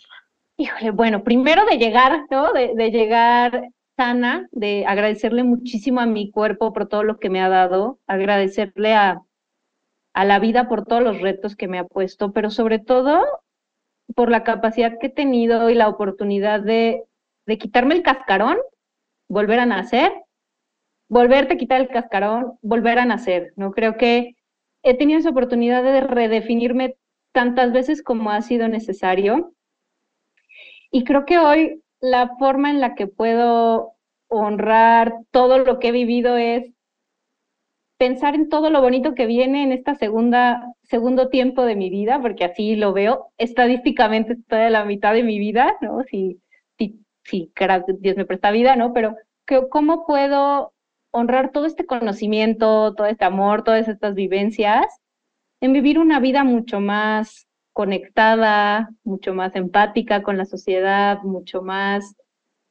Híjole, 0.60 0.92
bueno, 0.92 1.24
primero 1.24 1.64
de 1.66 1.78
llegar, 1.78 2.26
¿no? 2.30 2.52
De, 2.52 2.74
de, 2.76 2.92
llegar 2.92 3.70
sana, 3.96 4.50
de 4.52 4.86
agradecerle 4.86 5.46
muchísimo 5.46 6.02
a 6.02 6.06
mi 6.06 6.32
cuerpo 6.32 6.74
por 6.74 6.90
todo 6.90 7.04
lo 7.04 7.18
que 7.18 7.30
me 7.30 7.42
ha 7.42 7.48
dado, 7.48 8.00
agradecerle 8.08 8.94
a, 8.94 9.22
a 10.14 10.26
la 10.26 10.40
vida 10.40 10.68
por 10.68 10.84
todos 10.84 11.02
los 11.02 11.22
retos 11.22 11.56
que 11.56 11.70
me 11.70 11.80
ha 11.80 11.86
puesto, 11.86 12.34
pero 12.34 12.50
sobre 12.50 12.78
todo 12.78 13.24
por 14.16 14.30
la 14.30 14.44
capacidad 14.44 15.00
que 15.00 15.08
he 15.08 15.10
tenido 15.10 15.70
y 15.70 15.76
la 15.76 15.88
oportunidad 15.88 16.60
de, 16.60 17.06
de 17.46 17.58
quitarme 17.58 17.96
el 17.96 18.04
cascarón, 18.04 18.58
volver 19.30 19.62
a 19.62 19.66
nacer, 19.66 20.12
volverte 21.08 21.54
a 21.54 21.58
quitar 21.58 21.80
el 21.80 21.88
cascarón, 21.88 22.58
volver 22.62 23.00
a 23.00 23.06
nacer, 23.06 23.54
¿no? 23.56 23.72
Creo 23.72 23.96
que 23.96 24.36
he 24.84 24.98
tenido 24.98 25.20
esa 25.20 25.30
oportunidad 25.30 25.84
de 25.84 26.02
redefinirme 26.02 26.98
tantas 27.32 27.72
veces 27.72 28.04
como 28.04 28.32
ha 28.32 28.42
sido 28.42 28.68
necesario 28.68 29.54
y 30.92 31.04
creo 31.04 31.26
que 31.26 31.40
hoy 31.40 31.82
la 32.02 32.36
forma 32.38 32.70
en 32.70 32.80
la 32.80 32.96
que 32.96 33.08
puedo 33.08 33.94
honrar 34.30 35.14
todo 35.32 35.60
lo 35.60 35.80
que 35.80 35.90
he 35.90 35.92
vivido 35.92 36.38
es 36.38 36.72
pensar 37.98 38.34
en 38.34 38.48
todo 38.48 38.70
lo 38.70 38.82
bonito 38.82 39.14
que 39.14 39.26
viene 39.26 39.64
en 39.64 39.74
esta 39.74 39.96
segunda, 39.96 40.74
segundo 40.84 41.30
tiempo 41.30 41.66
de 41.66 41.76
mi 41.76 41.90
vida, 41.90 42.22
porque 42.22 42.46
así 42.46 42.76
lo 42.76 42.94
veo. 42.94 43.32
Estadísticamente 43.38 44.34
estoy 44.34 44.70
la 44.70 44.86
mitad 44.86 45.14
de 45.14 45.24
mi 45.24 45.38
vida, 45.38 45.76
¿no? 45.82 46.04
Si, 46.04 46.40
si, 46.78 47.04
si 47.24 47.52
Dios 48.00 48.16
me 48.16 48.26
presta 48.26 48.52
vida, 48.52 48.78
¿no? 48.78 48.94
Pero 48.94 49.16
¿cómo 49.70 50.06
puedo 50.06 50.74
honrar 51.12 51.52
todo 51.52 51.66
este 51.66 51.86
conocimiento, 51.86 52.94
todo 52.96 53.08
este 53.08 53.26
amor, 53.26 53.64
todas 53.64 53.88
estas 53.90 54.16
vivencias 54.16 54.86
en 55.62 55.74
vivir 55.74 56.00
una 56.00 56.22
vida 56.22 56.46
mucho 56.46 56.80
más 56.80 57.49
conectada, 57.80 58.90
mucho 59.06 59.34
más 59.34 59.56
empática 59.56 60.22
con 60.22 60.38
la 60.38 60.44
sociedad, 60.44 61.20
mucho 61.24 61.62
más 61.62 62.18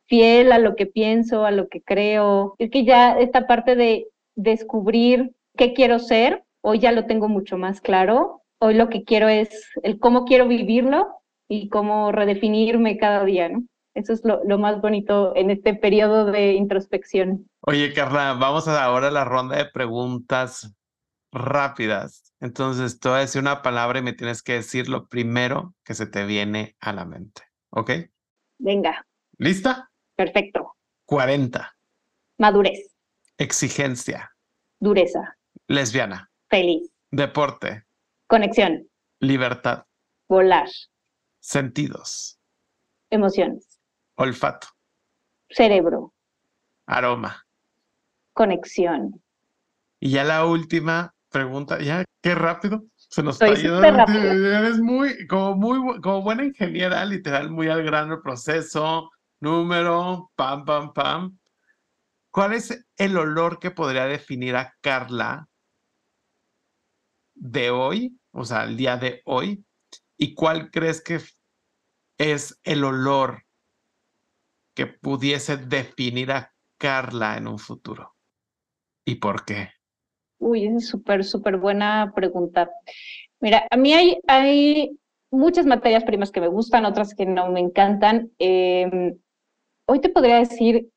fiel 0.07 0.53
a 0.53 0.59
lo 0.59 0.77
que 0.77 0.85
pienso, 0.85 1.47
a 1.47 1.51
lo 1.51 1.71
que 1.71 1.81
creo. 1.81 2.55
Es 2.59 2.71
que 2.71 2.85
ya 2.85 3.19
esta 3.19 3.47
parte 3.47 3.75
de 3.75 4.09
descubrir 4.37 5.33
qué 5.57 5.73
quiero 5.73 5.99
ser, 5.99 6.45
hoy 6.61 6.81
ya 6.81 6.93
lo 6.93 7.07
tengo 7.07 7.27
mucho 7.27 7.57
más 7.57 7.81
claro. 7.81 8.43
Hoy 8.61 8.75
lo 8.75 8.91
que 8.91 9.05
quiero 9.05 9.31
es 9.31 9.49
el 9.83 9.99
cómo 9.99 10.27
quiero 10.27 10.47
vivirlo 10.47 11.09
y 11.49 11.71
cómo 11.71 12.13
redefinirme 12.13 12.99
cada 12.99 13.25
día, 13.25 13.49
¿no? 13.49 13.63
Eso 13.95 14.13
es 14.13 14.23
lo, 14.27 14.45
lo 14.45 14.59
más 14.59 14.83
bonito 14.83 15.35
en 15.35 15.51
este 15.51 15.73
periodo 15.73 16.27
de 16.27 16.53
introspección. 16.53 17.49
Oye, 17.63 17.95
Carla, 17.95 18.37
vamos 18.39 18.69
ahora 18.69 19.09
a 19.09 19.11
la 19.11 19.25
ronda 19.25 19.57
de 19.57 19.71
preguntas 19.73 20.71
rápidas. 21.33 22.33
Entonces, 22.41 23.01
te 23.01 23.09
voy 23.09 23.19
a 23.19 23.21
decir 23.23 23.41
una 23.41 23.63
palabra 23.63 23.99
y 23.99 24.03
me 24.03 24.13
tienes 24.13 24.43
que 24.43 24.55
decir 24.55 24.89
lo 24.89 25.09
primero 25.09 25.75
que 25.85 25.95
se 25.95 26.07
te 26.07 26.25
viene 26.25 26.77
a 26.81 26.93
la 26.93 27.05
mente. 27.05 27.43
¿Ok? 27.71 27.91
Venga. 28.59 29.07
¿Lista? 29.39 29.91
Perfecto. 30.17 30.77
40. 31.07 31.77
Madurez. 32.39 32.95
Exigencia. 33.37 34.35
Dureza. 34.81 35.37
Lesbiana. 35.67 36.31
Feliz. 36.49 36.91
Deporte. 37.11 37.85
Conexión. 38.27 38.89
Libertad. 39.21 39.85
Volar. 40.29 40.69
Sentidos. 41.41 42.39
Emociones. 43.11 43.81
Olfato. 44.17 44.69
Cerebro. 45.49 46.15
Aroma. 46.87 47.47
Conexión. 48.35 49.23
Y 50.01 50.11
ya 50.11 50.25
la 50.25 50.45
última, 50.47 51.15
pregunta, 51.29 51.81
ya, 51.81 52.05
qué 52.23 52.35
rápido. 52.35 52.85
Se 52.97 53.23
nos 53.23 53.41
está 53.41 53.55
yendo. 53.55 53.83
Eres 53.83 54.79
muy, 54.81 55.27
como 55.27 55.57
muy, 55.57 56.01
como 56.01 56.23
buena 56.23 56.45
ingeniera, 56.45 57.05
literal, 57.05 57.51
muy 57.51 57.69
al 57.69 57.83
grano 57.83 58.15
el 58.15 58.21
proceso, 58.21 59.11
número, 59.41 60.31
pam, 60.37 60.65
pam, 60.65 60.93
pam. 60.93 61.39
¿Cuál 62.31 62.53
es 62.53 62.87
el 62.97 63.17
olor 63.17 63.59
que 63.59 63.71
podría 63.71 64.05
definir 64.07 64.57
a 64.57 64.75
Carla 64.81 65.49
de 67.35 67.71
hoy, 67.71 68.19
o 68.33 68.45
sea, 68.45 68.65
el 68.65 68.77
día 68.77 68.97
de 68.97 69.23
hoy? 69.25 69.65
¿Y 70.17 70.35
cuál 70.35 70.71
crees 70.71 71.03
que 71.03 71.21
es 72.19 72.61
el 72.65 72.85
olor 72.85 73.45
que 74.75 74.87
pudiese 74.87 75.57
definir 75.57 76.33
a 76.33 76.53
Carla 76.77 77.37
en 77.37 77.49
un 77.49 77.59
futuro? 77.59 78.17
¿Y 79.05 79.17
por 79.17 79.45
qué? 79.45 79.78
Uy, 80.39 80.67
es 80.67 80.89
súper, 80.89 81.25
súper 81.25 81.57
buena 81.57 82.13
pregunta. 82.15 82.71
Mira, 83.41 83.67
a 83.71 83.77
mí 83.77 83.93
hay, 83.95 84.19
hay 84.29 84.99
muchas 85.31 85.67
materias 85.67 86.05
primas 86.05 86.31
que 86.31 86.41
me 86.41 86.49
gustan, 86.49 86.85
otras 86.85 87.15
que 87.15 87.27
no 87.27 87.51
me 87.51 87.61
encantan. 87.61 88.31
Em, 88.39 89.19
hoy 89.87 90.01
te 90.01 90.11
podría 90.11 90.39
decir, 90.39 90.89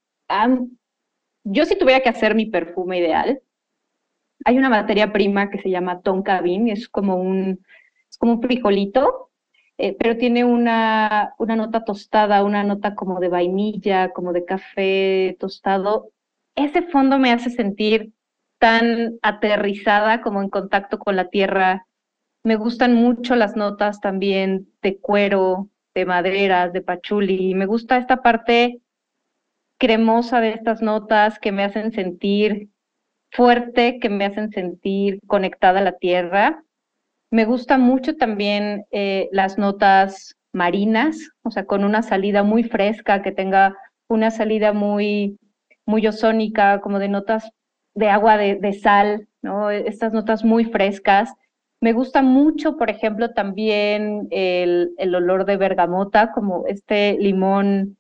yo 1.44 1.66
si 1.66 1.78
tuviera 1.78 2.02
que 2.02 2.10
hacer 2.10 2.34
mi 2.36 2.48
perfume 2.48 2.98
ideal, 3.00 3.42
hay 4.46 4.58
una 4.58 4.70
materia 4.70 5.12
prima 5.14 5.50
que 5.50 5.60
se 5.60 5.70
llama 5.70 6.02
tonka 6.02 6.42
bean, 6.42 6.68
es 6.68 6.90
como 6.90 7.16
un, 7.18 7.64
es 8.10 8.18
como 8.18 8.34
un 8.34 8.42
frijolito, 8.42 9.30
eh, 9.78 9.96
pero 9.98 10.18
tiene 10.18 10.44
una, 10.46 11.34
una 11.38 11.56
nota 11.56 11.84
tostada, 11.86 12.44
una 12.44 12.64
nota 12.64 12.96
como 12.96 13.20
de 13.20 13.30
vainilla, 13.30 14.12
como 14.14 14.34
de 14.34 14.46
café 14.46 15.38
tostado. 15.40 16.10
Ese 16.56 16.82
fondo 16.84 17.20
me 17.20 17.32
hace 17.32 17.50
sentir 17.50 18.12
tan 18.62 19.18
aterrizada 19.24 20.22
como 20.22 20.40
en 20.40 20.50
contacto 20.50 21.00
con 21.00 21.16
la 21.16 21.30
tierra. 21.30 21.88
Me 22.44 22.58
gustan 22.58 22.94
mucho 22.94 23.36
las 23.36 23.56
notas 23.56 24.00
también 24.02 24.68
de 24.84 25.00
cuero, 25.00 25.70
de 25.96 26.06
maderas, 26.06 26.72
de 26.72 26.84
pachuli. 26.84 27.56
Me 27.56 27.66
gusta 27.66 27.98
esta 27.98 28.22
parte 28.22 28.80
cremosa 29.80 30.42
de 30.42 30.52
estas 30.52 30.84
notas 30.84 31.40
que 31.40 31.52
me 31.52 31.64
hacen 31.64 31.92
sentir 31.92 32.70
fuerte, 33.32 33.98
que 34.00 34.10
me 34.10 34.26
hacen 34.26 34.52
sentir 34.52 35.20
conectada 35.26 35.80
a 35.80 35.84
la 35.84 35.98
tierra. 35.98 36.64
Me 37.32 37.46
gusta 37.46 37.80
mucho 37.80 38.16
también 38.16 38.86
eh, 38.92 39.28
las 39.32 39.58
notas 39.58 40.36
marinas, 40.54 41.32
o 41.42 41.50
sea, 41.50 41.66
con 41.66 41.84
una 41.84 42.04
salida 42.04 42.44
muy 42.44 42.64
fresca, 42.64 43.24
que 43.24 43.32
tenga 43.32 43.76
una 44.08 44.30
salida 44.30 44.72
muy, 44.72 45.40
muy 45.88 46.06
ozónica, 46.06 46.80
como 46.82 47.00
de 47.00 47.10
notas 47.10 47.50
de 47.94 48.10
agua 48.10 48.38
de, 48.38 48.74
sal, 48.74 49.28
¿no? 49.42 49.70
Estas 49.70 50.14
notas 50.14 50.44
muy 50.44 50.66
frescas. 50.66 51.34
Me 51.82 51.94
gusta 51.94 52.22
mucho, 52.22 52.78
por 52.78 52.90
ejemplo, 52.90 53.32
también 53.32 54.28
el, 54.32 54.92
el 54.98 55.16
olor 55.16 55.46
de 55.46 55.58
bergamota, 55.58 56.32
como 56.32 56.66
este 56.68 57.18
limón 57.20 57.98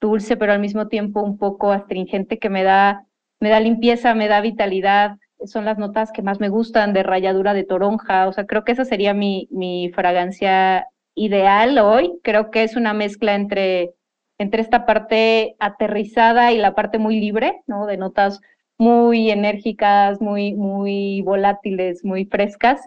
dulce, 0.00 0.36
pero 0.36 0.52
al 0.52 0.60
mismo 0.60 0.88
tiempo 0.88 1.22
un 1.22 1.38
poco 1.38 1.72
astringente 1.72 2.38
que 2.38 2.50
me 2.50 2.62
da, 2.62 3.06
me 3.40 3.48
da 3.48 3.60
limpieza, 3.60 4.14
me 4.14 4.28
da 4.28 4.40
vitalidad. 4.40 5.18
Son 5.46 5.64
las 5.64 5.78
notas 5.78 6.12
que 6.12 6.22
más 6.22 6.40
me 6.40 6.48
gustan 6.48 6.92
de 6.92 7.02
ralladura 7.02 7.54
de 7.54 7.64
toronja. 7.64 8.28
O 8.28 8.32
sea, 8.32 8.46
creo 8.46 8.64
que 8.64 8.72
esa 8.72 8.84
sería 8.84 9.14
mi, 9.14 9.48
mi 9.50 9.90
fragancia 9.94 10.86
ideal 11.14 11.78
hoy. 11.78 12.12
Creo 12.22 12.50
que 12.50 12.62
es 12.62 12.76
una 12.76 12.92
mezcla 12.92 13.34
entre, 13.34 13.94
entre 14.38 14.62
esta 14.62 14.86
parte 14.86 15.56
aterrizada 15.58 16.52
y 16.52 16.58
la 16.58 16.74
parte 16.74 16.98
muy 16.98 17.20
libre, 17.20 17.62
¿no? 17.66 17.86
De 17.86 17.96
notas 17.96 18.40
muy 18.78 19.30
enérgicas, 19.30 20.20
muy, 20.20 20.54
muy 20.54 21.22
volátiles, 21.22 22.04
muy 22.04 22.26
frescas. 22.26 22.80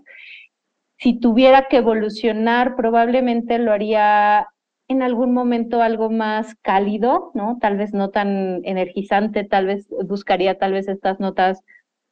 Si 0.99 1.19
tuviera 1.19 1.67
que 1.67 1.77
evolucionar, 1.77 2.75
probablemente 2.75 3.59
lo 3.59 3.71
haría 3.71 4.47
en 4.87 5.01
algún 5.01 5.33
momento 5.33 5.81
algo 5.81 6.09
más 6.09 6.55
cálido, 6.61 7.31
¿no? 7.33 7.57
Tal 7.59 7.77
vez 7.77 7.93
no 7.93 8.09
tan 8.09 8.61
energizante, 8.65 9.43
tal 9.43 9.67
vez 9.67 9.87
buscaría 10.05 10.57
tal 10.57 10.73
vez 10.73 10.87
estas 10.87 11.19
notas 11.19 11.61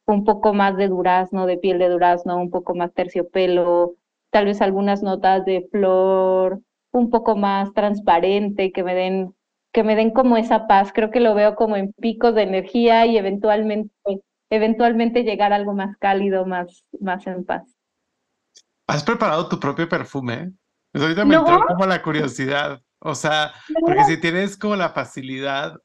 un 0.07 0.23
poco 0.23 0.53
más 0.53 0.77
de 0.77 0.87
durazno, 0.87 1.45
de 1.45 1.57
piel 1.57 1.79
de 1.79 1.89
durazno, 1.89 2.37
un 2.37 2.49
poco 2.49 2.75
más 2.75 2.93
terciopelo, 2.93 3.95
tal 4.29 4.45
vez 4.45 4.61
algunas 4.61 5.01
notas 5.03 5.45
de 5.45 5.67
flor, 5.71 6.61
un 6.91 7.09
poco 7.09 7.35
más 7.35 7.73
transparente, 7.73 8.71
que 8.71 8.83
me 8.83 8.93
den, 8.95 9.33
que 9.75 9.83
me 9.83 9.97
den 9.97 10.11
como 10.11 10.37
esa 10.37 10.67
paz. 10.67 10.93
Creo 10.93 11.11
que 11.11 11.19
lo 11.19 11.35
veo 11.35 11.55
como 11.55 11.75
en 11.75 11.91
picos 11.91 12.33
de 12.33 12.43
energía 12.43 13.05
y 13.05 13.17
eventualmente, 13.17 13.93
eventualmente 14.49 15.23
llegar 15.23 15.51
a 15.51 15.57
algo 15.57 15.73
más 15.73 15.97
cálido, 15.97 16.45
más, 16.45 16.85
más 17.01 17.27
en 17.27 17.43
paz. 17.43 17.63
¿Has 18.87 19.03
preparado 19.03 19.49
tu 19.49 19.59
propio 19.59 19.89
perfume? 19.89 20.53
Pues 20.93 21.03
ahorita 21.03 21.25
me 21.25 21.35
entró 21.35 21.65
como 21.67 21.85
la 21.85 22.01
curiosidad. 22.01 22.81
O 22.99 23.15
sea, 23.15 23.51
porque 23.81 24.05
si 24.05 24.17
tienes 24.17 24.55
como 24.55 24.77
la 24.77 24.91
facilidad, 24.91 25.75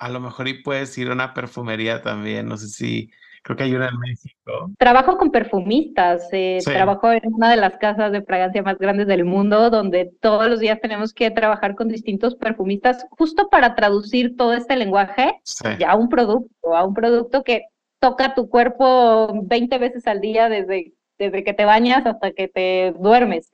a 0.00 0.08
lo 0.08 0.18
mejor 0.18 0.48
y 0.48 0.60
puedes 0.64 0.98
ir 0.98 1.08
a 1.08 1.12
una 1.12 1.32
perfumería 1.32 2.02
también. 2.02 2.48
No 2.48 2.56
sé 2.56 2.66
si, 2.66 3.08
creo 3.48 3.56
que 3.56 3.64
hay 3.64 3.74
una 3.74 3.88
en 3.88 3.98
México. 3.98 4.70
Trabajo 4.78 5.16
con 5.16 5.30
perfumistas. 5.30 6.28
Eh, 6.32 6.58
trabajo 6.62 7.10
en 7.10 7.32
una 7.32 7.50
de 7.50 7.56
las 7.56 7.78
casas 7.78 8.12
de 8.12 8.20
fragancia 8.20 8.62
más 8.62 8.76
grandes 8.78 9.06
del 9.06 9.24
mundo, 9.24 9.70
donde 9.70 10.10
todos 10.20 10.50
los 10.50 10.60
días 10.60 10.80
tenemos 10.82 11.14
que 11.14 11.30
trabajar 11.30 11.74
con 11.74 11.88
distintos 11.88 12.34
perfumistas, 12.34 13.06
justo 13.10 13.48
para 13.48 13.74
traducir 13.74 14.36
todo 14.36 14.52
este 14.52 14.76
lenguaje 14.76 15.40
ya 15.78 15.92
a 15.92 15.96
un 15.96 16.10
producto, 16.10 16.76
a 16.76 16.84
un 16.84 16.92
producto 16.92 17.42
que 17.42 17.68
toca 18.00 18.34
tu 18.34 18.50
cuerpo 18.50 19.32
20 19.44 19.78
veces 19.78 20.06
al 20.06 20.20
día 20.20 20.50
desde 20.50 20.92
desde 21.18 21.42
que 21.42 21.52
te 21.52 21.64
bañas 21.64 22.06
hasta 22.06 22.30
que 22.30 22.46
te 22.46 22.94
duermes. 22.96 23.50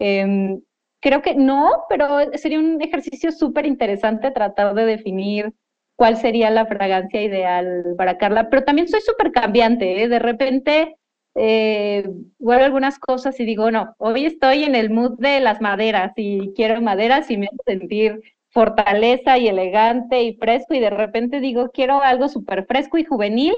Em, 0.00 0.60
creo 1.00 1.22
que 1.22 1.34
no, 1.36 1.84
pero 1.88 2.32
sería 2.32 2.58
un 2.58 2.82
ejercicio 2.82 3.30
súper 3.30 3.66
interesante 3.66 4.32
tratar 4.32 4.74
de 4.74 4.84
definir 4.84 5.52
cuál 5.96 6.16
sería 6.16 6.50
la 6.50 6.66
fragancia 6.66 7.22
ideal 7.22 7.94
para 7.96 8.18
Carla, 8.18 8.48
pero 8.50 8.64
también 8.64 8.88
soy 8.88 9.00
súper 9.00 9.32
cambiante, 9.32 10.02
¿eh? 10.02 10.08
de 10.08 10.18
repente 10.18 10.96
eh, 11.34 12.08
algunas 12.48 12.98
cosas 12.98 13.38
y 13.40 13.44
digo, 13.44 13.70
no, 13.70 13.94
hoy 13.98 14.26
estoy 14.26 14.64
en 14.64 14.74
el 14.74 14.90
mood 14.90 15.18
de 15.18 15.40
las 15.40 15.60
maderas 15.60 16.12
y 16.16 16.52
quiero 16.54 16.80
maderas 16.80 17.30
y 17.30 17.36
me 17.36 17.46
hace 17.46 17.78
sentir 17.78 18.22
fortaleza 18.50 19.38
y 19.38 19.48
elegante 19.48 20.22
y 20.22 20.36
fresco 20.36 20.74
y 20.74 20.80
de 20.80 20.90
repente 20.90 21.40
digo, 21.40 21.70
quiero 21.72 22.02
algo 22.02 22.28
súper 22.28 22.66
fresco 22.66 22.98
y 22.98 23.04
juvenil 23.04 23.54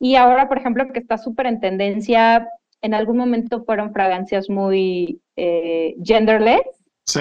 y 0.00 0.16
ahora, 0.16 0.48
por 0.48 0.58
ejemplo, 0.58 0.86
que 0.92 1.00
está 1.00 1.18
súper 1.18 1.46
en 1.46 1.60
tendencia 1.60 2.48
en 2.80 2.94
algún 2.94 3.16
momento 3.16 3.64
fueron 3.64 3.92
fragancias 3.92 4.48
muy 4.48 5.20
eh, 5.36 5.96
genderless. 6.02 6.62
Sí. 7.06 7.20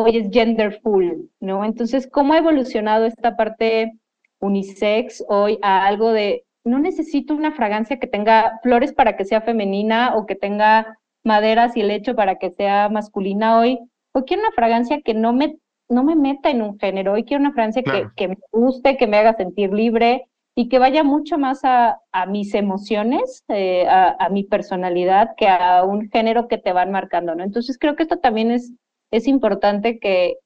Hoy 0.00 0.16
es 0.16 0.30
genderful, 0.30 1.28
¿no? 1.40 1.64
Entonces, 1.64 2.08
¿cómo 2.10 2.32
ha 2.32 2.38
evolucionado 2.38 3.04
esta 3.04 3.36
parte 3.36 3.92
unisex 4.40 5.24
hoy 5.28 5.58
a 5.62 5.86
algo 5.86 6.12
de, 6.12 6.44
no 6.64 6.78
necesito 6.78 7.34
una 7.34 7.52
fragancia 7.52 7.98
que 7.98 8.06
tenga 8.06 8.60
flores 8.62 8.92
para 8.92 9.16
que 9.16 9.24
sea 9.24 9.40
femenina 9.40 10.14
o 10.14 10.26
que 10.26 10.36
tenga 10.36 10.98
maderas 11.24 11.76
y 11.76 11.82
lecho 11.82 12.14
para 12.14 12.36
que 12.36 12.50
sea 12.50 12.88
masculina 12.88 13.58
hoy? 13.58 13.78
Hoy 14.12 14.22
quiero 14.24 14.42
una 14.42 14.52
fragancia 14.52 15.00
que 15.02 15.14
no 15.14 15.32
me, 15.32 15.56
no 15.88 16.04
me 16.04 16.14
meta 16.14 16.50
en 16.50 16.62
un 16.62 16.78
género, 16.78 17.14
hoy 17.14 17.24
quiero 17.24 17.40
una 17.40 17.52
fragancia 17.52 17.82
que, 17.82 18.06
que 18.14 18.28
me 18.28 18.38
guste, 18.52 18.96
que 18.96 19.06
me 19.06 19.16
haga 19.16 19.36
sentir 19.36 19.72
libre, 19.72 20.28
y 20.58 20.68
que 20.68 20.80
vaya 20.80 21.04
mucho 21.04 21.38
más 21.38 21.60
a, 21.62 22.00
mis 22.26 22.52
emociones, 22.52 23.44
eh, 23.46 23.86
a, 23.88 24.28
mi 24.28 24.42
personalidad, 24.42 25.36
que 25.36 25.46
a 25.46 25.84
un 25.84 26.10
género 26.10 26.48
que 26.48 26.58
te 26.58 26.72
van 26.72 26.90
marcando, 26.90 27.36
¿no? 27.36 27.44
Entonces 27.44 27.78
creo 27.78 27.94
que 27.94 28.02
esto 28.02 28.16
también 28.16 28.50
es, 28.50 28.72
es 29.10 29.26
importante 29.26 29.98
que, 29.98 30.36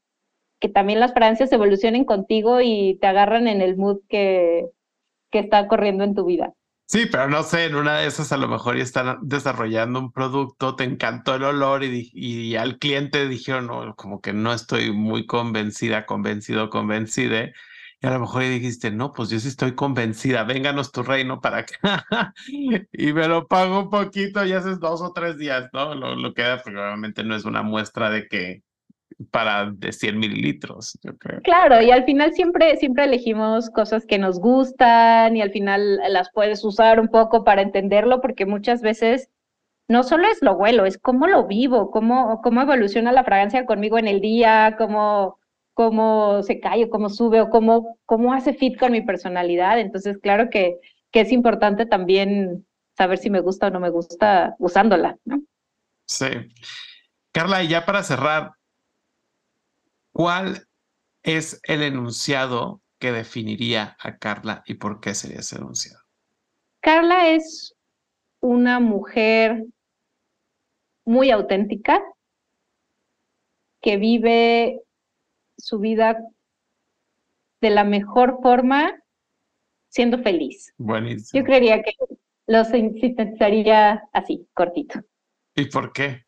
que 0.61 0.69
también 0.69 1.01
las 1.01 1.13
fragancias 1.13 1.53
evolucionen 1.53 2.05
contigo 2.05 2.61
y 2.61 2.99
te 3.01 3.07
agarran 3.07 3.49
en 3.49 3.61
el 3.61 3.77
mood 3.77 4.01
que, 4.09 4.67
que 5.31 5.41
está 5.41 5.67
corriendo 5.69 6.05
en 6.05 6.15
tu 6.15 6.25
vida. 6.25 6.53
Sí, 6.87 7.07
pero 7.11 7.27
no 7.29 7.43
sé, 7.43 7.65
en 7.65 7.75
una 7.75 7.99
de 7.99 8.07
esas 8.07 8.33
a 8.33 8.37
lo 8.37 8.49
mejor 8.49 8.77
ya 8.77 8.83
están 8.83 9.17
desarrollando 9.23 9.99
un 9.99 10.13
producto, 10.13 10.77
te 10.77 10.85
encantó 10.85 11.35
el 11.35 11.45
olor 11.45 11.85
y, 11.85 12.11
y 12.13 12.57
al 12.57 12.79
cliente 12.79 13.29
dijeron, 13.29 13.67
no, 13.69 13.95
como 13.97 14.21
que 14.21 14.35
no 14.35 14.53
estoy 14.53 14.93
muy 14.93 15.25
convencida, 15.25 16.05
convencido, 16.05 16.69
convencida 16.69 17.51
y 18.03 18.07
a 18.07 18.11
lo 18.11 18.19
mejor 18.19 18.43
dijiste, 18.43 18.91
no, 18.91 19.13
pues 19.13 19.31
yo 19.31 19.39
sí 19.39 19.47
estoy 19.47 19.77
convencida, 19.77 20.43
vénganos 20.43 20.91
tu 20.91 21.05
reino 21.05 21.41
para 21.41 21.59
acá. 21.59 22.05
y 22.93 23.13
me 23.13 23.29
lo 23.29 23.47
pago 23.47 23.79
un 23.79 23.91
poquito 23.91 24.45
y 24.45 24.53
haces 24.53 24.81
dos 24.81 25.01
o 25.01 25.13
tres 25.13 25.39
días, 25.39 25.71
¿no? 25.73 25.95
Lo, 25.95 26.17
lo 26.17 26.35
que 26.35 26.43
probablemente 26.65 27.23
no 27.23 27.37
es 27.37 27.45
una 27.45 27.63
muestra 27.63 28.11
de 28.11 28.27
que 28.27 28.63
para 29.31 29.71
de 29.71 29.93
100 29.93 30.19
mililitros, 30.19 30.99
yo 31.05 31.17
creo. 31.17 31.43
Claro, 31.43 31.81
y 31.81 31.93
al 31.93 32.05
final 32.05 32.33
siempre, 32.33 32.77
siempre 32.77 33.05
elegimos 33.05 33.71
cosas 33.71 34.05
que 34.05 34.19
nos 34.19 34.41
gustan 34.41 35.37
y 35.37 35.43
al 35.43 35.53
final 35.53 36.01
las 36.09 36.29
puedes 36.33 36.65
usar 36.65 36.99
un 36.99 37.07
poco 37.07 37.45
para 37.45 37.63
entenderlo, 37.63 38.21
porque 38.21 38.47
muchas 38.47 38.83
veces 38.83 39.31
no 39.87 40.03
solo 40.03 40.27
es 40.27 40.43
lo 40.43 40.55
huelo, 40.55 40.87
es 40.87 40.99
cómo 40.99 41.29
lo 41.29 41.47
vivo, 41.47 41.93
cómo, 41.93 42.41
cómo 42.43 42.63
evoluciona 42.63 43.13
la 43.13 43.23
fragancia 43.23 43.65
conmigo 43.65 43.97
en 43.97 44.09
el 44.09 44.21
día, 44.21 44.75
cómo 44.77 45.39
cómo 45.75 46.43
se 46.43 46.61
cae 46.61 46.85
o 46.85 46.91
cómo 46.91 47.09
sube 47.09 47.41
o 47.41 47.51
cómo, 47.51 47.99
cómo 48.07 48.33
hace 48.33 48.55
fit 48.55 48.79
con 48.79 48.93
mi 48.93 49.03
personalidad. 49.03 49.79
Entonces, 49.79 50.19
claro 50.19 50.51
que, 50.51 50.79
que 51.11 51.21
es 51.21 51.33
importante 51.33 51.87
también 51.87 52.67
saber 52.97 53.19
si 53.19 53.31
me 53.31 53.41
gusta 53.41 53.69
o 53.69 53.71
no 53.71 53.81
me 53.81 53.91
gusta 53.91 54.55
usándola, 54.59 55.19
¿no? 55.25 55.43
Sí. 56.07 56.27
Carla, 57.33 57.63
y 57.63 57.69
ya 57.69 57.87
para 57.87 58.03
cerrar, 58.03 58.53
¿cuál 60.13 60.67
es 61.23 61.61
el 61.65 61.83
enunciado 61.83 62.83
que 62.99 63.13
definiría 63.13 63.97
a 64.01 64.19
Carla 64.19 64.63
y 64.67 64.75
por 64.75 65.01
qué 65.01 65.15
sería 65.15 65.41
ese 65.41 65.57
enunciado? 65.57 66.03
Carla 66.81 67.29
es 67.29 67.75
una 68.41 68.81
mujer 68.81 69.65
muy 71.05 71.31
auténtica, 71.31 72.03
que 73.81 73.97
vive 73.97 74.81
su 75.57 75.79
vida 75.79 76.19
de 77.61 77.71
la 77.71 77.85
mejor 77.85 78.41
forma 78.43 79.03
siendo 79.89 80.19
feliz. 80.19 80.75
Buenísimo. 80.79 81.41
Yo 81.41 81.45
creería 81.45 81.83
que 81.83 81.93
lo 82.47 82.65
sintetizaría 82.65 84.03
así, 84.13 84.49
cortito. 84.55 85.01
¿Y 85.55 85.67
por 85.67 85.93
qué? 85.93 86.25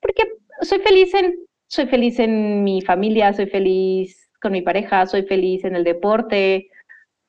Porque 0.00 0.22
soy 0.62 0.78
feliz 0.80 1.12
en, 1.14 1.34
soy 1.68 1.86
feliz 1.86 2.18
en 2.18 2.64
mi 2.64 2.80
familia, 2.80 3.32
soy 3.32 3.46
feliz 3.46 4.30
con 4.40 4.52
mi 4.52 4.62
pareja, 4.62 5.06
soy 5.06 5.24
feliz 5.24 5.64
en 5.64 5.76
el 5.76 5.84
deporte. 5.84 6.70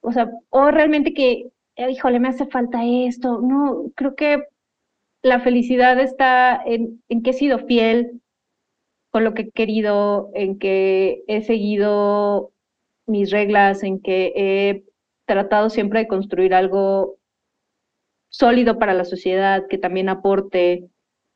O 0.02 0.12
sea, 0.12 0.32
o 0.50 0.72
realmente 0.72 1.14
que, 1.14 1.50
eh, 1.76 1.91
híjole, 1.91 2.20
me 2.20 2.30
hace 2.30 2.45
falta 2.45 2.86
esto. 2.86 3.41
No, 3.41 3.91
creo 3.95 4.16
que 4.16 4.43
la 5.22 5.41
felicidad 5.41 6.00
está 6.00 6.62
en, 6.66 7.04
en 7.10 7.24
que 7.24 7.32
he 7.32 7.34
sido 7.34 7.66
fiel 7.66 8.22
con 9.12 9.24
lo 9.24 9.34
que 9.34 9.43
he 9.43 9.51
querido, 9.51 10.30
en 10.34 10.60
que 10.60 11.24
he 11.28 11.41
seguido 11.41 12.51
mis 13.05 13.32
reglas, 13.32 13.84
en 13.84 13.99
que 14.01 14.34
he 14.36 14.84
tratado 15.26 15.70
siempre 15.70 15.99
de 15.99 16.07
construir 16.07 16.53
algo 16.53 17.18
sólido 18.30 18.78
para 18.78 18.93
la 18.93 19.05
sociedad, 19.05 19.68
que 19.68 19.78
también 19.78 20.10
aporte, 20.10 20.89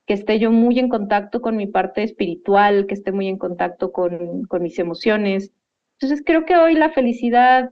que 0.06 0.14
esté 0.14 0.40
yo 0.40 0.52
muy 0.52 0.80
en 0.80 0.90
contacto 0.90 1.42
con 1.42 1.58
mi 1.58 1.68
parte 1.68 2.04
espiritual, 2.04 2.86
que 2.88 2.94
esté 2.94 3.12
muy 3.12 3.28
en 3.28 3.38
contacto 3.38 3.92
con, 3.92 4.48
mis 4.60 4.80
emociones. 4.80 5.52
Entonces 6.00 6.24
creo 6.26 6.46
que 6.46 6.56
hoy 6.56 6.76
la 6.76 6.92
felicidad, 6.92 7.72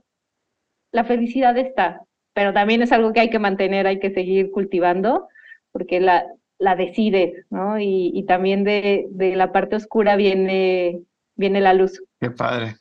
la 0.90 1.04
felicidad 1.04 1.56
está, 1.58 2.02
pero 2.34 2.52
también 2.52 2.82
es 2.82 2.92
algo 2.92 3.12
que 3.12 3.20
hay 3.20 3.30
que 3.30 3.38
mantener, 3.38 3.86
hay 3.86 4.00
que 4.00 4.12
seguir 4.12 4.50
cultivando, 4.50 5.28
porque 5.70 6.00
la, 6.00 6.26
la 6.62 6.76
decides, 6.76 7.44
¿no? 7.50 7.80
Y, 7.80 8.12
y 8.14 8.24
también 8.24 8.62
de, 8.62 9.08
de, 9.10 9.34
la 9.34 9.50
parte 9.50 9.74
oscura 9.74 10.14
viene, 10.14 11.02
viene 11.34 11.60
la 11.60 11.74
luz. 11.74 12.00
Qué 12.20 12.30
padre, 12.30 12.76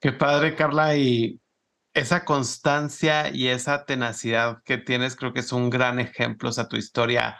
qué 0.00 0.12
padre, 0.12 0.54
Carla, 0.54 0.96
y 0.96 1.40
esa 1.94 2.24
constancia 2.24 3.28
y 3.34 3.48
esa 3.48 3.84
tenacidad 3.84 4.62
que 4.64 4.78
tienes 4.78 5.16
creo 5.16 5.32
que 5.32 5.40
es 5.40 5.52
un 5.52 5.68
gran 5.68 5.98
ejemplo, 5.98 6.48
o 6.48 6.52
sea, 6.52 6.68
tu 6.68 6.76
historia 6.76 7.36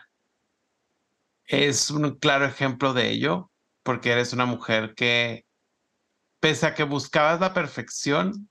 es 1.45 1.93
un 1.93 2.18
claro 2.18 2.45
ejemplo 2.45 2.93
de 2.93 3.11
ello, 3.11 3.53
porque 3.85 4.11
eres 4.11 4.33
una 4.33 4.47
mujer 4.47 4.95
que, 4.97 5.47
pese 6.41 6.66
a 6.66 6.74
que 6.74 6.83
buscabas 6.83 7.39
la 7.39 7.55
perfección, 7.55 8.51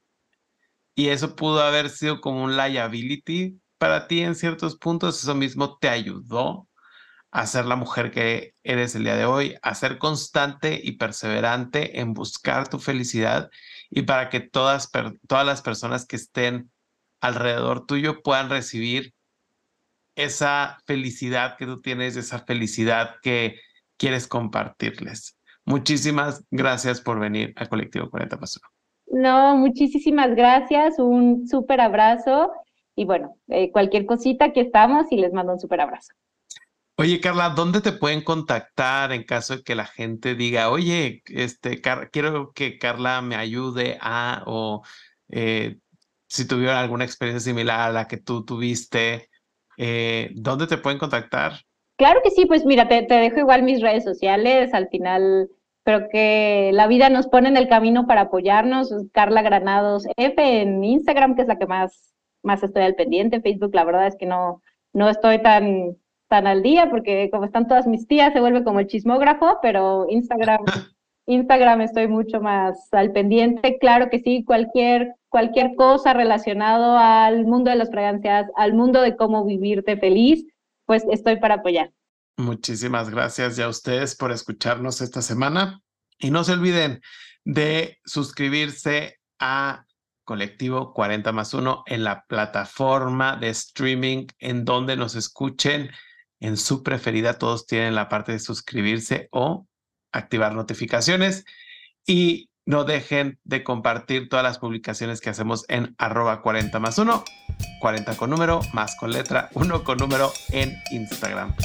y 0.96 1.10
eso 1.10 1.36
pudo 1.36 1.62
haber 1.62 1.90
sido 1.90 2.22
como 2.22 2.42
un 2.42 2.56
liability 2.56 3.60
para 3.78 4.08
ti 4.08 4.22
en 4.22 4.34
ciertos 4.34 4.78
puntos, 4.78 5.22
eso 5.22 5.36
mismo 5.36 5.78
te 5.78 5.90
ayudó 5.90 6.67
a 7.38 7.46
ser 7.46 7.66
la 7.66 7.76
mujer 7.76 8.10
que 8.10 8.56
eres 8.64 8.96
el 8.96 9.04
día 9.04 9.16
de 9.16 9.26
hoy, 9.26 9.56
a 9.62 9.76
ser 9.76 10.00
constante 10.00 10.82
y 10.84 10.94
perseverante 10.94 12.00
en 12.00 12.16
buscar 12.16 12.68
tu 12.68 12.80
felicidad 12.80 13.52
y 13.92 14.02
para 14.02 14.30
que 14.30 14.40
todas, 14.40 14.90
todas 15.28 15.46
las 15.46 15.62
personas 15.62 16.08
que 16.08 16.16
estén 16.16 16.72
alrededor 17.22 17.86
tuyo 17.86 18.24
puedan 18.24 18.50
recibir 18.50 19.14
esa 20.16 20.80
felicidad 20.88 21.58
que 21.58 21.68
tú 21.68 21.80
tienes, 21.80 22.16
esa 22.18 22.40
felicidad 22.40 23.18
que 23.22 23.60
quieres 23.98 24.26
compartirles. 24.26 25.38
Muchísimas 25.64 26.44
gracias 26.50 27.02
por 27.02 27.20
venir 27.20 27.54
a 27.56 27.68
Colectivo 27.68 28.10
40 28.10 28.38
más 28.38 28.60
1. 29.12 29.22
No, 29.22 29.56
muchísimas 29.58 30.34
gracias, 30.34 30.98
un 30.98 31.48
súper 31.48 31.82
abrazo 31.82 32.52
y 32.96 33.06
bueno, 33.06 33.38
eh, 33.50 33.72
cualquier 33.72 34.08
cosita 34.08 34.46
aquí 34.46 34.60
estamos 34.60 35.06
y 35.12 35.18
les 35.18 35.34
mando 35.34 35.54
un 35.54 35.60
súper 35.60 35.82
abrazo. 35.82 36.16
Oye, 37.00 37.22
Carla, 37.22 37.50
¿dónde 37.50 37.82
te 37.82 37.92
pueden 37.92 38.24
contactar 38.24 39.12
en 39.12 39.24
caso 39.24 39.58
de 39.58 39.64
que 39.64 39.76
la 39.76 39.86
gente 39.86 40.34
diga, 40.34 40.72
oye, 40.72 41.22
este, 41.28 41.80
quiero 42.12 42.54
que 42.54 42.80
Carla 42.80 43.22
me 43.22 43.36
ayude 43.36 44.00
a, 44.02 44.42
o 44.48 44.82
eh, 45.30 45.78
si 46.28 46.48
tuvieron 46.48 46.76
alguna 46.76 47.06
experiencia 47.06 47.52
similar 47.52 47.82
a 47.82 47.92
la 47.92 48.08
que 48.08 48.18
tú 48.18 48.44
tuviste, 48.44 49.30
eh, 49.78 50.32
¿dónde 50.34 50.66
te 50.66 50.80
pueden 50.80 50.98
contactar? 50.98 51.54
Claro 51.98 52.22
que 52.24 52.32
sí, 52.32 52.48
pues 52.48 52.66
mira, 52.66 52.88
te, 52.88 53.04
dejo 53.04 53.38
igual 53.38 53.62
mis 53.62 53.80
redes 53.80 54.04
sociales, 54.04 54.74
al 54.74 54.90
final 54.90 55.52
creo 55.84 56.10
que 56.12 56.72
la 56.74 56.88
vida 56.88 57.10
nos 57.10 57.28
pone 57.28 57.48
en 57.48 57.58
el 57.58 57.68
camino 57.68 58.08
para 58.08 58.22
apoyarnos, 58.22 58.92
Carla 59.12 59.44
Granados 59.44 60.08
F 60.18 60.62
en 60.62 60.84
Instagram, 60.84 61.36
que 61.36 61.44
es 61.44 61.48
la 61.48 61.60
que 61.60 61.68
más, 61.68 62.16
más 62.42 62.64
estoy 62.64 62.82
al 62.82 62.96
pendiente, 62.96 63.40
Facebook 63.40 63.76
la 63.76 63.86
verdad 63.86 64.08
es 64.08 64.16
que 64.16 64.26
no, 64.26 64.64
no 64.94 65.10
estoy 65.10 65.44
tan 65.44 65.96
tan 66.28 66.48
al 66.48 66.64
día, 66.64 66.90
porque 66.90 67.30
como 67.32 67.46
están 67.46 67.68
todas 67.68 67.88
mis 67.88 68.08
tías, 68.08 68.34
se 68.34 68.40
vuelve 68.40 68.64
como 68.64 68.80
el 68.80 68.88
chismógrafo, 68.88 69.60
pero 69.62 70.06
Instagram, 70.10 70.60
Instagram 71.26 71.82
estoy 71.82 72.08
mucho 72.08 72.42
más 72.42 72.92
al 72.92 73.12
pendiente. 73.12 73.78
Claro 73.80 74.10
que 74.10 74.20
sí, 74.20 74.44
cualquier, 74.44 75.16
cualquier 75.30 75.76
cosa 75.76 76.14
relacionado 76.14 76.98
al 76.98 77.46
mundo 77.46 77.70
de 77.72 77.78
las 77.78 77.90
fragancias, 77.90 78.48
al 78.56 78.74
mundo 78.74 79.02
de 79.02 79.16
cómo 79.16 79.46
vivirte 79.46 79.98
feliz, 79.98 80.46
pues 80.86 81.04
estoy 81.12 81.38
para 81.38 81.56
apoyar. 81.56 81.92
Muchísimas 82.38 83.10
gracias 83.10 83.56
ya 83.56 83.66
a 83.66 83.70
ustedes 83.70 84.16
por 84.16 84.32
escucharnos 84.32 85.02
esta 85.02 85.22
semana. 85.22 85.82
Y 86.20 86.32
no 86.32 86.44
se 86.44 86.54
olviden 86.54 87.02
de 87.46 87.98
suscribirse 88.06 89.20
a 89.40 89.86
Colectivo 90.24 90.94
40 90.94 91.32
más 91.32 91.54
1 91.54 91.84
en 91.86 92.04
la 92.04 92.26
plataforma 92.28 93.38
de 93.38 93.50
streaming 93.50 94.28
en 94.40 94.66
donde 94.66 94.98
nos 94.98 95.16
escuchen 95.16 95.90
en 96.40 96.58
su 96.58 96.84
preferida. 96.84 97.38
Todos 97.38 97.66
tienen 97.66 97.96
la 97.96 98.10
parte 98.10 98.32
de 98.32 98.40
suscribirse 98.40 99.28
o 99.32 99.68
activar 100.12 100.54
notificaciones. 100.54 101.46
Y 102.06 102.50
no 102.66 102.84
dejen 102.84 103.40
de 103.44 103.64
compartir 103.64 104.28
todas 104.30 104.44
las 104.44 104.60
publicaciones 104.60 105.22
que 105.22 105.30
hacemos 105.30 105.66
en 105.70 105.96
arroba 105.98 106.42
40 106.42 106.80
más 106.80 106.98
1, 106.98 107.24
40 107.80 108.18
con 108.18 108.30
número, 108.30 108.60
más 108.74 108.96
con 108.98 109.12
letra, 109.12 109.50
1 109.54 109.84
con 109.84 109.98
número 109.98 110.32
en 110.50 110.78
Instagram. 110.92 111.56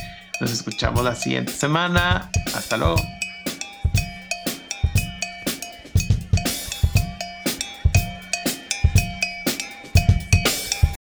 Nos 0.40 0.52
escuchamos 0.52 1.04
la 1.04 1.14
siguiente 1.14 1.52
semana. 1.52 2.30
Hasta 2.54 2.76
luego. 2.76 2.96